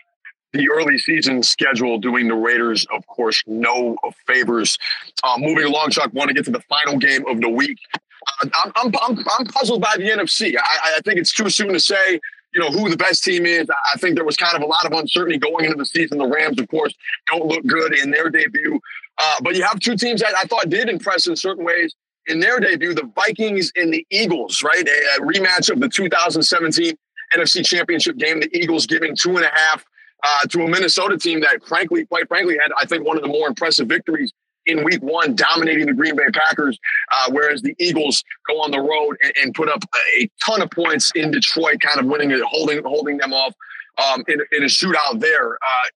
The 0.53 0.71
early 0.71 0.97
season 0.99 1.43
schedule 1.43 1.99
doing 1.99 2.27
the 2.27 2.35
Raiders, 2.35 2.87
of 2.95 3.07
course, 3.07 3.43
no 3.47 3.97
favors. 4.27 4.79
Uh, 5.23 5.37
moving 5.39 5.65
along, 5.65 5.91
Chuck, 5.91 6.11
want 6.15 6.29
to 6.29 6.35
get 6.35 6.47
to 6.47 6.51
the 6.51 6.63
final 6.69 6.99
game 6.99 7.27
of 7.29 7.41
the 7.41 7.51
week. 7.51 7.79
Uh, 7.95 8.49
I'm, 8.55 8.73
I'm, 8.77 8.93
I'm, 9.03 9.25
I'm, 9.39 9.47
puzzled 9.47 9.83
by 9.83 9.95
the 9.97 10.09
NFC. 10.09 10.55
I, 10.57 10.97
I 10.97 11.01
think 11.05 11.19
it's 11.19 11.35
too 11.35 11.51
soon 11.51 11.73
to 11.75 11.81
say 11.81 12.19
you 12.55 12.61
know 12.61 12.71
who 12.71 12.89
the 12.89 12.97
best 12.97 13.25
team 13.25 13.45
is. 13.45 13.69
I 13.93 13.99
think 13.99 14.15
there 14.17 14.25
was 14.25 14.37
kind 14.37 14.57
of 14.57 14.63
a 14.63 14.67
lot 14.67 14.87
of 14.87 14.93
uncertainty 14.93 15.39
going 15.39 15.67
into 15.67 15.77
the 15.77 15.87
season. 15.87 16.19
The 16.19 16.27
Rams, 16.27 16.59
of 16.59 16.69
course, 16.69 16.95
don't 17.27 17.47
look 17.47 17.65
good 17.67 17.97
in 17.97 18.11
their 18.11 18.31
debut, 18.31 18.81
uh, 19.19 19.37
but 19.43 19.55
you 19.55 19.63
have 19.65 19.79
two 19.81 19.97
teams 19.97 20.23
that 20.23 20.35
I 20.37 20.45
thought 20.45 20.71
did 20.71 20.89
impress 20.89 21.27
in 21.27 21.37
certain 21.37 21.65
ways 21.65 21.95
in 22.27 22.41
their 22.41 22.61
debut, 22.61 22.95
the 22.95 23.11
Vikings 23.15 23.73
and 23.77 23.93
the 23.93 24.07
Eagles, 24.11 24.63
right? 24.63 24.87
A, 24.87 25.23
a 25.23 25.27
rematch 25.27 25.71
of 25.71 25.81
the 25.81 25.89
2017 25.89 26.97
NFC 27.37 27.65
Championship 27.65 28.17
game. 28.17 28.41
The 28.41 28.57
Eagles 28.57 28.87
giving 28.87 29.17
two 29.17 29.37
and 29.37 29.45
a 29.45 29.51
half 29.53 29.85
uh, 30.23 30.47
to 30.49 30.63
a 30.63 30.69
Minnesota 30.69 31.17
team 31.17 31.41
that, 31.41 31.65
frankly, 31.67 32.07
quite 32.07 32.29
frankly, 32.29 32.57
had 32.61 32.71
I 32.77 32.87
think 32.87 33.07
one 33.07 33.17
of 33.17 33.23
the 33.23 33.29
more 33.29 33.49
impressive 33.49 33.89
victories 33.89 34.33
in 34.67 34.85
Week 34.85 35.03
One, 35.03 35.35
dominating 35.35 35.87
the 35.87 35.95
Green 35.95 36.15
Bay 36.15 36.27
Packers. 36.33 36.79
Uh, 37.11 37.31
whereas 37.31 37.63
the 37.63 37.75
Eagles 37.79 38.23
go 38.49 38.61
on 38.61 38.71
the 38.71 38.81
road 38.81 39.17
and, 39.23 39.33
and, 39.43 39.55
put 39.55 39.69
up 39.69 39.83
a 40.19 40.31
ton 40.45 40.63
of 40.63 40.71
points 40.71 41.11
in 41.15 41.31
Detroit, 41.31 41.81
kind 41.81 41.99
of 41.99 42.07
winning 42.07 42.31
it, 42.31 42.41
holding 42.43 42.83
holding 42.85 43.17
them 43.17 43.33
off 43.33 43.55
um, 43.99 44.23
in, 44.29 44.41
in, 44.53 44.63
a 44.63 44.67
shootout 44.67 45.21
there. 45.21 45.55
Uh, 45.55 45.87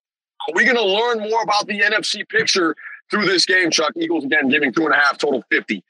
are 0.49 0.55
we 0.55 0.65
going 0.65 0.77
to 0.77 0.85
learn 0.85 1.21
more 1.21 1.43
about 1.43 1.67
the 1.67 1.81
NFC 1.81 2.27
picture 2.29 2.75
through 3.11 3.27
this 3.27 3.45
game, 3.45 3.71
Chuck? 3.71 3.93
Eagles 3.97 4.25
again 4.25 4.49
giving 4.49 4.73
two 4.73 4.85
and 4.85 4.95
a 4.95 4.97
half, 4.97 5.19
total 5.19 5.45
fifty. 5.51 5.85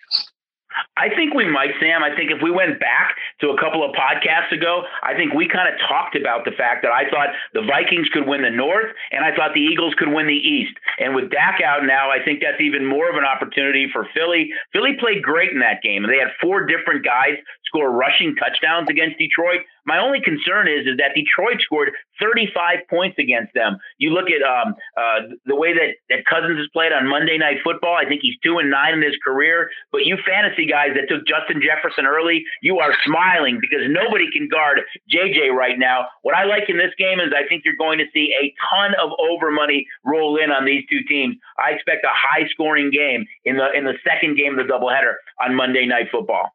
I 0.96 1.08
think 1.08 1.34
we 1.34 1.48
might, 1.48 1.72
Sam. 1.80 2.02
I 2.02 2.14
think 2.14 2.30
if 2.30 2.42
we 2.42 2.50
went 2.50 2.78
back 2.78 3.16
to 3.40 3.50
a 3.50 3.58
couple 3.58 3.84
of 3.84 3.94
podcasts 3.96 4.52
ago, 4.52 4.84
I 5.02 5.14
think 5.14 5.32
we 5.32 5.48
kind 5.48 5.72
of 5.72 5.80
talked 5.88 6.16
about 6.16 6.44
the 6.44 6.52
fact 6.52 6.82
that 6.82 6.92
I 6.92 7.08
thought 7.08 7.34
the 7.54 7.62
Vikings 7.62 8.08
could 8.12 8.26
win 8.26 8.42
the 8.42 8.50
North 8.50 8.92
and 9.10 9.24
I 9.24 9.34
thought 9.34 9.54
the 9.54 9.60
Eagles 9.64 9.94
could 9.98 10.12
win 10.12 10.26
the 10.26 10.36
East. 10.36 10.74
And 10.98 11.14
with 11.14 11.30
Dak 11.30 11.60
out 11.60 11.84
now, 11.84 12.10
I 12.10 12.22
think 12.24 12.40
that's 12.40 12.60
even 12.60 12.86
more 12.86 13.08
of 13.08 13.16
an 13.16 13.24
opportunity 13.24 13.88
for 13.92 14.06
Philly. 14.14 14.50
Philly 14.72 14.94
played 14.98 15.22
great 15.22 15.52
in 15.52 15.60
that 15.60 15.82
game. 15.82 16.04
And 16.04 16.12
they 16.12 16.18
had 16.18 16.32
four 16.40 16.66
different 16.66 17.04
guys 17.04 17.40
score 17.66 17.90
rushing 17.90 18.36
touchdowns 18.36 18.88
against 18.90 19.18
Detroit. 19.18 19.64
My 19.84 19.98
only 19.98 20.20
concern 20.20 20.68
is 20.68 20.86
is 20.86 20.96
that 20.98 21.14
Detroit 21.14 21.60
scored 21.60 21.90
35 22.20 22.86
points 22.88 23.18
against 23.18 23.52
them. 23.54 23.78
You 23.98 24.10
look 24.10 24.30
at 24.30 24.42
um, 24.42 24.74
uh, 24.96 25.34
the 25.46 25.56
way 25.56 25.72
that, 25.74 25.98
that 26.08 26.24
Cousins 26.26 26.58
has 26.58 26.68
played 26.72 26.92
on 26.92 27.08
Monday 27.08 27.38
Night 27.38 27.58
Football. 27.64 27.94
I 27.94 28.06
think 28.06 28.20
he's 28.22 28.36
two 28.42 28.58
and 28.58 28.70
nine 28.70 28.94
in 28.94 29.02
his 29.02 29.16
career. 29.24 29.70
But 29.90 30.06
you 30.06 30.16
fantasy 30.24 30.66
guys 30.66 30.90
that 30.94 31.12
took 31.12 31.26
Justin 31.26 31.60
Jefferson 31.60 32.06
early, 32.06 32.44
you 32.62 32.78
are 32.78 32.94
smiling 33.04 33.58
because 33.60 33.80
nobody 33.88 34.30
can 34.30 34.48
guard 34.48 34.80
JJ 35.12 35.50
right 35.50 35.78
now. 35.78 36.06
What 36.22 36.36
I 36.36 36.44
like 36.44 36.68
in 36.68 36.78
this 36.78 36.92
game 36.98 37.20
is 37.20 37.32
I 37.34 37.46
think 37.48 37.64
you're 37.64 37.76
going 37.76 37.98
to 37.98 38.06
see 38.12 38.34
a 38.40 38.54
ton 38.70 38.94
of 39.02 39.10
over 39.18 39.50
money 39.50 39.86
roll 40.04 40.36
in 40.36 40.50
on 40.50 40.64
these 40.64 40.84
two 40.88 41.02
teams. 41.08 41.36
I 41.58 41.72
expect 41.72 42.04
a 42.04 42.12
high 42.12 42.46
scoring 42.50 42.90
game 42.90 43.26
in 43.44 43.56
the 43.56 43.72
in 43.72 43.84
the 43.84 43.94
second 44.04 44.36
game 44.36 44.58
of 44.58 44.66
the 44.66 44.72
doubleheader 44.72 45.14
on 45.42 45.54
Monday 45.54 45.86
Night 45.86 46.06
Football. 46.10 46.52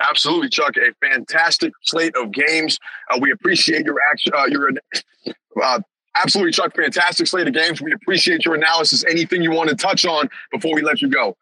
Absolutely, 0.00 0.48
Chuck. 0.48 0.74
A 0.76 0.92
fantastic 1.06 1.72
slate 1.82 2.14
of 2.16 2.32
games. 2.32 2.78
Uh, 3.10 3.18
we 3.20 3.30
appreciate 3.30 3.86
your 3.86 3.96
action. 4.10 4.32
Uh, 4.36 4.46
your 4.46 4.70
uh, 5.62 5.80
absolutely, 6.16 6.52
Chuck. 6.52 6.74
Fantastic 6.74 7.26
slate 7.26 7.46
of 7.46 7.54
games. 7.54 7.80
We 7.80 7.92
appreciate 7.92 8.44
your 8.44 8.54
analysis. 8.54 9.04
Anything 9.08 9.42
you 9.42 9.52
want 9.52 9.70
to 9.70 9.76
touch 9.76 10.04
on 10.04 10.28
before 10.50 10.74
we 10.74 10.82
let 10.82 11.00
you 11.00 11.08
go? 11.08 11.36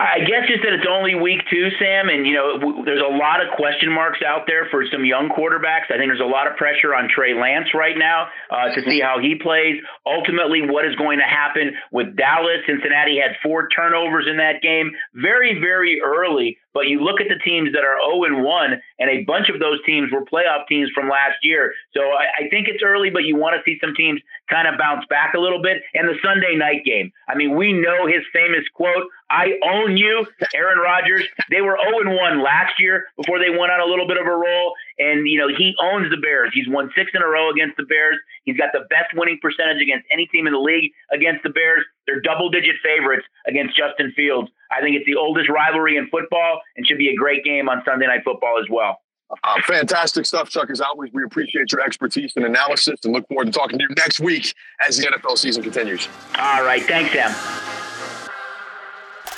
I 0.00 0.20
guess 0.20 0.48
just 0.48 0.62
that 0.62 0.72
it's 0.72 0.86
only 0.88 1.14
week 1.14 1.40
two, 1.50 1.68
Sam, 1.78 2.08
and 2.08 2.26
you 2.26 2.32
know 2.32 2.58
w- 2.58 2.84
there's 2.84 3.02
a 3.02 3.12
lot 3.12 3.44
of 3.44 3.52
question 3.56 3.92
marks 3.92 4.20
out 4.24 4.46
there 4.46 4.66
for 4.70 4.84
some 4.90 5.04
young 5.04 5.28
quarterbacks. 5.28 5.92
I 5.92 6.00
think 6.00 6.08
there's 6.08 6.24
a 6.24 6.30
lot 6.30 6.46
of 6.46 6.56
pressure 6.56 6.94
on 6.94 7.08
Trey 7.14 7.34
Lance 7.34 7.68
right 7.74 7.96
now 7.98 8.28
uh, 8.50 8.72
to 8.72 8.80
see 8.88 9.00
how 9.00 9.18
he 9.20 9.34
plays. 9.34 9.76
Ultimately, 10.06 10.62
what 10.64 10.86
is 10.86 10.96
going 10.96 11.18
to 11.18 11.28
happen 11.28 11.76
with 11.92 12.16
Dallas? 12.16 12.64
Cincinnati 12.66 13.20
had 13.20 13.36
four 13.42 13.68
turnovers 13.68 14.26
in 14.26 14.38
that 14.38 14.62
game, 14.62 14.92
very 15.12 15.60
very 15.60 16.00
early. 16.00 16.56
But 16.72 16.86
you 16.86 17.00
look 17.00 17.20
at 17.20 17.28
the 17.28 17.38
teams 17.42 17.72
that 17.72 17.82
are 17.82 17.98
0 17.98 18.24
and 18.24 18.44
1, 18.44 18.82
and 18.98 19.10
a 19.10 19.24
bunch 19.24 19.48
of 19.48 19.58
those 19.58 19.78
teams 19.84 20.12
were 20.12 20.24
playoff 20.24 20.66
teams 20.68 20.90
from 20.94 21.08
last 21.08 21.38
year. 21.42 21.72
So 21.94 22.00
I, 22.00 22.46
I 22.46 22.48
think 22.48 22.68
it's 22.68 22.82
early, 22.82 23.10
but 23.10 23.24
you 23.24 23.36
want 23.36 23.56
to 23.56 23.62
see 23.64 23.78
some 23.80 23.94
teams 23.94 24.20
kind 24.48 24.68
of 24.68 24.78
bounce 24.78 25.04
back 25.08 25.34
a 25.34 25.40
little 25.40 25.62
bit. 25.62 25.82
And 25.94 26.08
the 26.08 26.14
Sunday 26.22 26.56
night 26.56 26.84
game. 26.84 27.12
I 27.28 27.34
mean, 27.34 27.56
we 27.56 27.72
know 27.72 28.06
his 28.06 28.22
famous 28.32 28.64
quote, 28.74 29.06
I 29.30 29.52
own 29.62 29.96
you, 29.96 30.26
Aaron 30.54 30.78
Rodgers. 30.78 31.24
They 31.50 31.60
were 31.60 31.78
0 31.90 32.00
and 32.00 32.16
1 32.16 32.42
last 32.42 32.74
year 32.80 33.04
before 33.16 33.38
they 33.38 33.50
went 33.50 33.70
on 33.70 33.80
a 33.80 33.84
little 33.84 34.08
bit 34.08 34.16
of 34.16 34.26
a 34.26 34.30
roll. 34.30 34.74
And, 35.00 35.26
you 35.26 35.38
know, 35.38 35.48
he 35.48 35.74
owns 35.80 36.10
the 36.10 36.18
Bears. 36.18 36.50
He's 36.52 36.68
won 36.68 36.90
six 36.94 37.10
in 37.14 37.22
a 37.22 37.26
row 37.26 37.50
against 37.50 37.78
the 37.78 37.84
Bears. 37.84 38.16
He's 38.44 38.56
got 38.56 38.68
the 38.72 38.84
best 38.90 39.14
winning 39.14 39.38
percentage 39.40 39.80
against 39.80 40.04
any 40.12 40.26
team 40.26 40.46
in 40.46 40.52
the 40.52 40.60
league 40.60 40.92
against 41.10 41.42
the 41.42 41.48
Bears. 41.48 41.82
They're 42.06 42.20
double 42.20 42.50
digit 42.50 42.76
favorites 42.84 43.24
against 43.46 43.74
Justin 43.74 44.12
Fields. 44.14 44.50
I 44.70 44.82
think 44.82 44.96
it's 44.96 45.06
the 45.06 45.16
oldest 45.16 45.48
rivalry 45.48 45.96
in 45.96 46.08
football 46.08 46.60
and 46.76 46.86
should 46.86 46.98
be 46.98 47.08
a 47.08 47.16
great 47.16 47.44
game 47.44 47.68
on 47.68 47.82
Sunday 47.84 48.06
Night 48.06 48.20
Football 48.24 48.60
as 48.60 48.68
well. 48.68 49.00
Uh, 49.44 49.62
fantastic 49.62 50.26
stuff, 50.26 50.50
Chuck. 50.50 50.68
As 50.70 50.80
always, 50.80 51.10
we 51.12 51.22
appreciate 51.24 51.72
your 51.72 51.80
expertise 51.80 52.32
and 52.36 52.44
analysis 52.44 53.00
and 53.04 53.12
look 53.14 53.26
forward 53.28 53.46
to 53.46 53.52
talking 53.52 53.78
to 53.78 53.84
you 53.88 53.94
next 53.96 54.20
week 54.20 54.54
as 54.86 54.98
the 54.98 55.06
NFL 55.06 55.38
season 55.38 55.62
continues. 55.62 56.08
All 56.36 56.62
right. 56.64 56.82
Thanks, 56.82 57.12
Sam. 57.12 57.69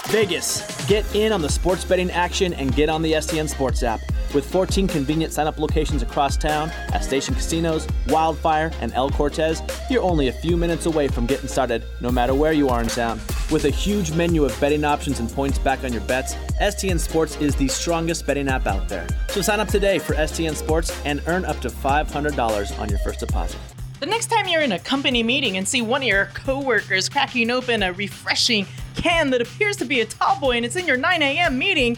Vegas, 0.08 0.86
get 0.86 1.04
in 1.14 1.32
on 1.32 1.40
the 1.40 1.48
sports 1.48 1.84
betting 1.84 2.10
action 2.10 2.52
and 2.54 2.74
get 2.74 2.88
on 2.88 3.02
the 3.02 3.12
STN 3.12 3.48
Sports 3.48 3.82
app. 3.82 4.00
With 4.34 4.44
14 4.50 4.88
convenient 4.88 5.32
sign 5.32 5.46
up 5.46 5.58
locations 5.58 6.02
across 6.02 6.36
town 6.36 6.70
at 6.92 7.04
Station 7.04 7.34
Casinos, 7.34 7.86
Wildfire, 8.08 8.72
and 8.80 8.92
El 8.94 9.10
Cortez, 9.10 9.62
you're 9.90 10.02
only 10.02 10.28
a 10.28 10.32
few 10.32 10.56
minutes 10.56 10.86
away 10.86 11.08
from 11.08 11.26
getting 11.26 11.48
started, 11.48 11.84
no 12.00 12.10
matter 12.10 12.34
where 12.34 12.52
you 12.52 12.68
are 12.68 12.80
in 12.80 12.88
town. 12.88 13.20
With 13.50 13.66
a 13.66 13.70
huge 13.70 14.12
menu 14.12 14.44
of 14.44 14.58
betting 14.58 14.84
options 14.84 15.20
and 15.20 15.30
points 15.30 15.58
back 15.58 15.84
on 15.84 15.92
your 15.92 16.02
bets, 16.02 16.34
STN 16.60 16.98
Sports 16.98 17.36
is 17.36 17.54
the 17.54 17.68
strongest 17.68 18.26
betting 18.26 18.48
app 18.48 18.66
out 18.66 18.88
there. 18.88 19.06
So 19.28 19.40
sign 19.42 19.60
up 19.60 19.68
today 19.68 19.98
for 19.98 20.14
STN 20.14 20.54
Sports 20.56 20.98
and 21.04 21.22
earn 21.26 21.44
up 21.44 21.60
to 21.60 21.68
$500 21.68 22.78
on 22.78 22.88
your 22.88 22.98
first 23.00 23.20
deposit. 23.20 23.58
The 24.02 24.08
next 24.08 24.32
time 24.32 24.48
you're 24.48 24.62
in 24.62 24.72
a 24.72 24.80
company 24.80 25.22
meeting 25.22 25.56
and 25.58 25.68
see 25.68 25.80
one 25.80 26.02
of 26.02 26.08
your 26.08 26.24
coworkers 26.34 27.08
cracking 27.08 27.52
open 27.52 27.84
a 27.84 27.92
refreshing 27.92 28.66
can 28.96 29.30
that 29.30 29.40
appears 29.40 29.76
to 29.76 29.84
be 29.84 30.00
a 30.00 30.04
tall 30.04 30.40
boy 30.40 30.56
and 30.56 30.66
it's 30.66 30.74
in 30.74 30.88
your 30.88 30.96
9 30.96 31.22
a.m. 31.22 31.56
meeting, 31.56 31.96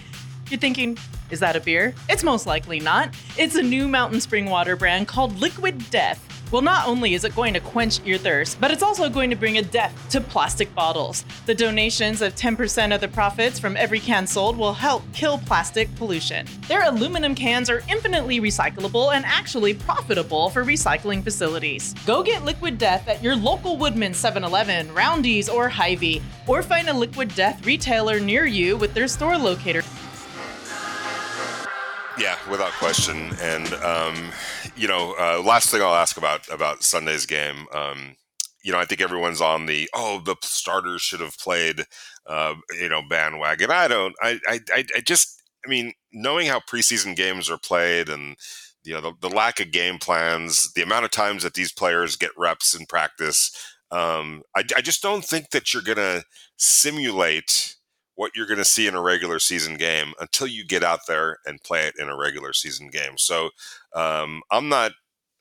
you're 0.50 0.60
thinking, 0.60 0.98
is 1.30 1.40
that 1.40 1.56
a 1.56 1.60
beer? 1.60 1.94
It's 2.10 2.22
most 2.22 2.46
likely 2.46 2.78
not. 2.78 3.14
It's 3.38 3.54
a 3.54 3.62
new 3.62 3.88
mountain 3.88 4.20
spring 4.20 4.50
water 4.50 4.76
brand 4.76 5.08
called 5.08 5.40
Liquid 5.40 5.88
Death. 5.88 6.33
Well, 6.54 6.62
not 6.62 6.86
only 6.86 7.14
is 7.14 7.24
it 7.24 7.34
going 7.34 7.52
to 7.54 7.58
quench 7.58 8.00
your 8.04 8.16
thirst, 8.16 8.60
but 8.60 8.70
it's 8.70 8.84
also 8.84 9.10
going 9.10 9.28
to 9.28 9.34
bring 9.34 9.58
a 9.58 9.62
death 9.62 9.92
to 10.10 10.20
plastic 10.20 10.72
bottles. 10.72 11.24
The 11.46 11.54
donations 11.56 12.22
of 12.22 12.36
10% 12.36 12.94
of 12.94 13.00
the 13.00 13.08
profits 13.08 13.58
from 13.58 13.76
every 13.76 13.98
can 13.98 14.24
sold 14.24 14.56
will 14.56 14.72
help 14.72 15.02
kill 15.12 15.38
plastic 15.38 15.92
pollution. 15.96 16.46
Their 16.68 16.84
aluminum 16.84 17.34
cans 17.34 17.68
are 17.68 17.82
infinitely 17.88 18.40
recyclable 18.40 19.12
and 19.12 19.24
actually 19.24 19.74
profitable 19.74 20.48
for 20.48 20.64
recycling 20.64 21.24
facilities. 21.24 21.92
Go 22.06 22.22
get 22.22 22.44
Liquid 22.44 22.78
Death 22.78 23.08
at 23.08 23.20
your 23.20 23.34
local 23.34 23.76
Woodman 23.76 24.14
7 24.14 24.44
Eleven, 24.44 24.94
Roundy's, 24.94 25.48
or 25.48 25.68
Hy-Vee, 25.68 26.22
or 26.46 26.62
find 26.62 26.88
a 26.88 26.94
Liquid 26.94 27.34
Death 27.34 27.66
retailer 27.66 28.20
near 28.20 28.46
you 28.46 28.76
with 28.76 28.94
their 28.94 29.08
store 29.08 29.36
locator. 29.36 29.82
Yeah, 32.18 32.36
without 32.48 32.72
question. 32.72 33.32
And 33.40 33.72
um, 33.74 34.30
you 34.76 34.86
know, 34.86 35.14
uh, 35.18 35.42
last 35.44 35.70
thing 35.70 35.82
I'll 35.82 35.94
ask 35.94 36.16
about 36.16 36.48
about 36.48 36.84
Sunday's 36.84 37.26
game. 37.26 37.66
Um, 37.74 38.16
you 38.62 38.72
know, 38.72 38.78
I 38.78 38.84
think 38.84 39.00
everyone's 39.00 39.40
on 39.40 39.66
the 39.66 39.88
oh, 39.94 40.20
the 40.24 40.36
starters 40.42 41.02
should 41.02 41.20
have 41.20 41.38
played. 41.38 41.84
Uh, 42.26 42.54
you 42.80 42.88
know, 42.88 43.02
bandwagon. 43.08 43.70
I 43.70 43.88
don't. 43.88 44.14
I, 44.22 44.38
I. 44.46 44.60
I 44.72 45.00
just. 45.04 45.42
I 45.66 45.68
mean, 45.70 45.92
knowing 46.12 46.46
how 46.46 46.60
preseason 46.60 47.16
games 47.16 47.50
are 47.50 47.58
played 47.58 48.08
and 48.08 48.36
you 48.84 48.92
know 48.94 49.00
the, 49.00 49.12
the 49.20 49.34
lack 49.34 49.60
of 49.60 49.72
game 49.72 49.98
plans, 49.98 50.72
the 50.74 50.82
amount 50.82 51.04
of 51.04 51.10
times 51.10 51.42
that 51.42 51.54
these 51.54 51.72
players 51.72 52.16
get 52.16 52.30
reps 52.36 52.74
in 52.74 52.86
practice. 52.86 53.50
Um, 53.90 54.42
I, 54.56 54.62
I 54.76 54.80
just 54.80 55.02
don't 55.02 55.24
think 55.24 55.50
that 55.50 55.72
you're 55.72 55.82
to 55.96 56.24
simulate 56.56 57.76
what 58.16 58.32
you're 58.34 58.46
going 58.46 58.58
to 58.58 58.64
see 58.64 58.86
in 58.86 58.94
a 58.94 59.02
regular 59.02 59.38
season 59.38 59.76
game 59.76 60.12
until 60.20 60.46
you 60.46 60.64
get 60.64 60.84
out 60.84 61.00
there 61.08 61.38
and 61.46 61.62
play 61.62 61.86
it 61.86 61.94
in 61.98 62.08
a 62.08 62.16
regular 62.16 62.52
season 62.52 62.88
game. 62.88 63.18
So 63.18 63.50
um, 63.94 64.42
I'm 64.50 64.68
not 64.68 64.92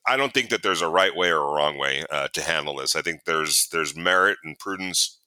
I 0.06 0.16
don't 0.16 0.34
think 0.34 0.50
that 0.50 0.62
there's 0.62 0.82
a 0.82 0.88
right 0.88 1.14
way 1.16 1.30
or 1.30 1.38
a 1.38 1.52
wrong 1.54 1.78
way 1.78 2.04
uh, 2.10 2.28
to 2.34 2.42
handle 2.42 2.76
this. 2.76 2.94
I 2.94 3.02
think 3.02 3.24
there's 3.24 3.68
there's 3.72 3.96
merit 3.96 4.38
and 4.44 4.58
prudence 4.58 5.18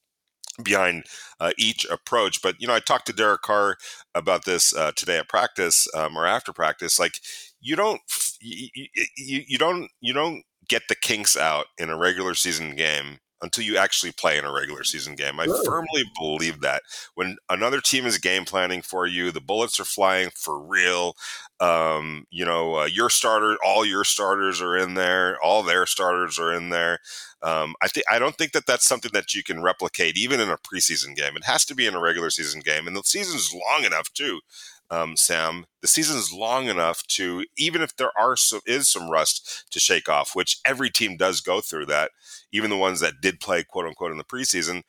behind 0.64 1.06
uh, 1.40 1.52
each 1.58 1.86
approach. 1.86 2.42
But 2.42 2.56
you 2.60 2.68
know, 2.68 2.76
I 2.76 2.80
talked 2.80 3.08
to 3.08 3.14
Derek 3.14 3.42
Carr 3.42 3.78
about 4.14 4.46
this 4.46 4.76
uh, 4.76 4.92
today 4.96 5.18
at 5.18 5.30
practice 5.30 5.88
um, 5.96 6.18
or 6.18 6.26
after 6.26 6.54
practice. 6.54 7.00
Like, 7.00 7.20
you 7.60 7.76
don't 7.76 8.02
you, 8.40 8.68
you, 9.18 9.44
you 9.48 9.58
don't 9.58 9.90
you 10.00 10.14
don't 10.14 10.44
get 10.70 10.84
the 10.90 10.96
kinks 10.96 11.36
out 11.38 11.68
in 11.78 11.90
a 11.90 11.98
regular 11.98 12.34
season 12.34 12.76
game 12.76 13.20
until 13.42 13.64
you 13.64 13.78
actually 13.78 14.12
play 14.12 14.38
in 14.38 14.46
a 14.46 14.52
regular 14.52 14.84
season 14.84 15.16
game. 15.16 15.40
I 15.40 15.46
sure. 15.46 15.64
firmly 15.64 16.04
believe 16.18 16.62
that 16.62 16.82
when 17.16 17.38
another 17.50 17.82
team 17.82 18.06
is 18.06 18.18
game 18.18 18.46
planning 18.46 18.82
for 18.82 19.06
you, 19.06 19.32
the 19.32 19.42
bullets 19.42 19.80
are 19.80 19.86
flying 19.86 20.30
for 20.36 20.60
real. 20.60 21.16
Um, 21.60 22.26
you 22.30 22.46
know, 22.46 22.80
uh, 22.80 22.86
your 22.86 23.10
starter, 23.10 23.58
all 23.66 23.86
your 23.86 24.04
starters 24.04 24.62
are 24.62 24.76
in 24.78 24.94
there, 24.96 25.38
all 25.44 25.64
their 25.64 25.86
starters 25.86 26.40
are 26.40 26.54
in 26.54 26.70
there. 26.70 27.00
Um, 27.44 27.76
I 27.82 27.88
think 27.88 28.06
I 28.10 28.18
don't 28.18 28.36
think 28.36 28.54
that 28.54 28.66
that's 28.66 28.88
something 28.88 29.12
that 29.14 29.34
you 29.34 29.44
can 29.44 29.62
replicate 29.62 30.18
even 30.18 30.40
in 30.40 30.50
a 30.50 30.58
preseason 30.58 31.16
game. 31.16 31.36
It 31.36 31.46
has 31.46 31.66
to 31.66 31.76
be 31.76 31.86
in 31.86 31.94
a 31.94 32.00
regular 32.00 32.32
season 32.32 32.62
game, 32.62 32.88
and 32.88 32.96
the 32.96 33.04
season's 33.04 33.54
long 33.54 33.86
enough 33.86 34.12
too 34.14 34.40
um, 34.90 35.18
Sam, 35.18 35.66
the 35.82 35.88
season 35.88 36.18
is 36.18 36.32
long 36.32 36.68
enough 36.68 37.06
to 37.08 37.46
even 37.58 37.82
if 37.82 37.96
there 37.96 38.12
are 38.18 38.36
some, 38.38 38.62
is 38.66 38.90
some 38.90 39.10
rust 39.10 39.66
to 39.72 39.80
shake 39.80 40.08
off, 40.08 40.36
which 40.36 40.60
every 40.66 40.90
team 40.90 41.18
does 41.18 41.42
go 41.42 41.62
through 41.62 41.88
that, 41.88 42.12
even 42.52 42.70
the 42.70 42.78
ones 42.78 43.00
that 43.02 43.22
did 43.22 43.40
play 43.40 43.64
quote 43.64 43.86
unquote 43.86 44.12
in 44.12 44.18
the 44.18 44.24
preseason. 44.24 44.84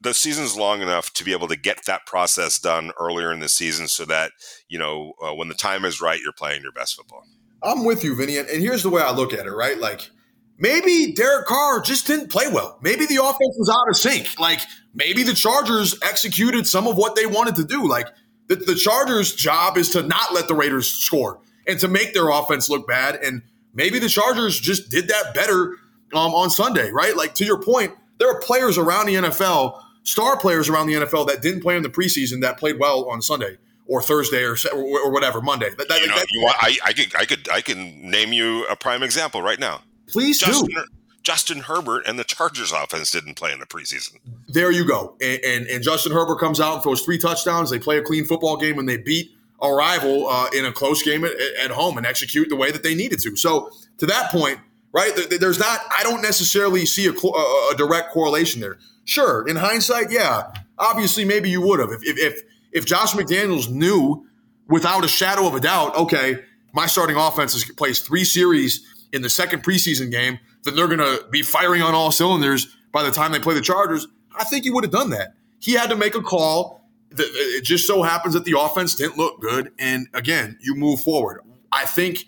The 0.00 0.14
season's 0.14 0.56
long 0.56 0.82
enough 0.82 1.12
to 1.14 1.24
be 1.24 1.32
able 1.32 1.48
to 1.48 1.56
get 1.56 1.86
that 1.86 2.06
process 2.06 2.58
done 2.58 2.92
earlier 2.98 3.32
in 3.32 3.40
the 3.40 3.48
season, 3.48 3.88
so 3.88 4.04
that 4.04 4.32
you 4.68 4.78
know 4.78 5.14
uh, 5.24 5.34
when 5.34 5.48
the 5.48 5.54
time 5.54 5.84
is 5.84 6.00
right, 6.00 6.20
you're 6.20 6.32
playing 6.32 6.62
your 6.62 6.72
best 6.72 6.96
football. 6.96 7.24
I'm 7.62 7.84
with 7.84 8.04
you, 8.04 8.14
Vinny, 8.14 8.36
and 8.36 8.48
here's 8.48 8.82
the 8.82 8.90
way 8.90 9.00
I 9.00 9.12
look 9.12 9.32
at 9.32 9.46
it. 9.46 9.52
Right, 9.52 9.78
like 9.78 10.10
maybe 10.58 11.12
Derek 11.12 11.46
Carr 11.46 11.80
just 11.80 12.06
didn't 12.06 12.30
play 12.30 12.48
well. 12.48 12.78
Maybe 12.82 13.06
the 13.06 13.22
offense 13.22 13.56
was 13.56 13.70
out 13.70 13.88
of 13.88 13.96
sync. 13.96 14.38
Like 14.38 14.60
maybe 14.92 15.22
the 15.22 15.34
Chargers 15.34 15.96
executed 16.02 16.66
some 16.66 16.86
of 16.86 16.96
what 16.96 17.16
they 17.16 17.26
wanted 17.26 17.54
to 17.56 17.64
do. 17.64 17.88
Like 17.88 18.08
the, 18.46 18.56
the 18.56 18.74
Chargers' 18.74 19.34
job 19.34 19.76
is 19.76 19.90
to 19.90 20.02
not 20.02 20.34
let 20.34 20.48
the 20.48 20.54
Raiders 20.54 20.90
score 20.90 21.40
and 21.66 21.78
to 21.80 21.88
make 21.88 22.14
their 22.14 22.28
offense 22.28 22.68
look 22.68 22.86
bad. 22.86 23.16
And 23.16 23.42
maybe 23.72 23.98
the 23.98 24.08
Chargers 24.08 24.58
just 24.58 24.90
did 24.90 25.08
that 25.08 25.34
better 25.34 25.76
um, 26.12 26.34
on 26.34 26.50
Sunday, 26.50 26.90
right? 26.90 27.16
Like 27.16 27.34
to 27.36 27.44
your 27.44 27.60
point, 27.60 27.92
there 28.18 28.30
are 28.30 28.40
players 28.40 28.78
around 28.78 29.06
the 29.06 29.14
NFL, 29.14 29.80
star 30.02 30.38
players 30.38 30.68
around 30.68 30.86
the 30.86 30.94
NFL 30.94 31.26
that 31.28 31.42
didn't 31.42 31.62
play 31.62 31.76
in 31.76 31.82
the 31.82 31.88
preseason 31.88 32.40
that 32.42 32.58
played 32.58 32.78
well 32.78 33.08
on 33.08 33.22
Sunday 33.22 33.56
or 33.86 34.00
Thursday 34.02 34.42
or 34.42 34.56
or, 34.72 35.12
whatever 35.12 35.40
Monday. 35.40 35.70
That, 35.70 35.88
that, 35.88 36.00
you 36.00 36.06
know, 36.06 36.16
that, 36.16 36.26
you 36.30 36.42
want, 36.42 36.56
I, 36.60 36.76
I 36.84 36.92
could 36.92 37.16
I 37.16 37.24
could 37.24 37.48
I 37.50 37.60
can 37.60 38.10
name 38.10 38.32
you 38.32 38.66
a 38.66 38.76
prime 38.76 39.02
example 39.02 39.42
right 39.42 39.58
now. 39.58 39.82
Please 40.06 40.38
Justin, 40.38 40.68
do. 40.68 40.84
Justin 41.24 41.60
Herbert 41.60 42.06
and 42.06 42.18
the 42.18 42.24
Chargers 42.24 42.70
offense 42.70 43.10
didn't 43.10 43.34
play 43.34 43.52
in 43.52 43.58
the 43.58 43.66
preseason. 43.66 44.18
There 44.46 44.70
you 44.70 44.86
go. 44.86 45.16
And, 45.22 45.40
and, 45.42 45.66
and 45.66 45.82
Justin 45.82 46.12
Herbert 46.12 46.38
comes 46.38 46.60
out 46.60 46.74
and 46.74 46.82
throws 46.82 47.00
three 47.00 47.18
touchdowns. 47.18 47.70
They 47.70 47.78
play 47.78 47.96
a 47.96 48.02
clean 48.02 48.26
football 48.26 48.58
game 48.58 48.78
and 48.78 48.86
they 48.86 48.98
beat 48.98 49.32
a 49.62 49.72
rival 49.72 50.28
uh, 50.28 50.50
in 50.54 50.66
a 50.66 50.72
close 50.72 51.02
game 51.02 51.24
at, 51.24 51.32
at, 51.62 51.70
home 51.70 51.96
and 51.96 52.06
execute 52.06 52.50
the 52.50 52.56
way 52.56 52.70
that 52.70 52.82
they 52.82 52.94
needed 52.94 53.20
to. 53.20 53.36
So 53.36 53.70
to 53.98 54.06
that 54.06 54.30
point, 54.30 54.58
right, 54.92 55.12
there's 55.40 55.58
not, 55.58 55.80
I 55.98 56.02
don't 56.02 56.20
necessarily 56.20 56.84
see 56.84 57.06
a, 57.06 57.12
a 57.12 57.76
direct 57.76 58.12
correlation 58.12 58.60
there. 58.60 58.78
Sure, 59.06 59.46
in 59.48 59.56
hindsight, 59.56 60.10
yeah, 60.10 60.52
obviously 60.78 61.24
maybe 61.24 61.48
you 61.48 61.62
would 61.62 61.80
have. 61.80 61.90
If, 61.90 62.02
if, 62.02 62.42
if, 62.72 62.84
Josh 62.84 63.12
McDaniels 63.12 63.70
knew 63.70 64.26
without 64.68 65.04
a 65.04 65.08
shadow 65.08 65.46
of 65.46 65.54
a 65.54 65.60
doubt, 65.60 65.94
okay, 65.96 66.42
my 66.72 66.86
starting 66.86 67.16
offense 67.16 67.70
plays 67.72 68.00
three 68.00 68.24
series 68.24 68.84
in 69.14 69.22
the 69.22 69.30
second 69.30 69.64
preseason 69.64 70.10
game– 70.10 70.38
that 70.64 70.74
they're 70.74 70.88
going 70.88 70.98
to 70.98 71.24
be 71.30 71.42
firing 71.42 71.82
on 71.82 71.94
all 71.94 72.10
cylinders 72.10 72.76
by 72.92 73.02
the 73.02 73.10
time 73.10 73.32
they 73.32 73.38
play 73.38 73.54
the 73.54 73.60
Chargers, 73.60 74.06
I 74.36 74.44
think 74.44 74.64
he 74.64 74.70
would 74.70 74.84
have 74.84 74.92
done 74.92 75.10
that. 75.10 75.34
He 75.60 75.72
had 75.72 75.90
to 75.90 75.96
make 75.96 76.14
a 76.14 76.22
call. 76.22 76.82
It 77.10 77.64
just 77.64 77.86
so 77.86 78.02
happens 78.02 78.34
that 78.34 78.44
the 78.44 78.58
offense 78.58 78.94
didn't 78.94 79.16
look 79.16 79.40
good. 79.40 79.72
And 79.78 80.08
again, 80.14 80.58
you 80.60 80.74
move 80.74 81.00
forward. 81.00 81.42
I 81.70 81.84
think, 81.84 82.24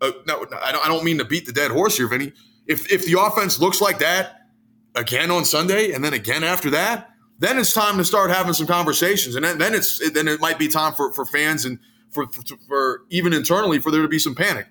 uh, 0.00 0.12
no, 0.26 0.46
I 0.62 0.72
don't 0.72 1.04
mean 1.04 1.18
to 1.18 1.24
beat 1.24 1.46
the 1.46 1.52
dead 1.52 1.70
horse 1.70 1.96
here, 1.96 2.08
Vinny. 2.08 2.32
If, 2.66 2.90
if 2.90 3.04
the 3.04 3.20
offense 3.20 3.60
looks 3.60 3.80
like 3.80 3.98
that 3.98 4.46
again 4.94 5.30
on 5.30 5.44
Sunday 5.44 5.92
and 5.92 6.04
then 6.04 6.14
again 6.14 6.44
after 6.44 6.70
that, 6.70 7.10
then 7.38 7.58
it's 7.58 7.72
time 7.72 7.98
to 7.98 8.04
start 8.04 8.30
having 8.30 8.52
some 8.52 8.66
conversations. 8.66 9.34
And 9.34 9.44
then, 9.44 9.58
then 9.58 9.74
it's 9.74 10.10
then 10.12 10.28
it 10.28 10.40
might 10.40 10.58
be 10.58 10.68
time 10.68 10.94
for, 10.94 11.12
for 11.12 11.24
fans 11.24 11.64
and 11.64 11.78
for, 12.10 12.28
for, 12.28 12.42
for 12.68 13.02
even 13.10 13.32
internally 13.32 13.80
for 13.80 13.90
there 13.90 14.02
to 14.02 14.08
be 14.08 14.18
some 14.18 14.34
panic 14.34 14.66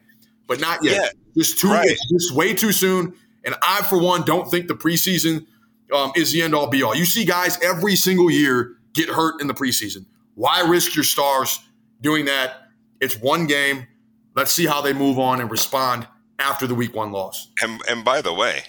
but 0.52 0.60
not 0.60 0.84
yet. 0.84 0.96
Yeah. 0.96 1.10
Just 1.38 1.60
too, 1.60 1.70
right. 1.70 1.98
just 2.12 2.34
way 2.34 2.54
too 2.54 2.72
soon. 2.72 3.14
And 3.44 3.56
I, 3.62 3.82
for 3.84 4.00
one, 4.00 4.24
don't 4.24 4.50
think 4.50 4.68
the 4.68 4.76
preseason 4.76 5.46
um, 5.94 6.12
is 6.16 6.32
the 6.32 6.42
end 6.42 6.54
all 6.54 6.68
be 6.68 6.84
all. 6.84 6.96
You 6.96 7.06
see 7.06 7.26
guys 7.26 7.58
every 7.64 7.96
single 7.96 8.30
year 8.30 8.78
get 8.94 9.10
hurt 9.10 9.42
in 9.42 9.48
the 9.48 9.54
preseason. 9.54 10.06
Why 10.36 10.62
risk 10.62 10.96
your 10.96 11.04
stars 11.04 11.60
doing 12.02 12.26
that? 12.26 12.68
It's 13.00 13.18
one 13.18 13.48
game. 13.48 13.88
Let's 14.36 14.52
see 14.52 14.66
how 14.66 14.82
they 14.82 14.94
move 14.94 15.20
on 15.20 15.42
and 15.42 15.50
respond 15.52 16.08
after 16.40 16.68
the 16.68 16.76
week 16.76 16.96
one 16.96 17.12
loss. 17.12 17.50
And, 17.62 17.82
and 17.90 18.06
by 18.06 18.22
the 18.22 18.34
way, 18.34 18.64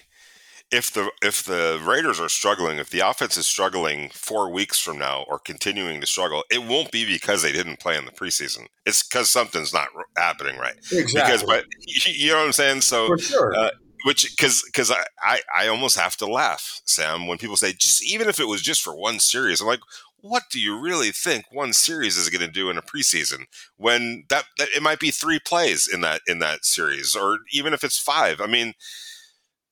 if 0.72 0.90
the 0.90 1.10
if 1.22 1.44
the 1.44 1.80
Raiders 1.84 2.18
are 2.18 2.30
struggling, 2.30 2.78
if 2.78 2.88
the 2.88 3.00
offense 3.00 3.36
is 3.36 3.46
struggling 3.46 4.08
four 4.14 4.50
weeks 4.50 4.78
from 4.78 4.98
now 4.98 5.24
or 5.28 5.38
continuing 5.38 6.00
to 6.00 6.06
struggle, 6.06 6.42
it 6.50 6.64
won't 6.64 6.90
be 6.90 7.04
because 7.04 7.42
they 7.42 7.52
didn't 7.52 7.78
play 7.78 7.96
in 7.96 8.06
the 8.06 8.10
preseason. 8.10 8.66
It's 8.86 9.02
because 9.02 9.30
something's 9.30 9.74
not 9.74 9.88
happening 10.16 10.56
right. 10.56 10.76
Exactly. 10.90 11.20
Because, 11.20 11.42
but 11.46 11.66
you 11.86 12.30
know 12.30 12.38
what 12.38 12.46
I'm 12.46 12.52
saying. 12.52 12.80
So, 12.80 13.06
For 13.06 13.18
sure. 13.18 13.54
Uh, 13.54 13.70
which 14.04 14.34
because 14.34 14.62
because 14.64 14.90
I, 14.90 15.04
I 15.22 15.40
I 15.56 15.68
almost 15.68 15.98
have 15.98 16.16
to 16.16 16.26
laugh, 16.26 16.80
Sam, 16.86 17.26
when 17.26 17.38
people 17.38 17.56
say 17.56 17.72
just 17.72 18.02
even 18.04 18.28
if 18.28 18.40
it 18.40 18.48
was 18.48 18.62
just 18.62 18.82
for 18.82 18.96
one 18.96 19.20
series. 19.20 19.60
I'm 19.60 19.66
like, 19.66 19.80
what 20.22 20.44
do 20.50 20.58
you 20.58 20.80
really 20.80 21.10
think 21.10 21.44
one 21.52 21.72
series 21.72 22.16
is 22.16 22.30
going 22.30 22.44
to 22.44 22.50
do 22.50 22.70
in 22.70 22.78
a 22.78 22.82
preseason 22.82 23.44
when 23.76 24.24
that, 24.28 24.44
that 24.58 24.68
it 24.74 24.82
might 24.82 25.00
be 25.00 25.10
three 25.10 25.38
plays 25.38 25.86
in 25.92 26.00
that 26.00 26.22
in 26.26 26.38
that 26.38 26.64
series 26.64 27.14
or 27.14 27.40
even 27.52 27.74
if 27.74 27.84
it's 27.84 27.98
five? 27.98 28.40
I 28.40 28.46
mean 28.46 28.72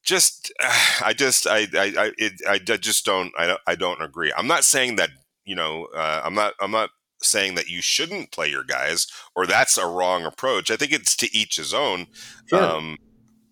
just 0.02 0.52
I 1.04 1.12
just 1.12 1.46
I 1.46 1.66
I 1.74 1.92
I, 1.96 2.12
it, 2.18 2.32
I 2.48 2.58
just 2.58 3.04
don't 3.04 3.32
I 3.38 3.46
don't 3.46 3.60
I 3.66 3.74
don't 3.74 4.02
agree. 4.02 4.32
I'm 4.36 4.46
not 4.46 4.64
saying 4.64 4.96
that 4.96 5.10
you 5.44 5.54
know 5.54 5.86
uh, 5.94 6.22
I'm 6.24 6.34
not 6.34 6.54
I'm 6.60 6.70
not 6.70 6.90
saying 7.22 7.54
that 7.54 7.68
you 7.68 7.82
shouldn't 7.82 8.32
play 8.32 8.48
your 8.48 8.64
guys 8.64 9.06
or 9.36 9.46
that's 9.46 9.76
a 9.76 9.86
wrong 9.86 10.24
approach. 10.24 10.70
I 10.70 10.76
think 10.76 10.92
it's 10.92 11.14
to 11.16 11.36
each 11.36 11.56
his 11.56 11.74
own. 11.74 12.06
Sure. 12.46 12.62
Um, 12.62 12.96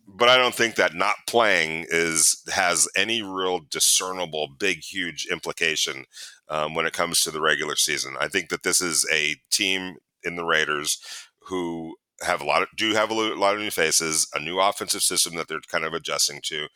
but 0.06 0.30
I 0.30 0.38
don't 0.38 0.54
think 0.54 0.76
that 0.76 0.94
not 0.94 1.16
playing 1.26 1.84
is 1.90 2.42
has 2.50 2.88
any 2.96 3.20
real 3.22 3.60
discernible 3.70 4.48
big 4.58 4.82
huge 4.82 5.26
implication 5.30 6.06
um, 6.48 6.74
when 6.74 6.86
it 6.86 6.94
comes 6.94 7.20
to 7.20 7.30
the 7.30 7.42
regular 7.42 7.76
season. 7.76 8.16
I 8.18 8.28
think 8.28 8.48
that 8.48 8.62
this 8.62 8.80
is 8.80 9.06
a 9.12 9.36
team 9.50 9.96
in 10.24 10.36
the 10.36 10.46
Raiders 10.46 10.98
who 11.42 11.96
have 12.22 12.40
a 12.40 12.44
lot 12.44 12.62
of 12.62 12.68
do 12.76 12.94
have 12.94 13.10
a 13.10 13.14
lot 13.14 13.54
of 13.54 13.60
new 13.60 13.70
faces, 13.70 14.28
a 14.34 14.40
new 14.40 14.58
offensive 14.58 15.02
system 15.02 15.36
that 15.36 15.48
they're 15.48 15.60
kind 15.60 15.84
of 15.84 15.94
adjusting 15.94 16.40
to. 16.44 16.66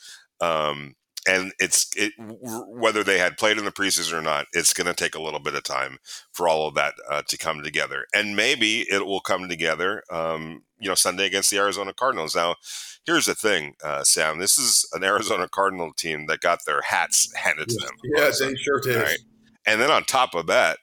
Um, 0.41 0.95
and 1.27 1.53
it's 1.61 1.89
it, 1.97 2.13
whether 2.19 3.05
they 3.05 3.19
had 3.19 3.37
played 3.37 3.59
in 3.59 3.65
the 3.65 3.71
preseason 3.71 4.13
or 4.15 4.23
not, 4.23 4.47
it's 4.53 4.73
going 4.73 4.89
to 4.89 4.95
take 4.95 5.15
a 5.15 5.23
little 5.23 5.39
bit 5.39 5.55
of 5.55 5.63
time 5.63 5.99
for 6.33 6.49
all 6.49 6.67
of 6.67 6.75
that 6.75 6.95
uh, 7.09 7.23
to 7.29 7.39
come 7.39 7.63
together, 7.63 8.07
and 8.15 8.35
maybe 8.35 8.81
it 8.91 9.07
will 9.07 9.21
come 9.21 9.49
together. 9.49 10.03
Um, 10.11 10.65
you 10.81 10.89
know, 10.89 10.97
Sunday 10.97 11.27
against 11.27 11.51
the 11.51 11.59
Arizona 11.59 11.93
Cardinals. 11.95 12.35
Now, 12.35 12.57
here's 13.07 13.27
the 13.27 13.37
thing, 13.37 13.75
uh, 13.85 14.03
Sam. 14.03 14.39
This 14.39 14.59
is 14.59 14.85
an 14.93 15.05
Arizona 15.05 15.49
Cardinal 15.49 15.93
team 15.93 16.27
that 16.27 16.41
got 16.41 16.65
their 16.67 16.83
hats 16.83 17.33
handed 17.37 17.69
to 17.69 17.77
them. 17.77 17.95
Yeah, 18.03 18.31
they 18.41 18.57
sure 18.57 18.81
did. 18.81 19.03
Right? 19.03 19.19
And 19.65 19.81
then 19.81 19.93
on 19.93 20.03
top 20.03 20.35
of 20.35 20.49
that, 20.49 20.79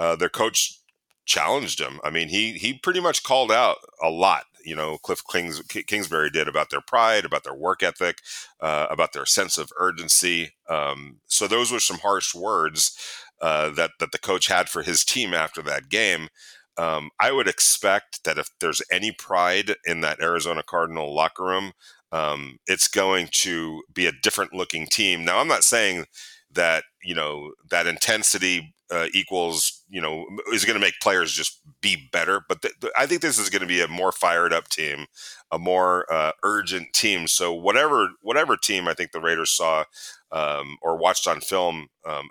uh, 0.00 0.16
their 0.16 0.28
coach 0.28 0.80
challenged 1.24 1.80
him. 1.80 2.00
I 2.04 2.10
mean, 2.10 2.28
he 2.28 2.52
he 2.52 2.74
pretty 2.74 3.00
much 3.00 3.22
called 3.22 3.52
out 3.52 3.78
a 4.02 4.10
lot. 4.10 4.44
You 4.64 4.74
know, 4.74 4.96
Cliff 4.98 5.22
Kings, 5.30 5.60
Kingsbury 5.68 6.30
did 6.30 6.48
about 6.48 6.70
their 6.70 6.80
pride, 6.80 7.24
about 7.26 7.44
their 7.44 7.54
work 7.54 7.82
ethic, 7.82 8.18
uh, 8.60 8.86
about 8.90 9.12
their 9.12 9.26
sense 9.26 9.58
of 9.58 9.70
urgency. 9.78 10.54
Um, 10.70 11.18
so 11.26 11.46
those 11.46 11.70
were 11.70 11.80
some 11.80 11.98
harsh 11.98 12.34
words 12.34 12.98
uh, 13.42 13.70
that 13.70 13.92
that 14.00 14.12
the 14.12 14.18
coach 14.18 14.46
had 14.46 14.68
for 14.68 14.82
his 14.82 15.04
team 15.04 15.34
after 15.34 15.62
that 15.62 15.88
game. 15.88 16.28
Um, 16.76 17.10
I 17.20 17.30
would 17.30 17.46
expect 17.46 18.24
that 18.24 18.38
if 18.38 18.48
there's 18.60 18.82
any 18.90 19.12
pride 19.12 19.76
in 19.84 20.00
that 20.00 20.20
Arizona 20.20 20.62
Cardinal 20.62 21.14
locker 21.14 21.44
room, 21.44 21.72
um, 22.10 22.58
it's 22.66 22.88
going 22.88 23.28
to 23.32 23.82
be 23.92 24.06
a 24.06 24.12
different 24.22 24.52
looking 24.52 24.86
team. 24.86 25.24
Now, 25.24 25.38
I'm 25.38 25.48
not 25.48 25.64
saying 25.64 26.06
that 26.52 26.84
you 27.02 27.14
know 27.14 27.52
that 27.70 27.86
intensity 27.86 28.73
uh, 28.94 29.08
equals 29.12 29.82
you 29.88 30.00
know 30.00 30.24
is 30.52 30.64
going 30.64 30.74
to 30.74 30.80
make 30.80 30.94
players 31.02 31.32
just 31.32 31.60
be 31.80 32.08
better. 32.12 32.42
But 32.48 32.62
th- 32.62 32.74
th- 32.80 32.92
I 32.96 33.06
think 33.06 33.20
this 33.20 33.38
is 33.38 33.50
going 33.50 33.62
to 33.62 33.66
be 33.66 33.80
a 33.80 33.88
more 33.88 34.12
fired 34.12 34.52
up 34.52 34.68
team, 34.68 35.06
a 35.50 35.58
more 35.58 36.10
uh, 36.12 36.32
urgent 36.44 36.92
team. 36.94 37.26
So 37.26 37.52
whatever 37.52 38.10
whatever 38.22 38.56
team 38.56 38.86
I 38.88 38.94
think 38.94 39.12
the 39.12 39.20
Raiders 39.20 39.50
saw 39.50 39.84
um, 40.30 40.78
or 40.82 40.96
watched 40.96 41.26
on 41.26 41.40
film 41.40 41.88
um, 42.06 42.28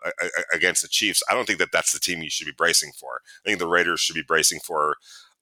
against 0.53 0.81
the 0.81 0.87
Chiefs, 0.87 1.21
I 1.29 1.33
don't 1.33 1.45
think 1.45 1.59
that 1.59 1.71
that's 1.71 1.93
the 1.93 1.99
team 1.99 2.23
you 2.23 2.29
should 2.29 2.47
be 2.47 2.53
bracing 2.57 2.91
for. 2.99 3.21
I 3.45 3.49
think 3.49 3.59
the 3.59 3.67
Raiders 3.67 3.99
should 3.99 4.15
be 4.15 4.23
bracing 4.23 4.59
for 4.65 4.95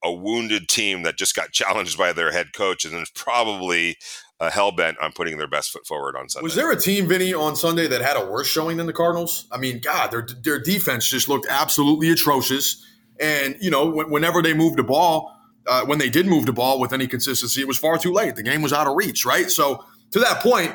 a 0.04 0.12
wounded 0.12 0.68
team 0.68 1.02
that 1.02 1.16
just 1.16 1.34
got 1.34 1.52
challenged 1.52 1.98
by 1.98 2.12
their 2.12 2.32
head 2.32 2.52
coach 2.52 2.84
and 2.84 2.94
is 2.94 3.10
probably 3.10 3.96
uh, 4.40 4.50
hell 4.50 4.72
bent 4.72 4.98
on 5.00 5.12
putting 5.12 5.38
their 5.38 5.48
best 5.48 5.70
foot 5.70 5.86
forward 5.86 6.16
on 6.16 6.28
Sunday. 6.28 6.42
Was 6.42 6.56
there 6.56 6.70
a 6.72 6.80
team, 6.80 7.06
Vinny, 7.06 7.32
on 7.32 7.54
Sunday 7.54 7.86
that 7.86 8.02
had 8.02 8.16
a 8.16 8.26
worse 8.26 8.48
showing 8.48 8.76
than 8.76 8.86
the 8.86 8.92
Cardinals? 8.92 9.46
I 9.52 9.58
mean, 9.58 9.80
God, 9.80 10.10
their 10.10 10.26
their 10.42 10.58
defense 10.58 11.08
just 11.08 11.28
looked 11.28 11.46
absolutely 11.48 12.10
atrocious. 12.10 12.84
And 13.20 13.56
you 13.60 13.70
know, 13.70 13.88
whenever 13.88 14.42
they 14.42 14.52
moved 14.52 14.78
the 14.78 14.82
ball, 14.82 15.32
uh, 15.68 15.84
when 15.84 15.98
they 15.98 16.10
did 16.10 16.26
move 16.26 16.46
the 16.46 16.52
ball 16.52 16.80
with 16.80 16.92
any 16.92 17.06
consistency, 17.06 17.60
it 17.60 17.68
was 17.68 17.78
far 17.78 17.98
too 17.98 18.12
late. 18.12 18.34
The 18.34 18.42
game 18.42 18.62
was 18.62 18.72
out 18.72 18.88
of 18.88 18.96
reach, 18.96 19.24
right? 19.24 19.48
So 19.48 19.84
to 20.10 20.18
that 20.18 20.40
point, 20.42 20.74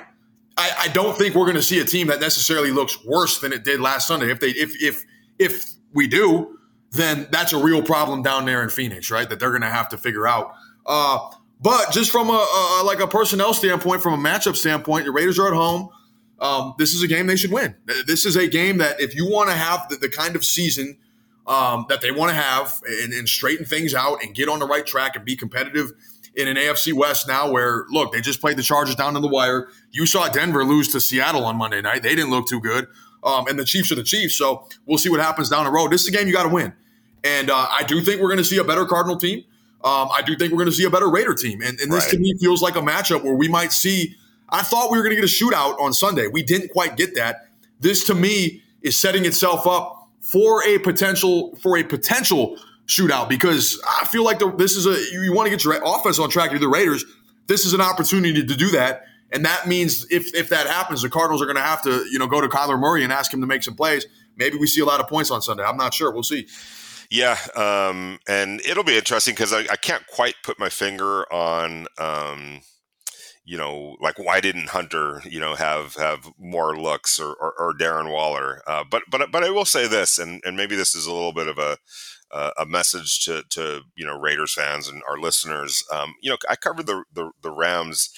I, 0.55 0.71
I 0.83 0.87
don't 0.87 1.17
think 1.17 1.35
we're 1.35 1.45
going 1.45 1.55
to 1.55 1.61
see 1.61 1.79
a 1.79 1.85
team 1.85 2.07
that 2.07 2.21
necessarily 2.21 2.71
looks 2.71 3.03
worse 3.05 3.39
than 3.39 3.51
it 3.51 3.65
did 3.65 3.81
last 3.81 4.07
Sunday. 4.07 4.31
If 4.31 4.39
they 4.39 4.49
if 4.49 4.81
if 4.81 5.03
if 5.37 5.65
we 5.93 6.07
do, 6.07 6.56
then 6.91 7.27
that's 7.31 7.53
a 7.53 7.57
real 7.57 7.81
problem 7.81 8.21
down 8.21 8.45
there 8.45 8.63
in 8.63 8.69
Phoenix, 8.69 9.11
right? 9.11 9.29
That 9.29 9.39
they're 9.39 9.49
going 9.49 9.61
to 9.61 9.69
have 9.69 9.89
to 9.89 9.97
figure 9.97 10.27
out. 10.27 10.53
Uh, 10.85 11.19
but 11.59 11.91
just 11.91 12.11
from 12.11 12.29
a, 12.29 12.79
a, 12.81 12.83
like 12.85 12.99
a 12.99 13.07
personnel 13.07 13.53
standpoint, 13.53 14.01
from 14.01 14.13
a 14.13 14.29
matchup 14.29 14.55
standpoint, 14.55 15.05
the 15.05 15.11
Raiders 15.11 15.39
are 15.39 15.47
at 15.47 15.53
home. 15.53 15.89
Um, 16.39 16.75
this 16.77 16.93
is 16.93 17.01
a 17.01 17.07
game 17.07 17.27
they 17.27 17.35
should 17.35 17.51
win. 17.51 17.75
This 18.05 18.25
is 18.25 18.35
a 18.35 18.47
game 18.47 18.77
that 18.77 18.99
if 19.01 19.15
you 19.15 19.27
want 19.27 19.49
to 19.49 19.55
have 19.55 19.89
the, 19.89 19.95
the, 19.95 20.09
kind 20.09 20.35
of 20.35 20.45
season 20.45 20.97
um, 21.47 21.87
that 21.89 22.01
they 22.01 22.11
want 22.11 22.29
to 22.29 22.35
have 22.35 22.79
and, 22.85 23.11
and, 23.11 23.27
straighten 23.27 23.65
things 23.65 23.95
out 23.95 24.23
and 24.23 24.35
get 24.35 24.47
on 24.47 24.59
the 24.59 24.67
right 24.67 24.85
track 24.85 25.15
and 25.15 25.25
be 25.25 25.35
competitive 25.35 25.93
in 26.35 26.47
an 26.47 26.55
AFC 26.55 26.93
West 26.93 27.27
now, 27.27 27.49
where 27.49 27.85
look, 27.89 28.13
they 28.13 28.21
just 28.21 28.39
played 28.39 28.55
the 28.55 28.61
Chargers 28.61 28.93
down 28.93 29.15
to 29.15 29.19
the 29.19 29.27
wire. 29.27 29.69
You 29.91 30.05
saw 30.05 30.27
Denver 30.29 30.63
lose 30.63 30.89
to 30.89 31.01
Seattle 31.01 31.43
on 31.43 31.57
Monday 31.57 31.81
night; 31.81 32.03
they 32.03 32.13
didn't 32.13 32.29
look 32.29 32.47
too 32.47 32.61
good. 32.61 32.85
Um, 33.23 33.47
and 33.47 33.57
the 33.57 33.65
Chiefs 33.65 33.91
are 33.91 33.95
the 33.95 34.03
Chiefs, 34.03 34.35
so 34.35 34.67
we'll 34.85 34.97
see 34.97 35.09
what 35.09 35.19
happens 35.19 35.49
down 35.49 35.65
the 35.65 35.71
road. 35.71 35.91
This 35.91 36.03
is 36.03 36.07
a 36.07 36.11
game 36.11 36.27
you 36.27 36.33
got 36.33 36.43
to 36.43 36.49
win, 36.49 36.73
and 37.23 37.49
uh, 37.49 37.67
I 37.69 37.83
do 37.83 38.01
think 38.01 38.21
we're 38.21 38.29
going 38.29 38.37
to 38.37 38.45
see 38.45 38.57
a 38.57 38.63
better 38.63 38.85
Cardinal 38.85 39.17
team. 39.17 39.43
Um, 39.83 40.09
I 40.11 40.21
do 40.25 40.35
think 40.35 40.51
we're 40.51 40.57
going 40.57 40.69
to 40.69 40.75
see 40.75 40.85
a 40.85 40.89
better 40.89 41.09
Raider 41.09 41.35
team. 41.35 41.61
And, 41.61 41.79
and 41.79 41.91
this 41.91 42.05
right. 42.05 42.13
to 42.13 42.19
me 42.19 42.33
feels 42.39 42.61
like 42.61 42.75
a 42.75 42.81
matchup 42.81 43.23
where 43.23 43.35
we 43.35 43.47
might 43.47 43.71
see. 43.71 44.15
I 44.49 44.63
thought 44.63 44.91
we 44.91 44.97
were 44.97 45.03
going 45.03 45.15
to 45.15 45.21
get 45.21 45.29
a 45.29 45.33
shootout 45.33 45.79
on 45.79 45.93
Sunday. 45.93 46.27
We 46.27 46.41
didn't 46.41 46.71
quite 46.71 46.97
get 46.97 47.15
that. 47.15 47.47
This 47.79 48.05
to 48.07 48.15
me 48.15 48.63
is 48.81 48.97
setting 48.97 49.25
itself 49.25 49.67
up 49.67 50.09
for 50.19 50.65
a 50.67 50.79
potential 50.79 51.55
for 51.61 51.77
a 51.77 51.83
potential 51.83 52.57
shootout 52.87 53.29
because 53.29 53.81
I 54.01 54.05
feel 54.05 54.23
like 54.23 54.39
the, 54.39 54.51
this 54.51 54.75
is 54.75 54.85
a 54.87 55.13
you 55.13 55.33
want 55.33 55.45
to 55.45 55.51
get 55.51 55.63
your 55.63 55.79
offense 55.85 56.19
on 56.19 56.29
track. 56.29 56.51
You're 56.51 56.59
the 56.59 56.67
Raiders. 56.67 57.05
This 57.47 57.65
is 57.65 57.73
an 57.73 57.81
opportunity 57.81 58.45
to 58.45 58.55
do 58.55 58.71
that, 58.71 59.05
and 59.31 59.45
that 59.45 59.67
means 59.67 60.05
if 60.09 60.33
if 60.33 60.49
that 60.49 60.67
happens, 60.67 61.01
the 61.01 61.09
Cardinals 61.09 61.41
are 61.41 61.45
going 61.45 61.57
to 61.57 61.61
have 61.61 61.81
to 61.83 62.05
you 62.11 62.19
know 62.19 62.27
go 62.27 62.41
to 62.41 62.47
Kyler 62.47 62.79
Murray 62.79 63.03
and 63.03 63.11
ask 63.11 63.33
him 63.33 63.41
to 63.41 63.47
make 63.47 63.63
some 63.63 63.75
plays. 63.75 64.05
Maybe 64.35 64.57
we 64.57 64.67
see 64.67 64.81
a 64.81 64.85
lot 64.85 64.99
of 64.99 65.07
points 65.07 65.31
on 65.31 65.41
Sunday. 65.41 65.63
I'm 65.63 65.77
not 65.77 65.93
sure. 65.93 66.11
We'll 66.11 66.23
see. 66.23 66.47
Yeah, 67.09 67.37
um, 67.55 68.19
and 68.27 68.61
it'll 68.65 68.83
be 68.83 68.97
interesting 68.97 69.33
because 69.33 69.53
I, 69.53 69.59
I, 69.59 69.77
can't 69.77 70.05
quite 70.07 70.35
put 70.43 70.59
my 70.59 70.67
finger 70.67 71.23
on, 71.31 71.87
um, 71.97 72.59
you 73.45 73.57
know, 73.57 73.95
like 74.01 74.19
why 74.19 74.41
didn't 74.41 74.69
Hunter, 74.69 75.21
you 75.23 75.39
know, 75.39 75.55
have 75.55 75.95
have 75.95 76.29
more 76.37 76.77
looks 76.77 77.17
or, 77.17 77.33
or, 77.33 77.53
or 77.57 77.73
Darren 77.73 78.11
Waller? 78.11 78.61
Uh, 78.67 78.83
but 78.89 79.03
but 79.09 79.31
but 79.31 79.45
I 79.45 79.51
will 79.51 79.63
say 79.63 79.87
this, 79.87 80.19
and 80.19 80.41
and 80.45 80.57
maybe 80.57 80.75
this 80.75 80.95
is 80.95 81.05
a 81.05 81.13
little 81.13 81.31
bit 81.31 81.47
of 81.47 81.57
a 81.57 81.77
uh, 82.31 82.51
a 82.57 82.65
message 82.65 83.23
to 83.23 83.43
to 83.51 83.81
you 83.95 84.05
know 84.05 84.19
Raiders 84.19 84.53
fans 84.53 84.89
and 84.89 85.01
our 85.09 85.17
listeners. 85.17 85.85
Um, 85.93 86.13
you 86.21 86.29
know, 86.29 86.37
I 86.49 86.57
covered 86.57 86.87
the 86.87 87.05
the, 87.13 87.31
the 87.41 87.51
Rams 87.51 88.09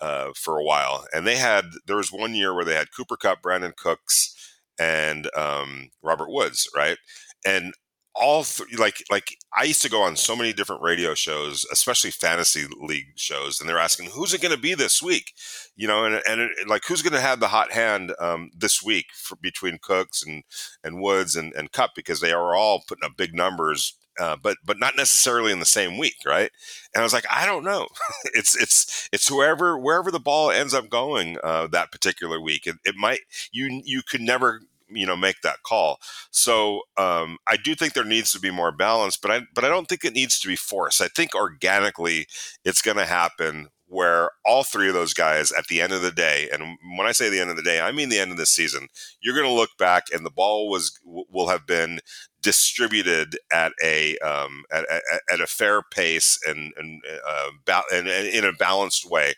uh, 0.00 0.30
for 0.34 0.58
a 0.58 0.64
while, 0.64 1.04
and 1.12 1.26
they 1.26 1.36
had 1.36 1.64
there 1.86 1.96
was 1.96 2.12
one 2.12 2.34
year 2.34 2.54
where 2.54 2.64
they 2.64 2.74
had 2.74 2.92
Cooper 2.92 3.16
Kupp, 3.16 3.42
Brandin 3.42 3.76
Cooks, 3.76 4.34
and 4.78 5.28
um, 5.36 5.90
Robert 6.02 6.30
Woods, 6.30 6.68
right? 6.74 6.98
And 7.46 7.74
all 8.18 8.42
th- 8.42 8.78
like 8.78 9.02
like 9.10 9.36
I 9.56 9.64
used 9.64 9.82
to 9.82 9.90
go 9.90 10.02
on 10.02 10.16
so 10.16 10.34
many 10.34 10.52
different 10.52 10.82
radio 10.82 11.14
shows, 11.14 11.64
especially 11.72 12.10
fantasy 12.10 12.66
league 12.80 13.12
shows, 13.16 13.60
and 13.60 13.68
they're 13.68 13.78
asking 13.78 14.10
who's 14.10 14.34
it 14.34 14.42
going 14.42 14.54
to 14.54 14.60
be 14.60 14.74
this 14.74 15.02
week, 15.02 15.32
you 15.76 15.86
know, 15.86 16.04
and 16.04 16.20
and 16.28 16.40
it, 16.40 16.50
like 16.66 16.82
who's 16.86 17.02
going 17.02 17.12
to 17.12 17.20
have 17.20 17.40
the 17.40 17.48
hot 17.48 17.72
hand 17.72 18.12
um, 18.20 18.50
this 18.56 18.82
week 18.82 19.06
for, 19.14 19.36
between 19.36 19.78
Cooks 19.80 20.22
and 20.26 20.42
and 20.82 21.00
Woods 21.00 21.36
and 21.36 21.52
and 21.54 21.72
Cup 21.72 21.92
because 21.94 22.20
they 22.20 22.32
are 22.32 22.56
all 22.56 22.82
putting 22.86 23.04
up 23.04 23.16
big 23.16 23.34
numbers. 23.34 23.96
Uh, 24.18 24.36
but 24.36 24.56
but 24.64 24.78
not 24.78 24.96
necessarily 24.96 25.52
in 25.52 25.60
the 25.60 25.66
same 25.66 25.96
week, 25.98 26.16
right? 26.26 26.50
And 26.94 27.00
I 27.00 27.04
was 27.04 27.12
like, 27.12 27.26
I 27.30 27.46
don't 27.46 27.64
know. 27.64 27.88
it's 28.34 28.56
it's 28.60 29.08
it's 29.12 29.28
whoever 29.28 29.78
wherever 29.78 30.10
the 30.10 30.20
ball 30.20 30.50
ends 30.50 30.74
up 30.74 30.88
going 30.88 31.38
uh, 31.44 31.68
that 31.68 31.92
particular 31.92 32.40
week. 32.40 32.66
It, 32.66 32.76
it 32.84 32.96
might 32.96 33.20
you 33.52 33.82
you 33.84 34.02
could 34.02 34.20
never 34.20 34.60
you 34.90 35.06
know 35.06 35.16
make 35.16 35.40
that 35.42 35.62
call. 35.62 35.98
So 36.30 36.82
um, 36.96 37.38
I 37.46 37.56
do 37.56 37.74
think 37.74 37.92
there 37.92 38.04
needs 38.04 38.32
to 38.32 38.40
be 38.40 38.50
more 38.50 38.72
balance, 38.72 39.16
but 39.16 39.30
I 39.30 39.40
but 39.54 39.64
I 39.64 39.68
don't 39.68 39.88
think 39.88 40.04
it 40.04 40.14
needs 40.14 40.38
to 40.40 40.48
be 40.48 40.56
forced. 40.56 41.00
I 41.00 41.08
think 41.08 41.34
organically 41.34 42.26
it's 42.64 42.82
going 42.82 42.96
to 42.96 43.04
happen 43.04 43.68
where 43.90 44.30
all 44.44 44.64
three 44.64 44.88
of 44.88 44.94
those 44.94 45.14
guys 45.14 45.50
at 45.52 45.66
the 45.68 45.80
end 45.80 45.92
of 45.94 46.02
the 46.02 46.10
day, 46.10 46.48
and 46.52 46.76
when 46.96 47.06
I 47.06 47.12
say 47.12 47.30
the 47.30 47.40
end 47.40 47.50
of 47.50 47.56
the 47.56 47.62
day, 47.62 47.80
I 47.80 47.90
mean 47.90 48.10
the 48.10 48.18
end 48.18 48.30
of 48.30 48.36
the 48.36 48.46
season, 48.46 48.88
you're 49.20 49.34
going 49.34 49.48
to 49.48 49.52
look 49.52 49.76
back 49.78 50.04
and 50.12 50.26
the 50.26 50.30
ball 50.30 50.68
was 50.68 50.98
will 51.04 51.48
have 51.48 51.66
been 51.66 52.00
distributed 52.48 53.38
at 53.52 53.72
a 53.84 54.16
um, 54.20 54.64
at, 54.72 54.88
at, 54.90 55.02
at, 55.30 55.40
a 55.42 55.46
fair 55.46 55.82
pace 55.82 56.38
and 56.48 56.72
and, 56.78 57.02
uh, 57.28 57.50
ba- 57.66 57.82
and, 57.92 58.08
and 58.08 58.26
in 58.26 58.42
a 58.42 58.54
balanced 58.54 59.04
way. 59.04 59.34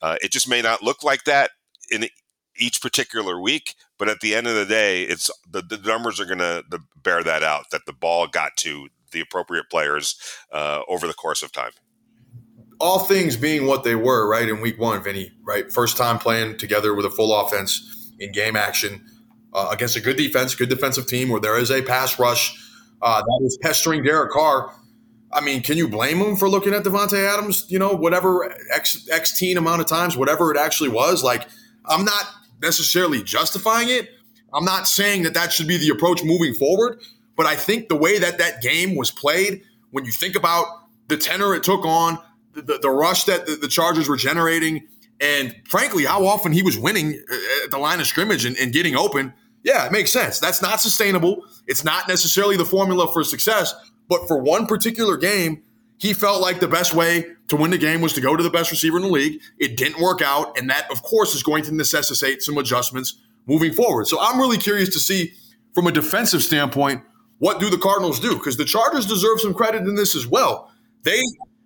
Uh, 0.00 0.16
it 0.22 0.32
just 0.32 0.48
may 0.48 0.62
not 0.62 0.82
look 0.82 1.04
like 1.04 1.24
that 1.24 1.50
in 1.90 2.06
each 2.56 2.80
particular 2.80 3.38
week. 3.38 3.74
But 3.98 4.08
at 4.08 4.20
the 4.20 4.34
end 4.34 4.46
of 4.46 4.54
the 4.54 4.64
day, 4.64 5.02
it's 5.02 5.30
the, 5.50 5.60
the 5.60 5.76
numbers 5.76 6.18
are 6.20 6.24
going 6.24 6.38
to 6.38 6.64
bear 7.02 7.22
that 7.22 7.42
out 7.42 7.66
that 7.70 7.82
the 7.84 7.92
ball 7.92 8.28
got 8.28 8.56
to 8.58 8.88
the 9.12 9.20
appropriate 9.20 9.68
players 9.70 10.18
uh, 10.50 10.80
over 10.88 11.06
the 11.06 11.12
course 11.12 11.42
of 11.42 11.52
time. 11.52 11.72
All 12.80 13.00
things 13.00 13.36
being 13.36 13.66
what 13.66 13.84
they 13.84 13.94
were, 13.94 14.26
right, 14.26 14.48
in 14.48 14.62
week 14.62 14.80
one, 14.80 15.02
Vinny, 15.02 15.32
right? 15.46 15.70
First 15.70 15.98
time 15.98 16.18
playing 16.18 16.56
together 16.56 16.94
with 16.94 17.04
a 17.04 17.10
full 17.10 17.38
offense 17.38 18.10
in 18.18 18.32
game 18.32 18.56
action 18.56 19.04
uh, 19.54 19.68
against 19.70 19.96
a 19.96 20.00
good 20.00 20.16
defense, 20.16 20.54
good 20.54 20.68
defensive 20.68 21.06
team 21.06 21.28
where 21.28 21.40
there 21.40 21.58
is 21.58 21.70
a 21.70 21.82
pass 21.82 22.18
rush 22.18 22.58
uh, 23.02 23.22
that 23.22 23.40
is 23.44 23.58
pestering 23.62 24.02
Derek 24.02 24.32
Carr. 24.32 24.74
I 25.32 25.40
mean, 25.40 25.62
can 25.62 25.76
you 25.76 25.88
blame 25.88 26.18
him 26.18 26.36
for 26.36 26.48
looking 26.48 26.74
at 26.74 26.84
Davante 26.84 27.18
Adams? 27.18 27.66
You 27.68 27.78
know, 27.78 27.92
whatever 27.92 28.54
x 28.72 29.08
x 29.10 29.36
teen 29.38 29.56
amount 29.56 29.80
of 29.80 29.86
times, 29.86 30.16
whatever 30.16 30.50
it 30.52 30.56
actually 30.56 30.90
was. 30.90 31.24
Like, 31.24 31.48
I'm 31.84 32.04
not 32.04 32.24
necessarily 32.62 33.22
justifying 33.22 33.88
it. 33.88 34.10
I'm 34.52 34.64
not 34.64 34.86
saying 34.86 35.24
that 35.24 35.34
that 35.34 35.52
should 35.52 35.66
be 35.66 35.76
the 35.76 35.88
approach 35.88 36.22
moving 36.22 36.54
forward, 36.54 37.00
but 37.36 37.46
I 37.46 37.56
think 37.56 37.88
the 37.88 37.96
way 37.96 38.18
that 38.18 38.38
that 38.38 38.62
game 38.62 38.94
was 38.94 39.10
played, 39.10 39.62
when 39.90 40.04
you 40.04 40.12
think 40.12 40.36
about 40.36 40.66
the 41.08 41.16
tenor 41.16 41.54
it 41.54 41.64
took 41.64 41.84
on, 41.84 42.18
the, 42.52 42.62
the, 42.62 42.78
the 42.78 42.90
rush 42.90 43.24
that 43.24 43.46
the, 43.46 43.56
the, 43.56 43.66
Chargers 43.66 44.08
were 44.08 44.16
generating, 44.16 44.86
and 45.20 45.54
frankly, 45.68 46.04
how 46.04 46.24
often 46.24 46.52
he 46.52 46.62
was 46.62 46.78
winning 46.78 47.20
uh, 47.30 47.64
at 47.64 47.72
the 47.72 47.78
line 47.78 47.98
of 47.98 48.06
scrimmage 48.06 48.44
and, 48.44 48.56
and 48.56 48.72
getting 48.72 48.94
open, 48.94 49.34
yeah, 49.64 49.86
it 49.86 49.92
makes 49.92 50.12
sense. 50.12 50.38
That's 50.38 50.62
not 50.62 50.80
sustainable. 50.80 51.42
It's 51.66 51.84
not 51.84 52.06
necessarily 52.06 52.56
the 52.56 52.64
formula 52.64 53.12
for 53.12 53.24
success, 53.24 53.74
but 54.08 54.28
for 54.28 54.38
one 54.38 54.66
particular 54.66 55.16
game, 55.16 55.62
he 55.98 56.12
felt 56.12 56.42
like 56.42 56.60
the 56.60 56.68
best 56.68 56.94
way 56.94 57.26
to 57.48 57.56
win 57.56 57.70
the 57.70 57.78
game 57.78 58.00
was 58.00 58.12
to 58.12 58.20
go 58.20 58.36
to 58.36 58.42
the 58.42 58.50
best 58.50 58.70
receiver 58.70 58.98
in 58.98 59.02
the 59.02 59.08
league. 59.08 59.40
It 59.58 59.76
didn't 59.76 60.00
work 60.00 60.20
out, 60.22 60.58
and 60.58 60.68
that, 60.70 60.90
of 60.90 61.02
course, 61.02 61.34
is 61.34 61.42
going 61.42 61.64
to 61.64 61.74
necessitate 61.74 62.42
some 62.42 62.58
adjustments 62.58 63.20
moving 63.46 63.72
forward. 63.72 64.06
So 64.06 64.18
I'm 64.20 64.38
really 64.38 64.58
curious 64.58 64.90
to 64.90 64.98
see, 64.98 65.32
from 65.72 65.86
a 65.86 65.92
defensive 65.92 66.42
standpoint, 66.42 67.02
what 67.38 67.60
do 67.60 67.70
the 67.70 67.78
Cardinals 67.78 68.20
do? 68.20 68.34
Because 68.34 68.56
the 68.56 68.64
Chargers 68.64 69.06
deserve 69.06 69.40
some 69.40 69.54
credit 69.54 69.82
in 69.82 69.94
this 69.94 70.14
as 70.14 70.26
well. 70.26 70.70
They 71.02 71.20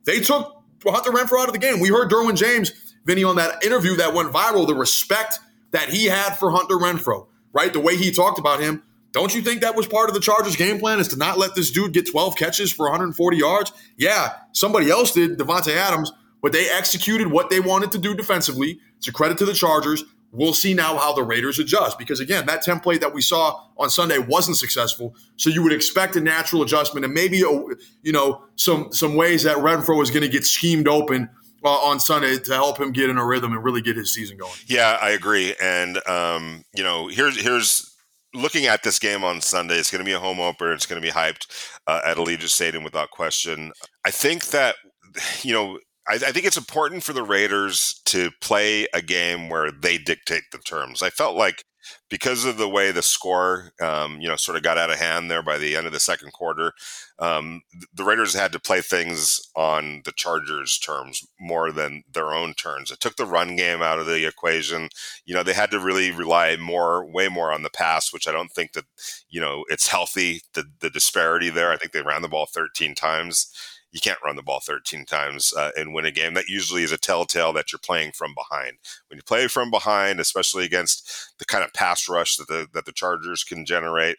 they 0.05 0.21
took 0.21 0.63
Hunter 0.85 1.11
Renfrow 1.11 1.41
out 1.41 1.49
of 1.49 1.53
the 1.53 1.59
game. 1.59 1.81
We 1.81 1.89
heard 1.89 2.11
Derwin 2.11 2.37
James, 2.37 2.73
Vinny, 3.05 3.25
on 3.25 3.37
that 3.37 3.65
interview 3.65 3.97
that 3.97 4.15
went 4.15 4.33
viral, 4.33 4.67
the 4.67 4.75
respect 4.75 5.39
that 5.73 5.89
he 5.91 6.07
had 6.07 6.35
for 6.35 6.51
Hunter 6.51 6.77
Renfrow, 6.77 7.27
right? 7.59 7.73
The 7.73 7.81
way 7.81 7.97
he 7.97 8.13
talked 8.13 8.39
about 8.39 8.61
him. 8.61 8.85
Don't 9.11 9.35
you 9.35 9.43
think 9.43 9.63
that 9.63 9.75
was 9.75 9.89
part 9.89 10.09
of 10.09 10.15
the 10.15 10.21
Chargers' 10.21 10.55
game 10.55 10.79
plan 10.79 11.01
is 11.01 11.09
to 11.09 11.17
not 11.17 11.39
let 11.39 11.57
this 11.57 11.73
dude 11.73 11.93
get 11.93 12.09
12 12.09 12.37
catches 12.37 12.73
for 12.73 12.85
140 12.85 13.37
yards? 13.37 13.73
Yeah, 13.97 14.35
somebody 14.53 14.91
else 14.91 15.13
did, 15.13 15.39
Davante 15.39 15.75
Adams, 15.75 16.13
but 16.41 16.53
they 16.53 16.71
executed 16.71 17.27
what 17.27 17.51
they 17.51 17.59
wanted 17.59 17.91
to 17.93 17.99
do 17.99 18.15
defensively. 18.15 18.79
It's 18.99 19.09
a 19.09 19.13
credit 19.13 19.39
to 19.39 19.45
the 19.45 19.55
Chargers. 19.55 20.05
We'll 20.31 20.55
see 20.55 20.73
now 20.75 20.99
how 20.99 21.15
the 21.15 21.23
Raiders 21.23 21.59
adjust 21.59 21.99
because 21.99 22.21
again, 22.21 22.47
that 22.47 22.63
template 22.63 23.01
that 23.01 23.15
we 23.15 23.23
saw 23.23 23.61
on 23.79 23.89
Sunday 23.89 24.19
wasn't 24.19 24.59
successful. 24.59 25.17
So 25.37 25.49
you 25.49 25.63
would 25.63 25.73
expect 25.73 26.17
a 26.17 26.21
natural 26.21 26.63
adjustment 26.63 27.07
and 27.07 27.15
maybe 27.15 27.41
a, 27.41 27.51
you 28.03 28.13
know 28.13 28.45
some 28.55 28.93
some 28.93 29.15
ways 29.15 29.45
that 29.45 29.57
Renfrow 29.57 30.03
is 30.03 30.11
going 30.11 30.23
to 30.23 30.29
get 30.29 30.45
schemed 30.45 30.87
open 30.87 31.31
uh, 31.65 31.69
on 31.69 32.01
Sunday 32.01 32.39
to 32.39 32.55
help 32.55 32.79
him 32.79 32.93
get 32.93 33.11
in 33.11 33.19
a 33.19 33.25
rhythm 33.25 33.53
and 33.53 33.63
really 33.65 33.83
get 33.83 33.97
his 33.97 34.13
season 34.13 34.37
going. 34.37 34.53
Yeah, 34.67 34.99
I 35.01 35.11
agree. 35.11 35.55
And 35.61 36.07
um, 36.09 36.63
you 36.75 36.83
know, 36.83 37.09
here's 37.09 37.41
here's 37.41 37.95
looking 38.35 38.67
at 38.67 38.83
this 38.83 38.99
game 38.99 39.25
on 39.25 39.41
Sunday, 39.41 39.77
it's 39.77 39.91
going 39.91 40.01
to 40.01 40.09
be 40.09 40.13
a 40.13 40.19
home 40.19 40.41
opener. 40.41 40.73
It's 40.73 40.87
going 40.87 41.01
to 41.01 41.07
be 41.07 41.13
hyped 41.13 41.47
uh, 41.87 42.01
at 42.05 42.17
Allegiant 42.17 42.49
Stadium 42.49 42.85
without 42.85 43.11
question. 43.11 43.73
I 44.05 44.11
think 44.11 44.47
that, 44.49 44.77
you 45.43 45.53
know, 45.53 45.79
I, 46.09 46.15
I, 46.15 46.33
think 46.33 46.47
it's 46.47 46.57
important 46.57 47.03
for 47.03 47.13
the 47.13 47.23
Raiders 47.23 48.01
to 48.07 48.31
play 48.41 48.87
a 48.95 49.03
game 49.03 49.49
where 49.49 49.71
they 49.71 49.99
dictate 49.99 50.45
the 50.53 50.59
terms. 50.59 51.03
I 51.03 51.11
felt 51.11 51.37
like 51.37 51.65
because 52.11 52.45
of 52.45 52.57
the 52.57 52.69
way 52.69 52.91
the 52.91 53.03
score, 53.03 53.73
um, 53.81 54.21
you 54.21 54.29
know, 54.29 54.37
sort 54.37 54.57
of 54.57 54.63
got 54.63 54.79
out 54.79 54.91
of 54.91 54.99
hand 54.99 55.31
there 55.31 55.43
by 55.43 55.59
the 55.59 55.77
end 55.77 55.87
of 55.87 55.93
the 55.93 56.01
second 56.01 56.33
quarter, 56.33 56.73
um, 57.19 57.63
the 57.93 58.05
Raiders 58.05 58.35
had 58.35 58.53
to 58.53 58.61
play 58.61 58.81
things 58.81 59.41
on 59.57 60.03
the 60.05 60.13
Chargers' 60.13 60.79
terms 60.79 61.27
more 61.41 61.73
than 61.73 62.05
their 62.13 62.33
own 62.33 62.55
terms. 62.55 62.91
It 62.91 63.01
took 63.01 63.17
the 63.17 63.27
run 63.27 63.57
game 63.57 63.83
out 63.83 63.99
of 63.99 64.07
the 64.07 64.27
equation. 64.27 64.89
You 65.25 65.35
know, 65.35 65.43
they 65.43 65.55
had 65.55 65.71
to 65.73 65.81
really 65.81 66.11
rely 66.11 66.57
more, 66.57 67.05
way 67.05 67.29
more 67.29 67.53
on 67.53 67.63
the 67.63 67.71
pass, 67.71 68.13
which 68.13 68.29
I 68.29 68.33
don't 68.33 68.53
think 68.53 68.73
that, 68.73 68.85
you 69.29 69.41
know, 69.41 69.65
it's 69.69 69.89
healthy, 69.89 70.43
the, 70.55 70.65
the 70.81 70.91
disparity 70.91 71.51
there. 71.51 71.71
I 71.71 71.77
think 71.77 71.93
they 71.93 72.03
ran 72.03 72.23
the 72.23 72.29
ball 72.29 72.47
13 72.47 72.95
times 72.95 73.53
you 73.93 74.01
can't 74.01 74.23
run 74.25 74.37
the 74.37 74.43
ball 74.43 74.61
13 74.61 75.05
times 75.07 75.55
uh, 75.55 75.71
and 75.77 75.95
win 75.95 76.05
a 76.05 76.11
game. 76.11 76.35
That 76.35 76.49
usually 76.49 76.83
is 76.83 76.93
a 76.93 76.99
telltale 76.99 77.53
that 77.55 77.73
you're 77.73 77.79
playing 77.83 78.13
from 78.13 78.35
behind. 78.35 78.77
When 79.09 79.17
you 79.17 79.23
play 79.23 79.49
from 79.49 79.71
behind, 79.71 80.21
especially 80.21 80.65
against 80.65 81.35
the 81.39 81.45
kind 81.45 81.65
of 81.65 81.73
pass 81.73 82.09
rush 82.09 82.37
that 82.37 82.49
the 82.49 82.67
that 82.75 82.85
the 82.85 82.93
Chargers 82.93 83.45
can 83.45 83.65
generate, 83.65 84.17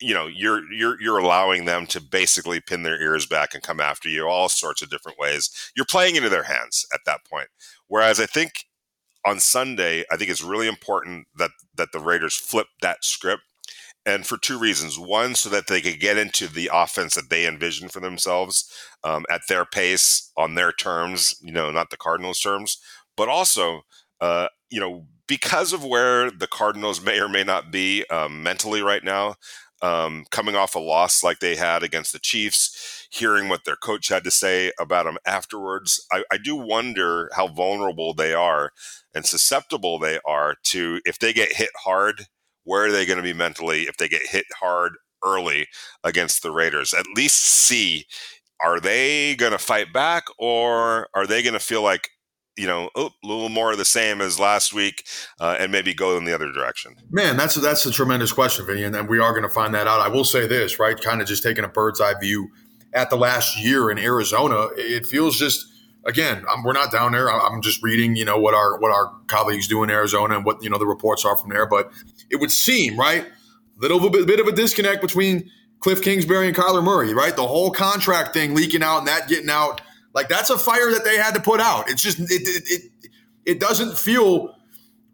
you 0.00 0.14
know 0.14 0.26
you're 0.26 0.62
you're 0.72 1.00
you're 1.00 1.18
allowing 1.18 1.64
them 1.64 1.86
to 1.86 2.00
basically 2.00 2.60
pin 2.60 2.82
their 2.82 3.00
ears 3.00 3.26
back 3.26 3.54
and 3.54 3.62
come 3.62 3.80
after 3.80 4.08
you 4.08 4.26
all 4.26 4.48
sorts 4.48 4.82
of 4.82 4.90
different 4.90 5.18
ways. 5.18 5.50
You're 5.76 5.86
playing 5.86 6.16
into 6.16 6.28
their 6.28 6.44
hands 6.44 6.86
at 6.92 7.00
that 7.06 7.24
point. 7.30 7.48
Whereas 7.88 8.18
I 8.18 8.26
think 8.26 8.52
on 9.24 9.38
Sunday, 9.38 10.04
I 10.10 10.16
think 10.16 10.30
it's 10.30 10.42
really 10.42 10.68
important 10.68 11.26
that 11.36 11.50
that 11.76 11.92
the 11.92 12.00
Raiders 12.00 12.36
flip 12.36 12.66
that 12.80 13.04
script 13.04 13.42
and 14.04 14.26
for 14.26 14.36
two 14.36 14.58
reasons. 14.58 14.98
One, 14.98 15.34
so 15.34 15.48
that 15.50 15.66
they 15.66 15.80
could 15.80 16.00
get 16.00 16.16
into 16.16 16.48
the 16.48 16.70
offense 16.72 17.14
that 17.14 17.30
they 17.30 17.46
envision 17.46 17.88
for 17.88 18.00
themselves 18.00 18.70
um, 19.04 19.24
at 19.30 19.42
their 19.48 19.64
pace, 19.64 20.30
on 20.36 20.54
their 20.54 20.72
terms, 20.72 21.36
you 21.42 21.52
know, 21.52 21.70
not 21.70 21.90
the 21.90 21.96
Cardinals' 21.96 22.40
terms, 22.40 22.78
but 23.16 23.28
also, 23.28 23.82
uh, 24.20 24.48
you 24.70 24.80
know, 24.80 25.06
because 25.26 25.72
of 25.72 25.84
where 25.84 26.30
the 26.30 26.48
Cardinals 26.48 27.00
may 27.04 27.20
or 27.20 27.28
may 27.28 27.44
not 27.44 27.70
be 27.70 28.04
um, 28.10 28.42
mentally 28.42 28.82
right 28.82 29.04
now, 29.04 29.36
um, 29.82 30.24
coming 30.30 30.54
off 30.54 30.76
a 30.76 30.78
loss 30.78 31.24
like 31.24 31.40
they 31.40 31.56
had 31.56 31.82
against 31.82 32.12
the 32.12 32.20
Chiefs, 32.20 33.08
hearing 33.10 33.48
what 33.48 33.64
their 33.64 33.76
coach 33.76 34.08
had 34.08 34.22
to 34.24 34.30
say 34.30 34.70
about 34.78 35.06
them 35.06 35.18
afterwards, 35.26 36.06
I, 36.12 36.22
I 36.30 36.38
do 36.38 36.54
wonder 36.54 37.28
how 37.34 37.48
vulnerable 37.48 38.14
they 38.14 38.32
are 38.32 38.70
and 39.12 39.26
susceptible 39.26 39.98
they 39.98 40.20
are 40.24 40.54
to 40.64 41.00
if 41.04 41.18
they 41.18 41.32
get 41.32 41.54
hit 41.54 41.70
hard 41.84 42.26
where 42.64 42.86
are 42.86 42.92
they 42.92 43.06
going 43.06 43.18
to 43.18 43.22
be 43.22 43.32
mentally 43.32 43.82
if 43.82 43.96
they 43.96 44.08
get 44.08 44.26
hit 44.26 44.44
hard 44.58 44.92
early 45.24 45.66
against 46.04 46.42
the 46.42 46.50
Raiders? 46.50 46.94
At 46.94 47.06
least 47.16 47.40
see 47.40 48.06
are 48.64 48.80
they 48.80 49.34
going 49.34 49.52
to 49.52 49.58
fight 49.58 49.92
back 49.92 50.24
or 50.38 51.08
are 51.14 51.26
they 51.26 51.42
going 51.42 51.54
to 51.54 51.60
feel 51.60 51.82
like 51.82 52.08
you 52.54 52.66
know, 52.66 52.90
oh, 52.96 53.10
a 53.24 53.26
little 53.26 53.48
more 53.48 53.72
of 53.72 53.78
the 53.78 53.84
same 53.84 54.20
as 54.20 54.38
last 54.38 54.74
week, 54.74 55.06
uh, 55.40 55.56
and 55.58 55.72
maybe 55.72 55.94
go 55.94 56.18
in 56.18 56.24
the 56.24 56.34
other 56.34 56.52
direction? 56.52 56.94
Man, 57.10 57.38
that's 57.38 57.56
a, 57.56 57.60
that's 57.60 57.86
a 57.86 57.90
tremendous 57.90 58.30
question, 58.30 58.66
Vinny, 58.66 58.84
and, 58.84 58.94
and 58.94 59.08
we 59.08 59.18
are 59.18 59.30
going 59.30 59.42
to 59.42 59.48
find 59.48 59.74
that 59.74 59.86
out. 59.86 60.00
I 60.00 60.08
will 60.08 60.22
say 60.22 60.46
this, 60.46 60.78
right? 60.78 61.00
Kind 61.00 61.22
of 61.22 61.26
just 61.26 61.42
taking 61.42 61.64
a 61.64 61.68
bird's 61.68 61.98
eye 61.98 62.12
view 62.20 62.50
at 62.94 63.10
the 63.10 63.16
last 63.16 63.58
year 63.58 63.90
in 63.90 63.98
Arizona, 63.98 64.68
it 64.76 65.06
feels 65.06 65.38
just 65.38 65.64
again, 66.04 66.44
I'm, 66.50 66.62
we're 66.62 66.72
not 66.72 66.90
down 66.90 67.12
there. 67.12 67.30
I'm 67.30 67.62
just 67.62 67.82
reading, 67.82 68.16
you 68.16 68.24
know, 68.24 68.38
what 68.38 68.54
our 68.54 68.78
what 68.78 68.92
our 68.92 69.12
colleagues 69.26 69.68
do 69.68 69.82
in 69.82 69.90
Arizona 69.90 70.36
and 70.36 70.44
what 70.44 70.62
you 70.62 70.70
know 70.70 70.78
the 70.78 70.86
reports 70.86 71.24
are 71.24 71.36
from 71.36 71.50
there. 71.50 71.66
But 71.66 71.92
it 72.30 72.36
would 72.36 72.50
seem 72.50 72.98
right, 72.98 73.26
little 73.78 74.10
bit, 74.10 74.26
bit 74.26 74.40
of 74.40 74.46
a 74.46 74.52
disconnect 74.52 75.00
between 75.00 75.50
Cliff 75.80 76.02
Kingsbury 76.02 76.46
and 76.46 76.56
Kyler 76.56 76.82
Murray, 76.82 77.14
right? 77.14 77.34
The 77.34 77.46
whole 77.46 77.70
contract 77.70 78.34
thing 78.34 78.54
leaking 78.54 78.82
out 78.82 78.98
and 78.98 79.08
that 79.08 79.28
getting 79.28 79.50
out, 79.50 79.80
like 80.14 80.28
that's 80.28 80.50
a 80.50 80.58
fire 80.58 80.90
that 80.92 81.04
they 81.04 81.16
had 81.16 81.34
to 81.34 81.40
put 81.40 81.60
out. 81.60 81.88
It's 81.88 82.02
just 82.02 82.18
it 82.18 82.28
it 82.30 82.62
it, 82.66 83.10
it 83.44 83.60
doesn't 83.60 83.98
feel. 83.98 84.56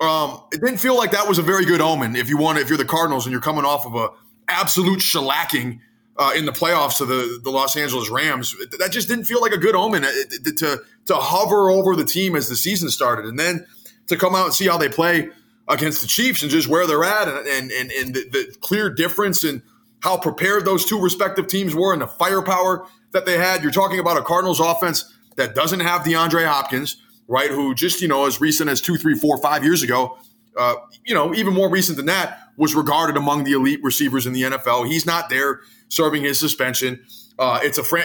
Um, 0.01 0.45
it 0.53 0.61
didn't 0.61 0.79
feel 0.79 0.97
like 0.97 1.11
that 1.11 1.27
was 1.27 1.39
a 1.39 1.43
very 1.43 1.65
good 1.65 1.81
omen. 1.81 2.15
If 2.15 2.29
you 2.29 2.37
want, 2.37 2.59
if 2.59 2.69
you're 2.69 2.79
the 2.79 2.85
Cardinals 2.85 3.27
and 3.27 3.33
you're 3.33 3.41
coming 3.41 3.65
off 3.65 3.85
of 3.85 3.97
a 3.97 4.11
absolute 4.47 5.01
shellacking 5.01 5.81
uh, 6.19 6.33
in 6.37 6.45
the 6.45 6.53
playoffs 6.53 7.01
of 7.01 7.09
the, 7.09 7.41
the 7.43 7.51
Los 7.51 7.77
Angeles 7.77 8.11
Rams. 8.11 8.55
That 8.79 8.91
just 8.91 9.09
didn't 9.09 9.25
feel 9.25 9.41
like 9.41 9.53
a 9.53 9.59
good 9.59 9.77
omen 9.77 10.05
uh, 10.05 10.11
to, 10.57 10.83
to 11.07 11.15
hover 11.15 11.71
over 11.71 11.95
the 11.95 12.05
team 12.05 12.35
as 12.35 12.49
the 12.49 12.57
season 12.57 12.91
started. 12.91 13.25
And 13.25 13.39
then 13.39 13.67
to 14.09 14.17
come 14.17 14.35
out 14.35 14.47
and 14.47 14.55
see 14.55 14.67
how 14.67 14.79
they 14.79 14.89
play 14.89 15.31
against 15.69 16.01
the 16.01 16.09
Chiefs 16.09 16.43
and 16.43 16.51
just 16.51 16.67
where 16.67 16.87
they're 16.87 17.05
at 17.05 17.29
and, 17.29 17.47
and, 17.47 17.71
and, 17.71 17.93
and 17.93 18.15
the, 18.15 18.29
the 18.31 18.57
clear 18.61 18.91
difference 18.91 19.45
in 19.45 19.63
how 20.01 20.17
prepared 20.17 20.65
those 20.65 20.85
two 20.85 21.01
respective 21.01 21.47
teams 21.47 21.75
were 21.75 21.93
and 21.93 22.03
the 22.03 22.07
firepower 22.07 22.87
that 23.13 23.27
they 23.27 23.37
had. 23.39 23.63
You're 23.63 23.73
talking 23.73 24.01
about 24.01 24.17
a 24.17 24.23
Cardinals 24.23 24.61
offense 24.61 25.15
that 25.37 25.55
doesn't 25.55 25.81
have 25.81 26.03
DeAndre 26.03 26.47
Hopkins, 26.47 26.97
right? 27.29 27.51
Who 27.51 27.75
just, 27.75 28.01
you 28.01 28.09
know, 28.09 28.27
as 28.27 28.41
recent 28.41 28.71
as 28.71 28.81
two, 28.81 28.97
three, 28.97 29.15
four, 29.15 29.39
five 29.39 29.63
years 29.63 29.83
ago, 29.83 30.19
uh, 30.57 30.75
you 31.05 31.15
know, 31.15 31.35
even 31.35 31.55
more 31.55 31.71
recent 31.71 31.97
than 31.97 32.07
that, 32.07 32.41
was 32.57 32.75
regarded 32.75 33.17
among 33.17 33.45
the 33.45 33.53
elite 33.53 33.81
receivers 33.83 34.27
in 34.27 34.33
the 34.33 34.43
NFL. 34.43 34.87
He's 34.87 35.07
not 35.07 35.29
there 35.29 35.61
serving 35.89 36.23
his 36.23 36.39
suspension. 36.39 37.05
Uh, 37.39 37.61
it's 37.63 37.79
a 37.79 37.85
fr- 37.85 37.99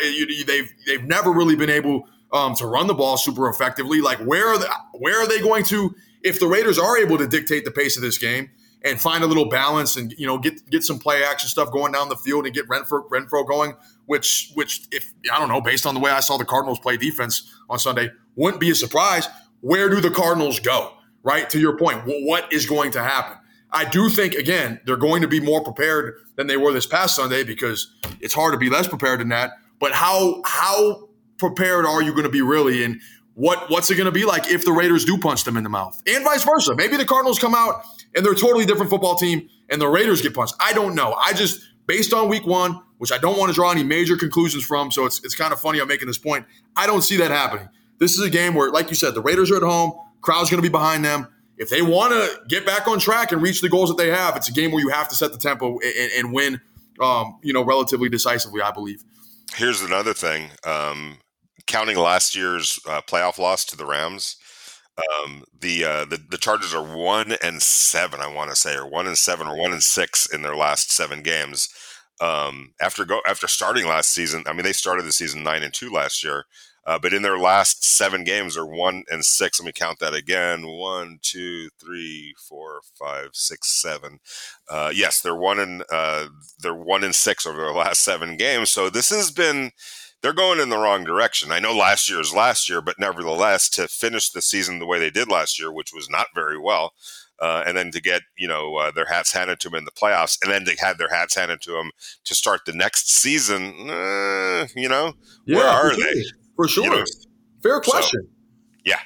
they've 0.45 0.71
they've 0.86 1.03
never 1.03 1.32
really 1.32 1.56
been 1.56 1.69
able 1.69 2.08
um, 2.32 2.56
to 2.56 2.65
run 2.65 2.88
the 2.88 2.93
ball 2.93 3.17
super 3.17 3.49
effectively. 3.49 4.01
Like 4.01 4.19
where 4.19 4.47
are 4.47 4.58
they, 4.58 4.67
where 4.93 5.19
are 5.19 5.27
they 5.27 5.39
going 5.39 5.63
to 5.65 5.95
if 6.21 6.39
the 6.39 6.47
Raiders 6.47 6.79
are 6.79 6.97
able 6.97 7.17
to 7.17 7.27
dictate 7.27 7.65
the 7.65 7.71
pace 7.71 7.97
of 7.97 8.03
this 8.03 8.17
game 8.17 8.49
and 8.84 8.99
find 8.99 9.23
a 9.23 9.27
little 9.27 9.49
balance 9.49 9.95
and 9.95 10.13
you 10.17 10.27
know 10.27 10.38
get 10.38 10.69
get 10.69 10.84
some 10.84 10.99
play 10.99 11.23
action 11.23 11.49
stuff 11.49 11.71
going 11.71 11.91
down 11.91 12.10
the 12.10 12.15
field 12.15 12.45
and 12.45 12.53
get 12.53 12.67
Renfro 12.67 13.08
Renfrow 13.10 13.47
going, 13.47 13.75
which 14.06 14.51
which 14.56 14.82
if 14.91 15.13
I 15.32 15.39
don't 15.39 15.49
know 15.49 15.62
based 15.62 15.86
on 15.86 15.93
the 15.93 15.99
way 15.99 16.12
I 16.12 16.19
saw 16.19 16.38
the 16.38 16.45
Cardinals 16.45 16.79
play 16.79 16.97
defense 16.97 17.51
on 17.69 17.79
Sunday 17.79 18.10
wouldn't 18.36 18.62
be 18.62 18.71
a 18.71 18.75
surprise. 18.75 19.27
Where 19.62 19.89
do 19.89 20.01
the 20.01 20.12
Cardinals 20.12 20.60
go? 20.60 20.93
Right 21.23 21.49
to 21.51 21.59
your 21.59 21.77
point, 21.77 22.03
what 22.05 22.51
is 22.51 22.65
going 22.65 22.91
to 22.91 23.03
happen? 23.03 23.38
I 23.71 23.86
do 23.86 24.09
think 24.09 24.36
again 24.36 24.79
they're 24.86 24.97
going 24.97 25.21
to 25.23 25.27
be 25.27 25.39
more 25.39 25.63
prepared 25.63 26.15
than 26.36 26.47
they 26.47 26.57
were 26.57 26.71
this 26.73 26.86
past 26.86 27.15
Sunday 27.15 27.43
because 27.43 27.91
it's 28.19 28.33
hard 28.33 28.53
to 28.53 28.59
be 28.59 28.69
less 28.69 28.88
prepared 28.88 29.19
than 29.19 29.29
that. 29.29 29.53
But 29.79 29.93
how 29.93 30.41
how 30.45 31.09
prepared 31.38 31.86
are 31.86 32.01
you 32.01 32.12
going 32.12 32.23
to 32.23 32.29
be 32.29 32.41
really? 32.41 32.83
And 32.83 33.01
what 33.33 33.69
what's 33.69 33.89
it 33.89 33.95
going 33.95 34.05
to 34.05 34.12
be 34.12 34.25
like 34.25 34.47
if 34.47 34.63
the 34.63 34.71
Raiders 34.71 35.05
do 35.05 35.17
punch 35.17 35.43
them 35.43 35.57
in 35.57 35.63
the 35.63 35.69
mouth, 35.69 35.99
and 36.05 36.23
vice 36.23 36.43
versa? 36.43 36.75
Maybe 36.75 36.97
the 36.97 37.05
Cardinals 37.05 37.39
come 37.39 37.55
out 37.55 37.83
and 38.15 38.23
they're 38.23 38.33
a 38.33 38.38
totally 38.38 38.65
different 38.65 38.91
football 38.91 39.15
team, 39.15 39.49
and 39.69 39.81
the 39.81 39.88
Raiders 39.88 40.21
get 40.21 40.36
punched. 40.36 40.53
I 40.59 40.73
don't 40.73 40.93
know. 40.93 41.13
I 41.13 41.33
just 41.33 41.62
based 41.88 42.13
on 42.13 42.29
Week 42.29 42.45
One, 42.45 42.81
which 42.99 43.12
I 43.12 43.17
don't 43.17 43.38
want 43.38 43.49
to 43.49 43.55
draw 43.55 43.71
any 43.71 43.83
major 43.83 44.15
conclusions 44.15 44.63
from. 44.63 44.91
So 44.91 45.05
it's 45.05 45.23
it's 45.23 45.36
kind 45.36 45.51
of 45.51 45.59
funny 45.59 45.81
I'm 45.81 45.88
making 45.88 46.07
this 46.07 46.19
point. 46.19 46.45
I 46.75 46.86
don't 46.86 47.01
see 47.01 47.17
that 47.17 47.31
happening. 47.31 47.69
This 47.97 48.13
is 48.13 48.25
a 48.25 48.29
game 48.29 48.53
where, 48.53 48.69
like 48.69 48.89
you 48.89 48.95
said, 48.95 49.15
the 49.15 49.21
Raiders 49.21 49.49
are 49.51 49.57
at 49.57 49.63
home. 49.63 49.93
Crowd's 50.23 50.49
going 50.49 50.62
to 50.62 50.67
be 50.67 50.71
behind 50.71 51.05
them 51.05 51.27
if 51.57 51.69
they 51.69 51.81
want 51.81 52.13
to 52.13 52.41
get 52.47 52.65
back 52.65 52.88
on 52.88 52.99
track 52.99 53.31
and 53.31 53.41
reach 53.41 53.62
the 53.62 53.69
goals 53.69 53.89
that 53.89 53.97
they 53.97 54.09
have, 54.09 54.36
it's 54.36 54.49
a 54.49 54.53
game 54.53 54.71
where 54.71 54.81
you 54.81 54.89
have 54.89 55.07
to 55.09 55.15
set 55.15 55.31
the 55.31 55.38
tempo 55.38 55.79
and, 55.79 56.12
and 56.17 56.33
win, 56.33 56.59
um, 56.99 57.39
you 57.43 57.53
know, 57.53 57.63
relatively 57.63 58.09
decisively, 58.09 58.62
I 58.62 58.71
believe. 58.71 59.03
Here's 59.55 59.81
another 59.81 60.13
thing. 60.13 60.49
Um, 60.65 61.17
counting 61.67 61.97
last 61.97 62.36
year's 62.36 62.79
uh, 62.88 63.01
playoff 63.01 63.38
loss 63.38 63.65
to 63.65 63.77
the 63.77 63.86
Rams, 63.86 64.38
um, 64.97 65.43
the, 65.59 65.86
uh, 65.86 66.05
the 66.05 66.19
the 66.29 66.38
Chargers 66.38 66.73
are 66.73 66.83
one 66.83 67.36
and 67.41 67.62
seven, 67.62 68.19
I 68.19 68.27
want 68.27 68.51
to 68.51 68.55
say, 68.55 68.75
or 68.75 68.88
one 68.88 69.07
and 69.07 69.17
seven, 69.17 69.47
or 69.47 69.57
one 69.57 69.71
and 69.71 69.81
six 69.81 70.31
in 70.31 70.43
their 70.43 70.55
last 70.55 70.91
seven 70.91 71.23
games. 71.23 71.69
Um, 72.21 72.73
after 72.79 73.03
go 73.03 73.19
after 73.27 73.47
starting 73.47 73.88
last 73.88 74.12
season, 74.12 74.43
I 74.45 74.53
mean, 74.53 74.63
they 74.63 74.73
started 74.73 75.05
the 75.05 75.12
season 75.12 75.41
nine 75.41 75.63
and 75.63 75.73
two 75.73 75.89
last 75.91 76.23
year. 76.23 76.45
Uh, 76.86 77.00
but 77.00 77.13
in 77.13 77.22
their 77.22 77.38
last 77.38 77.86
seven 77.86 78.24
games, 78.24 78.56
they're 78.56 78.65
one 78.65 79.04
and 79.10 79.24
six. 79.24 79.60
Let 79.60 79.65
me 79.65 79.72
count 79.72 80.00
that 80.00 80.13
again: 80.13 80.67
one, 80.67 81.19
two, 81.22 81.69
three, 81.80 82.34
four, 82.38 82.82
five, 82.93 83.30
six, 83.34 83.69
seven. 83.82 84.19
Uh, 84.69 84.91
yes, 84.93 85.22
they're 85.22 85.36
one 85.36 85.60
and 85.60 85.84
uh, 85.91 86.28
they're 86.60 86.76
one 86.76 87.04
and 87.04 87.15
six 87.15 87.46
over 87.46 87.62
their 87.62 87.74
last 87.74 88.02
seven 88.02 88.36
games. 88.38 88.69
So 88.69 88.89
this 88.89 89.10
has 89.10 89.32
been 89.32 89.72
they're 90.22 90.34
going 90.34 90.60
in 90.60 90.69
the 90.69 90.78
wrong 90.78 91.04
direction. 91.04 91.52
I 91.52 91.60
know 91.60 91.76
last 91.76 92.10
year 92.10 92.19
is 92.19 92.34
last 92.34 92.69
year, 92.69 92.82
but 92.82 92.98
nevertheless, 92.98 93.69
to 93.72 93.88
finish 93.88 94.30
the 94.30 94.41
season 94.41 94.80
the 94.80 94.86
way 94.86 94.98
they 94.98 95.10
did 95.10 95.30
last 95.30 95.60
year, 95.60 95.72
which 95.72 95.93
was 95.93 96.10
not 96.10 96.28
very 96.34 96.58
well, 96.58 96.93
uh, 97.39 97.63
and 97.67 97.78
then 97.78 97.91
to 97.91 98.02
get 98.02 98.22
you 98.38 98.48
know 98.48 98.76
uh, 98.76 98.91
their 98.91 99.06
hats 99.06 99.34
handed 99.34 99.60
to 99.60 99.69
them 99.69 99.78
in 99.78 99.86
the 99.86 99.91
playoffs, 99.91 100.38
and 100.41 100.52
then 100.52 100.65
to 100.65 100.76
have 100.84 100.98
their 100.98 101.10
hats 101.10 101.36
handed 101.36 101.62
to 101.62 101.72
them 101.72 101.91
to 102.24 102.34
start 102.34 102.62
the 102.65 102.74
next 102.74 103.12
season. 103.12 103.89
Uh, 103.89 104.67
you 104.75 104.88
know, 104.88 105.13
yeah, 105.46 105.58
where 105.58 105.67
are 105.67 105.96
they? 105.96 106.23
For 106.56 106.67
sure. 106.67 106.83
You 106.83 106.89
know, 106.89 107.04
Fair 107.62 107.79
question. 107.79 108.21
So, 108.21 108.29
yeah, 108.85 108.99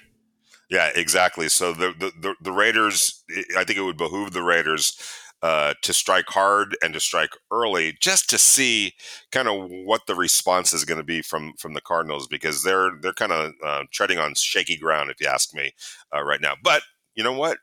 yeah, 0.69 0.89
exactly. 0.95 1.47
So 1.49 1.73
the, 1.73 1.93
the, 1.99 2.11
the 2.19 2.35
the 2.41 2.51
Raiders, 2.51 3.23
I 3.55 3.63
think 3.63 3.77
it 3.77 3.83
would 3.83 3.97
behoove 3.97 4.33
the 4.33 4.41
Raiders 4.41 4.97
uh, 5.43 5.75
to 5.83 5.93
strike 5.93 6.25
hard 6.29 6.75
and 6.81 6.93
to 6.95 6.99
strike 6.99 7.29
early, 7.51 7.95
just 8.01 8.29
to 8.31 8.39
see 8.39 8.93
kind 9.31 9.47
of 9.47 9.69
what 9.69 10.07
the 10.07 10.15
response 10.15 10.73
is 10.73 10.85
going 10.85 10.97
to 10.97 11.03
be 11.03 11.21
from 11.21 11.53
from 11.59 11.73
the 11.73 11.81
Cardinals, 11.81 12.27
because 12.27 12.63
they're 12.63 12.91
they're 13.01 13.13
kind 13.13 13.31
of 13.31 13.53
uh, 13.63 13.83
treading 13.91 14.17
on 14.17 14.33
shaky 14.33 14.77
ground, 14.77 15.11
if 15.11 15.21
you 15.21 15.27
ask 15.27 15.53
me, 15.53 15.73
uh, 16.15 16.23
right 16.23 16.41
now. 16.41 16.55
But 16.63 16.81
you 17.13 17.23
know 17.23 17.33
what? 17.33 17.59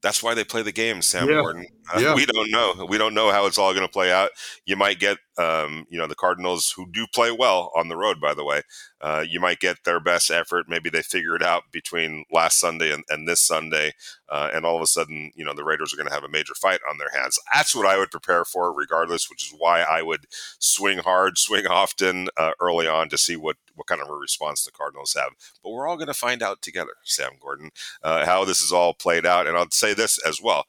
That's 0.00 0.22
why 0.22 0.34
they 0.34 0.44
play 0.44 0.62
the 0.62 0.70
game, 0.70 1.02
Sam 1.02 1.28
yeah. 1.28 1.40
Gordon. 1.40 1.66
Uh, 1.92 1.98
yeah. 1.98 2.14
We 2.14 2.24
don't 2.24 2.52
know. 2.52 2.86
We 2.88 2.98
don't 2.98 3.14
know 3.14 3.32
how 3.32 3.46
it's 3.46 3.58
all 3.58 3.72
going 3.74 3.84
to 3.84 3.92
play 3.92 4.12
out. 4.12 4.30
You 4.64 4.76
might 4.76 5.00
get 5.00 5.18
Um, 5.38 5.86
you 5.88 5.98
know, 5.98 6.06
the 6.06 6.14
Cardinals, 6.14 6.72
who 6.76 6.86
do 6.90 7.06
play 7.06 7.30
well 7.30 7.70
on 7.76 7.88
the 7.88 7.96
road, 7.96 8.20
by 8.20 8.34
the 8.34 8.44
way, 8.44 8.62
uh, 9.00 9.24
you 9.28 9.40
might 9.40 9.60
get 9.60 9.84
their 9.84 10.00
best 10.00 10.30
effort. 10.30 10.66
Maybe 10.68 10.90
they 10.90 11.02
figure 11.02 11.36
it 11.36 11.42
out 11.42 11.64
between 11.70 12.24
last 12.32 12.58
Sunday 12.58 12.92
and, 12.92 13.04
and 13.08 13.28
this 13.28 13.40
Sunday, 13.40 13.92
uh, 14.28 14.50
and 14.52 14.66
all 14.66 14.76
of 14.76 14.82
a 14.82 14.86
sudden, 14.86 15.30
you 15.36 15.44
know, 15.44 15.54
the 15.54 15.64
Raiders 15.64 15.92
are 15.92 15.96
going 15.96 16.08
to 16.08 16.14
have 16.14 16.24
a 16.24 16.28
major 16.28 16.54
fight 16.54 16.80
on 16.90 16.98
their 16.98 17.10
hands. 17.14 17.38
That's 17.54 17.74
what 17.74 17.86
I 17.86 17.98
would 17.98 18.10
prepare 18.10 18.44
for, 18.44 18.72
regardless. 18.72 19.30
Which 19.30 19.46
is 19.46 19.54
why 19.56 19.82
I 19.82 20.02
would 20.02 20.26
swing 20.58 20.98
hard, 20.98 21.38
swing 21.38 21.66
often 21.66 22.28
uh, 22.36 22.52
early 22.60 22.88
on 22.88 23.08
to 23.10 23.18
see 23.18 23.36
what 23.36 23.56
what 23.74 23.86
kind 23.86 24.02
of 24.02 24.08
a 24.08 24.14
response 24.14 24.64
the 24.64 24.72
Cardinals 24.72 25.14
have. 25.14 25.32
But 25.62 25.70
we're 25.70 25.86
all 25.86 25.96
going 25.96 26.08
to 26.08 26.14
find 26.14 26.42
out 26.42 26.62
together, 26.62 26.94
Sam 27.04 27.32
Gordon, 27.40 27.70
uh, 28.02 28.26
how 28.26 28.44
this 28.44 28.60
is 28.60 28.72
all 28.72 28.92
played 28.92 29.24
out. 29.24 29.46
And 29.46 29.56
I'll 29.56 29.70
say 29.70 29.94
this 29.94 30.18
as 30.26 30.40
well 30.42 30.66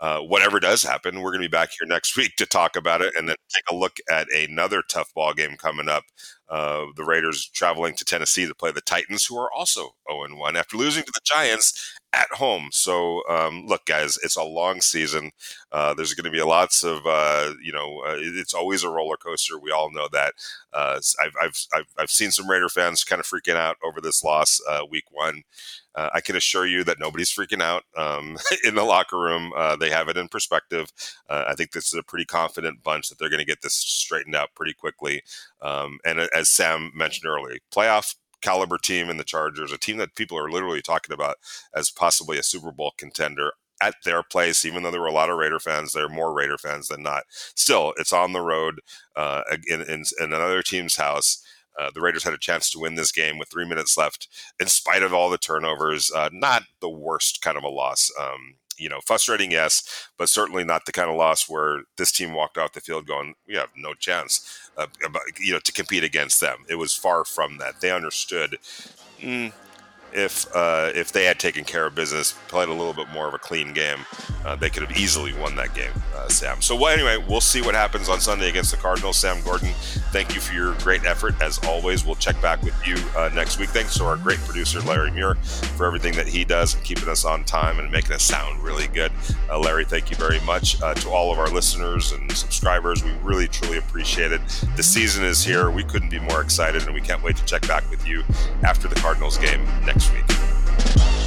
uh, 0.00 0.20
whatever 0.20 0.60
does 0.60 0.82
happen, 0.82 1.20
we're 1.20 1.30
going 1.30 1.42
to 1.42 1.48
be 1.48 1.50
back 1.50 1.70
here 1.78 1.88
next 1.88 2.16
week 2.16 2.36
to 2.36 2.46
talk 2.46 2.76
about 2.76 3.00
it 3.00 3.14
and 3.16 3.28
then 3.28 3.36
take 3.54 3.64
a 3.70 3.74
look 3.74 3.96
at 4.10 4.28
another 4.32 4.82
tough 4.88 5.12
ball 5.14 5.32
game 5.32 5.56
coming 5.56 5.88
up. 5.88 6.04
Uh, 6.48 6.86
the 6.96 7.04
Raiders 7.04 7.48
traveling 7.48 7.94
to 7.96 8.04
Tennessee 8.04 8.46
to 8.46 8.54
play 8.54 8.70
the 8.70 8.80
Titans, 8.80 9.24
who 9.24 9.36
are 9.38 9.52
also 9.52 9.94
0 10.10 10.36
1 10.36 10.56
after 10.56 10.76
losing 10.76 11.02
to 11.02 11.12
the 11.12 11.20
Giants 11.24 11.96
at 12.12 12.28
home. 12.32 12.68
So, 12.72 13.22
um, 13.28 13.66
look, 13.66 13.84
guys, 13.84 14.18
it's 14.22 14.36
a 14.36 14.42
long 14.42 14.80
season. 14.80 15.32
Uh, 15.70 15.92
there's 15.92 16.14
going 16.14 16.24
to 16.24 16.30
be 16.30 16.42
lots 16.42 16.82
of, 16.82 17.04
uh, 17.04 17.52
you 17.62 17.72
know, 17.72 18.02
uh, 18.06 18.16
it's 18.18 18.54
always 18.54 18.84
a 18.84 18.88
roller 18.88 19.16
coaster. 19.16 19.58
We 19.58 19.70
all 19.70 19.92
know 19.92 20.08
that. 20.12 20.32
Uh, 20.72 21.00
I've, 21.22 21.32
I've, 21.42 21.66
I've, 21.74 21.86
I've, 21.98 22.10
seen 22.10 22.30
some 22.30 22.48
Raider 22.48 22.68
fans 22.68 23.04
kind 23.04 23.20
of 23.20 23.26
freaking 23.26 23.56
out 23.56 23.76
over 23.84 24.00
this 24.00 24.24
loss 24.24 24.60
uh, 24.68 24.82
week 24.88 25.04
one. 25.10 25.42
Uh, 25.94 26.10
I 26.12 26.20
can 26.20 26.36
assure 26.36 26.66
you 26.66 26.84
that 26.84 27.00
nobody's 27.00 27.32
freaking 27.32 27.62
out 27.62 27.84
um, 27.96 28.36
in 28.64 28.74
the 28.74 28.84
locker 28.84 29.18
room. 29.18 29.52
Uh, 29.56 29.76
they 29.76 29.90
have 29.90 30.08
it 30.08 30.18
in 30.18 30.28
perspective. 30.28 30.92
Uh, 31.28 31.44
I 31.48 31.54
think 31.54 31.72
this 31.72 31.86
is 31.86 31.98
a 31.98 32.02
pretty 32.02 32.26
confident 32.26 32.82
bunch 32.82 33.08
that 33.08 33.18
they're 33.18 33.30
going 33.30 33.40
to 33.40 33.46
get 33.46 33.62
this 33.62 33.74
straightened 33.74 34.34
out 34.34 34.50
pretty 34.54 34.74
quickly. 34.74 35.22
Um, 35.62 35.98
and 36.04 36.20
as 36.34 36.50
Sam 36.50 36.92
mentioned 36.94 37.28
earlier, 37.28 37.58
playoff 37.74 38.14
caliber 38.42 38.78
team 38.78 39.08
in 39.08 39.16
the 39.16 39.24
Chargers, 39.24 39.72
a 39.72 39.78
team 39.78 39.96
that 39.96 40.14
people 40.14 40.38
are 40.38 40.50
literally 40.50 40.82
talking 40.82 41.12
about 41.12 41.36
as 41.74 41.90
possibly 41.90 42.38
a 42.38 42.42
Super 42.42 42.70
Bowl 42.72 42.92
contender 42.96 43.52
at 43.82 43.94
their 44.04 44.22
place, 44.22 44.64
even 44.64 44.82
though 44.82 44.90
there 44.90 45.00
were 45.00 45.06
a 45.06 45.12
lot 45.12 45.30
of 45.30 45.36
Raider 45.36 45.58
fans, 45.58 45.92
there 45.92 46.06
are 46.06 46.10
more 46.10 46.32
Raider 46.32 46.58
fans 46.58 46.88
than 46.88 47.02
not. 47.02 47.24
Still, 47.30 47.92
it's 47.98 48.12
on 48.12 48.32
the 48.32 48.40
road 48.40 48.80
uh, 49.16 49.42
in, 49.66 49.82
in, 49.82 50.04
in 50.20 50.32
another 50.32 50.62
team's 50.62 50.96
house. 50.96 51.42
Uh, 51.78 51.90
the 51.94 52.00
Raiders 52.00 52.24
had 52.24 52.32
a 52.32 52.38
chance 52.38 52.70
to 52.70 52.78
win 52.78 52.94
this 52.94 53.12
game 53.12 53.38
with 53.38 53.50
three 53.50 53.66
minutes 53.66 53.98
left, 53.98 54.28
in 54.58 54.66
spite 54.66 55.02
of 55.02 55.12
all 55.12 55.28
the 55.28 55.36
turnovers. 55.36 56.10
Uh, 56.10 56.30
not 56.32 56.62
the 56.80 56.88
worst 56.88 57.42
kind 57.42 57.58
of 57.58 57.64
a 57.64 57.68
loss. 57.68 58.10
Um, 58.18 58.54
you 58.78 58.88
know, 58.88 59.00
frustrating, 59.04 59.50
yes, 59.50 60.08
but 60.18 60.28
certainly 60.28 60.64
not 60.64 60.86
the 60.86 60.92
kind 60.92 61.10
of 61.10 61.16
loss 61.16 61.48
where 61.48 61.82
this 61.96 62.12
team 62.12 62.32
walked 62.32 62.58
off 62.58 62.72
the 62.72 62.80
field 62.80 63.06
going, 63.06 63.34
"We 63.46 63.54
have 63.54 63.70
no 63.76 63.94
chance," 63.94 64.70
uh, 64.76 64.86
you 65.38 65.52
know, 65.52 65.60
to 65.60 65.72
compete 65.72 66.04
against 66.04 66.40
them. 66.40 66.64
It 66.68 66.76
was 66.76 66.94
far 66.94 67.24
from 67.24 67.58
that. 67.58 67.80
They 67.80 67.90
understood. 67.90 68.58
Mm, 69.20 69.52
if 70.12 70.46
uh, 70.54 70.90
if 70.94 71.12
they 71.12 71.24
had 71.24 71.38
taken 71.38 71.64
care 71.64 71.86
of 71.86 71.94
business, 71.94 72.32
played 72.48 72.68
a 72.68 72.72
little 72.72 72.94
bit 72.94 73.08
more 73.10 73.28
of 73.28 73.34
a 73.34 73.38
clean 73.38 73.72
game, 73.72 73.98
uh, 74.44 74.56
they 74.56 74.70
could 74.70 74.82
have 74.82 74.96
easily 74.96 75.32
won 75.34 75.56
that 75.56 75.74
game, 75.74 75.92
uh, 76.14 76.28
Sam. 76.28 76.62
So 76.62 76.74
well, 76.74 76.92
anyway, 76.92 77.22
we'll 77.28 77.40
see 77.40 77.60
what 77.60 77.74
happens 77.74 78.08
on 78.08 78.20
Sunday 78.20 78.48
against 78.48 78.70
the 78.70 78.76
Cardinals. 78.76 79.16
Sam 79.16 79.42
Gordon, 79.42 79.70
thank 80.12 80.34
you 80.34 80.40
for 80.40 80.54
your 80.54 80.74
great 80.76 81.04
effort 81.04 81.34
as 81.40 81.58
always. 81.66 82.04
We'll 82.04 82.14
check 82.16 82.40
back 82.40 82.62
with 82.62 82.74
you 82.86 82.96
uh, 83.16 83.30
next 83.34 83.58
week. 83.58 83.70
Thanks 83.70 83.96
to 83.98 84.04
our 84.04 84.16
great 84.16 84.38
producer 84.40 84.80
Larry 84.80 85.10
Muir 85.10 85.34
for 85.76 85.86
everything 85.86 86.14
that 86.14 86.26
he 86.26 86.44
does 86.44 86.74
and 86.74 86.84
keeping 86.84 87.08
us 87.08 87.24
on 87.24 87.44
time 87.44 87.78
and 87.78 87.90
making 87.90 88.12
us 88.12 88.22
sound 88.22 88.62
really 88.62 88.88
good. 88.88 89.12
Uh, 89.50 89.58
Larry, 89.58 89.84
thank 89.84 90.10
you 90.10 90.16
very 90.16 90.40
much 90.40 90.80
uh, 90.82 90.94
to 90.94 91.10
all 91.10 91.32
of 91.32 91.38
our 91.38 91.48
listeners 91.48 92.12
and 92.12 92.30
subscribers. 92.32 93.04
We 93.04 93.12
really 93.22 93.48
truly 93.48 93.78
appreciate 93.78 94.32
it. 94.32 94.40
The 94.76 94.82
season 94.82 95.24
is 95.24 95.44
here. 95.44 95.70
We 95.70 95.84
couldn't 95.84 96.10
be 96.10 96.20
more 96.20 96.40
excited, 96.40 96.84
and 96.84 96.94
we 96.94 97.00
can't 97.00 97.22
wait 97.22 97.36
to 97.36 97.44
check 97.44 97.66
back 97.68 97.88
with 97.90 98.06
you 98.06 98.24
after 98.62 98.88
the 98.88 98.94
Cardinals 98.96 99.38
game 99.38 99.66
next 99.96 100.12
week. 100.12 101.25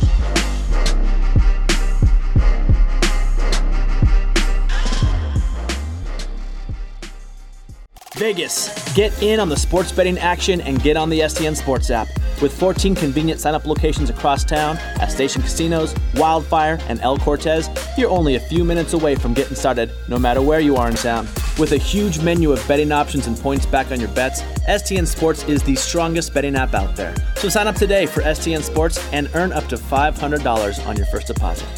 Vegas, 8.20 8.67
get 8.95 9.24
in 9.24 9.39
on 9.39 9.47
the 9.47 9.55
sports 9.55 9.93
betting 9.93 10.17
action 10.17 10.59
and 10.59 10.84
get 10.84 10.97
on 10.97 11.09
the 11.09 11.22
STN 11.22 11.55
Sports 11.55 11.89
app. 11.89 12.09
With 12.41 12.51
14 12.59 12.93
convenient 12.93 13.39
sign 13.39 13.55
up 13.55 13.65
locations 13.65 14.09
across 14.09 14.43
town 14.43 14.76
at 14.99 15.09
Station 15.09 15.41
Casinos, 15.41 15.95
Wildfire, 16.15 16.80
and 16.89 16.99
El 16.99 17.17
Cortez, 17.17 17.70
you're 17.97 18.09
only 18.09 18.36
a 18.36 18.39
few 18.41 18.65
minutes 18.65 18.91
away 18.91 19.15
from 19.15 19.34
getting 19.34 19.55
started, 19.55 19.89
no 20.09 20.20
matter 20.20 20.41
where 20.41 20.59
you 20.59 20.76
are 20.76 20.89
in 20.89 20.95
town. 20.95 21.30
With 21.57 21.72
a 21.72 21.78
huge 21.78 22.20
menu 22.20 22.51
of 22.51 22.65
betting 22.67 22.91
options 22.91 23.26
and 23.26 23.38
points 23.38 23.65
back 23.65 23.89
on 23.89 24.01
your 24.01 24.09
bets, 24.09 24.41
STN 24.67 25.07
Sports 25.07 25.45
is 25.45 25.63
the 25.63 25.76
strongest 25.76 26.34
betting 26.34 26.57
app 26.57 26.74
out 26.74 26.97
there. 26.97 27.15
So 27.38 27.47
sign 27.47 27.67
up 27.67 27.76
today 27.76 28.05
for 28.05 28.20
STN 28.20 28.63
Sports 28.63 28.99
and 29.13 29.30
earn 29.34 29.53
up 29.53 29.67
to 29.67 29.78
$500 29.78 30.86
on 30.86 30.97
your 30.97 31.05
first 31.05 31.28
deposit. 31.28 31.70